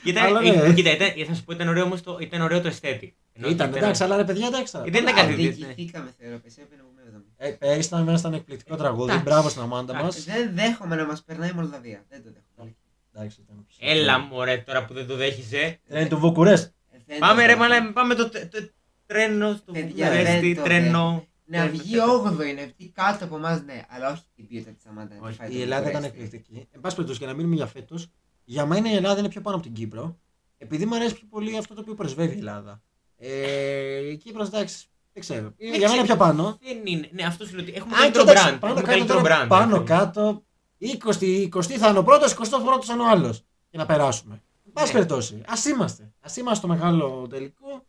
[0.05, 0.75] Κοίτα, Αλλά ε, ναι.
[0.75, 3.09] κοίτα ήταν, θα σου πω, ήταν ωραίο, όμως το, ήταν ωραίο το aesthetic.
[3.33, 4.85] Ενώ Ήταν, ήταν- εντάξει, αλλά ρε παιδιά, εντάξει τώρα.
[4.87, 5.65] Ε, δεν ήταν κάτι τέτοιο.
[5.67, 6.39] Αδικηθήκαμε, θεωρώ.
[6.39, 7.19] Πεσέπε να πούμε εδώ.
[7.37, 9.11] Ε, πέρυσι ήταν μέσα, ήταν εκπληκτικό τραγούδι.
[9.11, 9.25] Εντάξει.
[9.25, 10.03] Μπράβο στην Αμάντα μας.
[10.03, 10.31] Εντάξει.
[10.31, 12.05] Δεν δέχομαι να μας περνάει η Μολδαβία.
[12.09, 12.75] Δεν το δέχομαι.
[13.15, 15.81] Εντάξει, ήταν Έλα μωρέ τώρα που δεν το δέχεσαι.
[15.91, 16.73] Είναι του Βουκουρέστ.
[16.93, 17.69] Ε, δεν Πάμε το ρε δέχομαι.
[17.69, 18.71] μαλά, πάμε το, το, το
[19.07, 21.27] τρένο στο Παιδιά, Βουκουρέστι, δεν το τρένο.
[21.51, 21.95] Να βγει
[22.25, 23.85] 8η, να βγει κάτω από εμάς, ναι.
[23.89, 25.15] Αλλά όχι την ποιότητα της Αμάντα.
[25.21, 26.25] να Όχι, φάει Η το Ελλάδα ήταν Βουκουρέστι.
[26.37, 26.69] εκπληκτική.
[26.73, 28.07] Εν πάση περιπτώσει, για να μείνουμε για φέτος,
[28.45, 30.19] για μένα η Ελλάδα είναι πιο πάνω από την Κύπρο.
[30.59, 32.83] Επειδή μου αρέσει πιο πολύ αυτό το οποίο πρεσβεύει η Ελλάδα.
[33.17, 35.53] Ε, η Κύπρος, εντάξει, δεν ξέρω.
[35.59, 36.05] Δεν για μένα ξέρω.
[36.05, 36.59] πιο πάνω.
[36.63, 37.09] Δεν είναι.
[37.13, 38.59] Ναι, αυτό σου λέω ότι έχουμε Αν καλύτερο κοίταξε, brand.
[38.61, 39.49] πάνω Έχουμε κάτω, καλύτερο τώρα, brand.
[39.49, 39.97] πάνω ρε φίλε.
[39.99, 40.45] κάτω,
[40.79, 43.45] 20, 20 θα είναι ο πρώτος, 21 θα είναι ο άλλος.
[43.71, 44.43] Για να περάσουμε.
[44.67, 44.93] Εν πάση Ναι.
[44.93, 46.03] περιπτώσει, ας είμαστε.
[46.03, 47.87] Α είμαστε στο μεγάλο τελικό.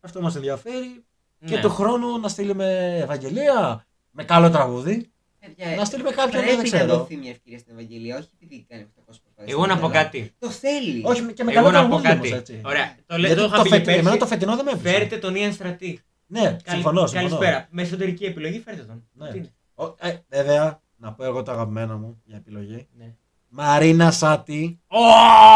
[0.00, 1.04] Αυτό μας ενδιαφέρει.
[1.44, 1.60] Και Ναι.
[1.60, 5.10] του χρόνου να στείλουμε Ευαγγελία με καλό τραγούδι.
[5.40, 6.86] Παιδιά, Να στείλουμε κάποιον, πρέπει δεν ξέρω.
[6.86, 9.52] να δοθεί μια ευκαιρία στην Ευαγγελία, όχι επειδή κάνει 800 προφάσεις.
[9.54, 10.32] Εγώ να πω κάτι.
[10.38, 11.02] Το θέλει.
[11.04, 12.32] Όχι και με Εγώ καλό να πω τραγούδι όμως, κάτι.
[12.32, 12.60] έτσι.
[12.64, 12.94] Ωραία.
[13.06, 14.18] Το, λέ, Γιατί το το, είχα πει και φετινό, εμένα πέρσι.
[14.18, 14.88] το φετινό δεν με έπεισε.
[14.98, 16.00] Φέρτε τον Ιαν Στρατή.
[16.26, 17.06] Ναι, Καλη- συμφωνώ.
[17.06, 17.28] συμφωνώ.
[17.28, 17.66] Καλησπέρα.
[17.70, 19.08] Με εσωτερική επιλογή φέρτε τον.
[19.12, 19.30] Ναι.
[19.30, 22.86] Τι είναι; Ο- ε, βέβαια, να πω εγώ το αγαπημένο μου για επιλογή.
[22.98, 23.14] Ναι.
[23.48, 24.80] Μαρίνα Σάτι.
[24.86, 24.98] Ω!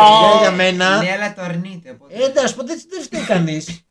[0.00, 1.02] Παιδιά για μένα.
[1.02, 1.90] Ναι, αλλά το αρνείται.
[1.90, 2.14] Οπότε...
[2.14, 3.84] Ε, εντάξει, ποτέ δεν φταίει κανείς.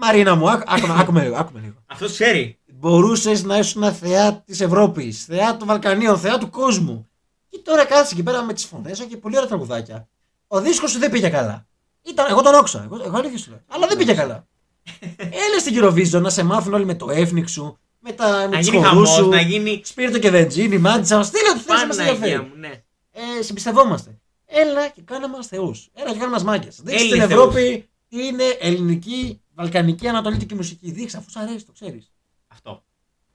[0.00, 1.36] Μαρίνα μου, άκου- άκουμε, άκουμε λίγο.
[1.36, 1.74] Άκουμε λίγο.
[1.86, 2.58] Αυτός ξέρει.
[2.74, 7.08] Μπορούσες να ήσουν θεά της Ευρώπης, θεά των Βαλκανίων, θεά του κόσμου.
[7.48, 10.08] Και τώρα κάτσε εκεί πέρα με τις φωνές και πολύ ωραία τραγουδάκια.
[10.46, 11.66] Ο δίσκος σου δεν πήγε καλά.
[12.02, 12.82] Ήταν, εγώ τον όξα.
[12.84, 13.60] Εγώ, εγώ αλήθεια σου λέω.
[13.68, 14.46] Αλλά δεν πήγε καλά.
[15.46, 18.58] Έλα στην Eurovision να σε μάθουν όλοι με το έφνιξ σου, με, τα, με Να
[18.58, 19.28] τις γίνει χορούς χαμός, σου.
[19.28, 19.80] να γίνει.
[19.84, 22.42] Σπίρτο και βεντζίνη, μάντσα, στείλε ό,τι θέλει, μας Παναγία ενδιαφέρει.
[22.48, 22.82] μου, ναι.
[23.12, 24.18] Ε, συμπιστευόμαστε.
[24.46, 25.88] Έλα και κάνε μας θεούς.
[25.94, 26.80] Έλα και κάνε μας μάγκες.
[26.82, 30.90] Δείξε στην Έλληνες Ευρώπη τι είναι ελληνική, βαλκανική, ανατολική μουσική.
[30.90, 32.12] Δείξε αφού σου αρέσει, το ξέρεις.
[32.48, 32.84] Αυτό.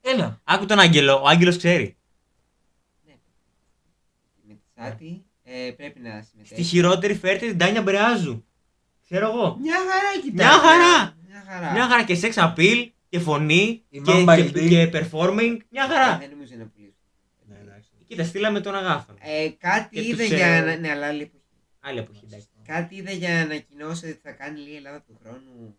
[0.00, 0.40] Έλα.
[0.44, 1.20] Άκου τον Άγγελο.
[1.22, 1.96] Ο Άγγελος ξέρει.
[4.46, 6.62] Με τη Σάτι ε, πρέπει να Στη συμμετέχει.
[6.62, 8.44] χειρότερη φέρτε την Τάνια Μπρεάζου.
[9.04, 9.56] Ξέρω εγώ.
[9.60, 10.46] Μια χαρά κοιτάει.
[10.46, 11.16] Μια χαρά.
[11.28, 11.72] Μια χαρά.
[11.72, 14.68] Μια χαρά και sex appeal και φωνή Η και, Mamba και, LD.
[14.68, 15.56] και performing.
[15.70, 16.18] Μια Ε, χαρά.
[16.18, 16.92] Δεν νομίζω να πουλήσει.
[18.06, 19.16] Κοίτα, στείλαμε τον αγάθον.
[19.20, 20.46] Ε, κάτι Και είδε τους, για.
[20.46, 21.42] ε, να- Ναι, αλλά άλλη εποχή.
[21.80, 22.46] Άλλη εποχή, εντάξει.
[22.66, 25.76] Κάτι είδε για να ανακοινώσει ότι θα κάνει η Ελλάδα του χρόνου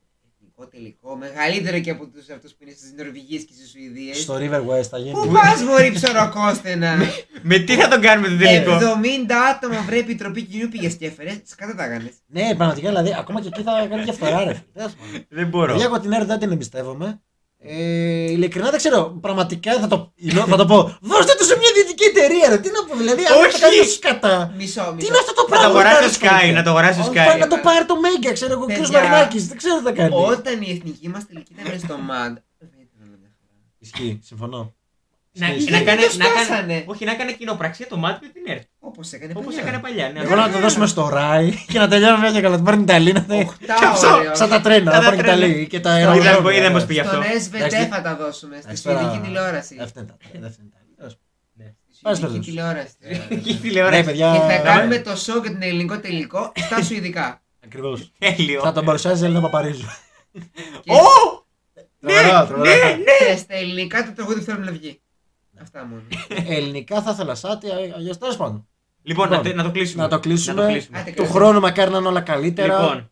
[0.58, 1.16] εθνικό τελικό.
[1.16, 4.22] Μεγαλύτερο και από τους αυτούς που είναι στις Νορβηγίες και στις Σουηδίες.
[4.22, 5.12] Στο River West θα γίνει.
[5.12, 6.98] Πού πας, Μωρή ψωροκόστενα.
[7.42, 11.42] Με τι θα τον κάνουμε το τελικό; 70 άτομα βρε επιτροπή κοινού πήγε και έφερες.
[11.44, 12.12] Σκάτα τα έκανε.
[12.26, 14.54] Ναι, πραγματικά δηλαδή, ακόμα και εκεί θα κάνει διαφθορά, ρε.
[14.54, 14.64] φίλε.
[14.74, 15.26] Τέλος πάντων.
[15.30, 15.72] Δεν μπορώ.
[15.72, 17.22] Παιδιά, εγώ την ΕΡΤ δεν την εμπιστεύομαι.
[17.68, 19.18] Ε, ειλικρινά δεν ξέρω.
[19.22, 20.14] Πραγματικά θα το,
[20.48, 20.98] θα το πω.
[21.02, 22.58] Δώστε του σε μια δυτική εταιρεία, ρε.
[22.58, 23.52] Τι να πω, δηλαδή, αν Όχι.
[23.52, 24.54] το κάνει κατά.
[24.58, 25.08] Μισό, Τι μισό.
[25.08, 25.68] είναι αυτό το Να πράγμα.
[25.68, 26.54] το αγοράσει δεν το κάνω Sky, σχόλια.
[26.60, 27.40] να το αγοράσει το Όχι, Sky.
[27.40, 28.70] Να το πάρει το Μέγκα, ξέρω εγώ, ο κ.
[28.78, 28.90] Παιδιά.
[29.00, 29.44] Μαρινάκης.
[29.48, 30.14] Δεν ξέρω τι θα κάνει.
[30.34, 32.36] Όταν η εθνική μας τελική ήταν στο ΜΑΝΤ.
[32.60, 33.56] Δεν ήταν όλα μια χαρά.
[33.86, 34.62] Ισχύει, συμφωνώ.
[35.38, 35.72] Να, Ισχύει.
[35.72, 38.44] να, Γιατί κάνει, το να, κάνει, σπάσανε; όχι, να κάνει κοινοπραξία το μάτι με την
[38.48, 38.64] ΕΡΤ.
[38.80, 39.62] Όπως έκανε Όπως παλιά.
[39.62, 40.10] έκανε παλιά.
[40.10, 42.56] Ναι, Εγώ να το δώσουμε στο Ράι και να τελειώνουμε μια και καλά.
[42.56, 43.14] Την πάρει η Ιταλία.
[43.14, 44.36] να τα- Οχτάωρο.
[44.36, 45.38] Σαν τα τρένα, Σαν να τα πάρει η τρένα.
[45.46, 46.58] Ιταλία και τα Στο Είδα- αεροδρόμια.
[46.60, 47.12] είδα πως πήγε αυτό.
[47.22, 47.88] Στον SVT Εντάξει.
[47.88, 48.56] θα τα δώσουμε.
[48.56, 49.78] Στη Εντάξει, τώρα- Σουηδική τηλεόραση.
[49.82, 51.74] Αυτά είναι τα τρένα, αυτά είναι τα τρένα.
[51.94, 52.46] Στη Πας Σουηδική πες.
[52.48, 52.94] τηλεόραση.
[53.30, 54.04] Εκεί Ναι, τηλεόραση.
[54.04, 54.32] παιδιά.
[54.32, 54.70] Και θα ναι.
[54.70, 57.42] κάνουμε το show για τον ελληνικό τελικό στα Σουηδικά.
[57.66, 58.12] Ακριβώς.
[58.18, 58.62] Τέλειο.
[58.62, 59.86] Θα τον παρουσιάζει η Ελένα Παπαρίζου.
[60.84, 61.04] Και- Ω!
[62.00, 62.88] Τρομερό, τρομερό.
[63.30, 65.00] Και στα ελληνικά το τραγούδι που θέλουμε να βγει.
[65.62, 66.02] Αυτά μόνο.
[66.48, 68.68] Ελληνικά θα ήθελα σάτι, αλλιώς τέλος πάντων.
[69.02, 70.04] Λοιπόν, να, Λοιπόν, τε- να το κλείσουμε.
[70.04, 70.54] να το κλείσουμε.
[70.62, 71.00] Να το κλείσουμε.
[71.00, 71.30] Άντε, Του καλά.
[71.30, 72.80] χρόνου μακάρι να είναι όλα καλύτερα.
[72.82, 73.12] Λοιπόν,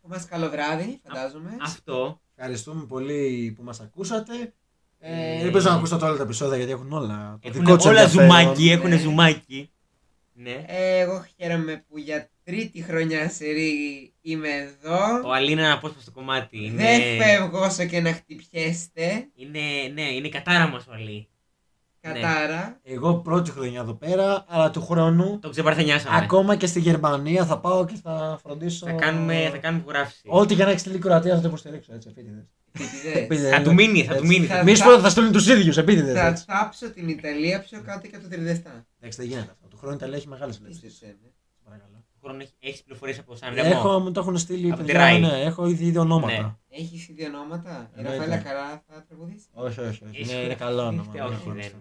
[0.00, 1.56] Που μας καλό βράδυ, φαντάζομαι.
[1.62, 2.20] αυτό.
[2.36, 4.52] Ευχαριστούμε πολύ που μας ακούσατε.
[4.98, 7.38] Ε, Ε, ελπίζω να ακούσετε όλα τα επεισόδια γιατί έχουν όλα.
[7.42, 8.30] Το Έχουν δικό τους όλα ενδιαφέρον.
[8.42, 8.96] ζουμάκι, έχουν Ναι.
[8.98, 9.70] ζουμάκι.
[10.32, 10.64] Ναι.
[10.66, 15.28] Ε, Εγώ χαίρομαι που για τρίτη χρονιά σερή είμαι εδώ.
[15.28, 16.64] Ο Αλή είναι ένα απόσπαστο κομμάτι.
[16.64, 16.82] Είναι...
[16.82, 19.28] Δεν φεύγω όσο και να χτυπιέστε.
[19.34, 19.60] Είναι,
[19.94, 21.28] ναι, είναι η κατάρα μας ο Αλή.
[22.12, 22.80] Κατάρα.
[22.82, 26.16] Εγώ πρώτη χρονιά εδώ πέρα, αλλά του χρόνου Το ξεπαρθενιάσαμε.
[26.16, 28.86] ακόμα και στη Γερμανία θα πάω και θα φροντίσω.
[28.86, 30.22] Θα κάνουμε, θα κάνουμε υπογράφηση.
[30.26, 31.92] Ό,τι για να έχεις στείλει Κροατία θα το υποστηρίξω.
[31.94, 32.44] Έτσι, επίτηδες.
[33.14, 33.50] Επίτηδες.
[33.50, 34.46] Θα του μείνει, θα του μείνει.
[34.46, 36.14] Θα- Μη σου πω ότι θα στείλουν τους ίδιους επίτηδες.
[36.14, 38.86] Θα θάψω την Ιταλία πιο κάτω και από το Τριδεστά.
[39.00, 39.68] Εντάξει, δεν γίνεται αυτό.
[39.68, 40.80] Του χρόνου η Ιταλία έχει μεγάλες βλέψεις.
[40.80, 41.28] Πίστεψέ με.
[41.64, 42.04] Παρακαλώ.
[42.24, 45.20] Χρόνο έχει- έχεις πληροφορίες από Σαν Έχω, μου το έχουν στείλει Από τη παιδιά, Rai.
[45.20, 46.40] ναι, έχω ήδη ήδη ονόματα.
[46.42, 46.78] Ναι.
[46.78, 48.18] Έχεις ήδη ονόματα; Η Εννοείται.
[48.18, 50.02] Ραφαέλα Καρά θα τραγουδήσει; Όχι, όχι, όχι.
[50.10, 51.00] Έχεις Είναι, είναι γραφτεί, καλό όνομα.
[51.02, 51.60] όχι, δεν δεν έχω είναι.
[51.60, 51.76] αυτό.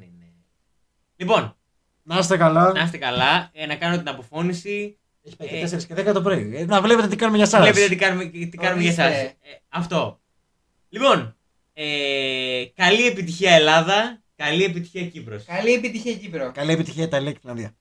[1.16, 1.56] Λοιπόν,
[2.04, 2.72] Να είστε καλά.
[2.72, 3.50] να είστε καλά.
[3.54, 4.98] Ε, να κάνω την αποφώνηση.
[5.26, 6.52] Έχει πάει και Ε, 4 και 10 το πρωί.
[6.56, 7.62] Ε, Να βλέπετε τι κάνουμε για εσά.
[7.62, 9.04] Βλέπετε τι κάνουμε, τι κάνουμε για Ορίστε.
[9.04, 9.24] εσάς.
[9.24, 9.36] Ε,
[9.70, 10.20] αυτό.
[10.90, 11.36] Λοιπόν,
[11.74, 15.44] ε, καλή επιτυχία Ελλάδα, καλή επιτυχία Κύπρος.
[15.46, 16.52] Καλή επιτυχία Κύπρο.
[16.54, 17.76] Καλή επιτυχία Ιταλία και Φιλανδία.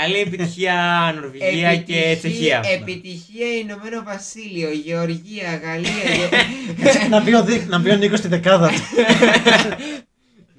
[0.00, 2.60] Καλή επιτυχία Νορβηγία και Επιτυχία- Τσεχία.
[2.74, 5.90] Επιτυχία Ηνωμένο Βασίλειο, Γεωργία, Γαλλία.
[6.82, 8.68] Γε- να, μπει ο Δίκ- να μπει ο Νίκος στη δεκάδα.
[8.68, 8.74] του.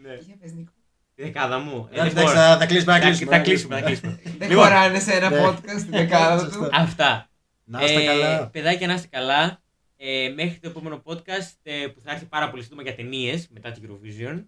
[0.01, 0.13] Ναι.
[0.25, 0.71] Για πες, Νίκο.
[1.15, 1.88] Τη δεκάδα μου.
[1.91, 4.11] Ε, Εντάξει, λοιπόν, θα- θα κλείσουμε, θα θα- κλείσουμε, θα θα κλείσουμε, θα κλείσουμε.
[4.21, 4.38] κλείσουμε.
[4.39, 4.63] Δεν Λοιπόν.
[4.65, 5.41] χωράνε σε ένα Ναι.
[5.45, 6.53] podcast στην δεκάδα του.
[6.53, 6.69] Σωστό.
[6.73, 7.29] Αυτά.
[7.63, 8.47] Να είστε Ε, καλά.
[8.47, 9.61] Παιδάκια, να είστε καλά.
[9.97, 13.71] Ε, μέχρι το επόμενο podcast ε, που θα έρθει πάρα πολύ σύντομα για ταινίες μετά
[13.71, 14.43] την Eurovision.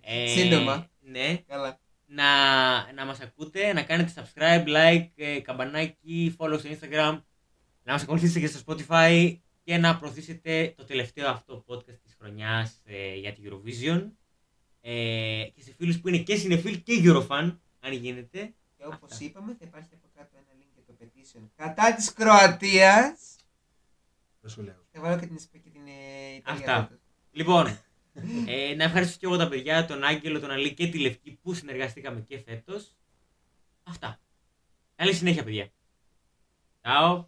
[0.00, 0.86] Ε, Σύντομα.
[1.00, 1.36] Ναι.
[1.48, 1.78] Καλά.
[2.08, 7.22] Να, να μας ακούτε, να κάνετε subscribe, like, ε, καμπανάκι, follow στο Instagram,
[7.82, 12.80] να μας ακολουθήσετε και στο Spotify και να προωθήσετε το τελευταίο αυτό podcast της χρονιάς
[12.84, 14.10] ε, για την Eurovision.
[14.80, 18.54] Ε, και σε φίλους που είναι και συνεφίλ και Eurofan, αν γίνεται.
[18.76, 19.24] Και όπως Αυτά.
[19.24, 23.36] είπαμε, θα υπάρχει από κάτω ένα link για το petition κατά της Κροατίας.
[24.40, 24.84] Δεν σου λέω.
[24.92, 26.60] Θα βάλω και την, Ισπα- και την ε, Ιταλία.
[26.60, 26.82] Αυτά.
[26.88, 27.00] τότε.
[27.30, 27.78] Λοιπόν,
[28.46, 31.54] ε, να ευχαριστήσω και εγώ τα παιδιά, τον Άγγελο, τον Αλή και τη Λευκή που
[31.54, 32.96] συνεργαστήκαμε και φέτος.
[33.82, 34.20] Αυτά.
[34.96, 35.70] Καλή συνέχεια, παιδιά.
[36.82, 37.24] Ciao.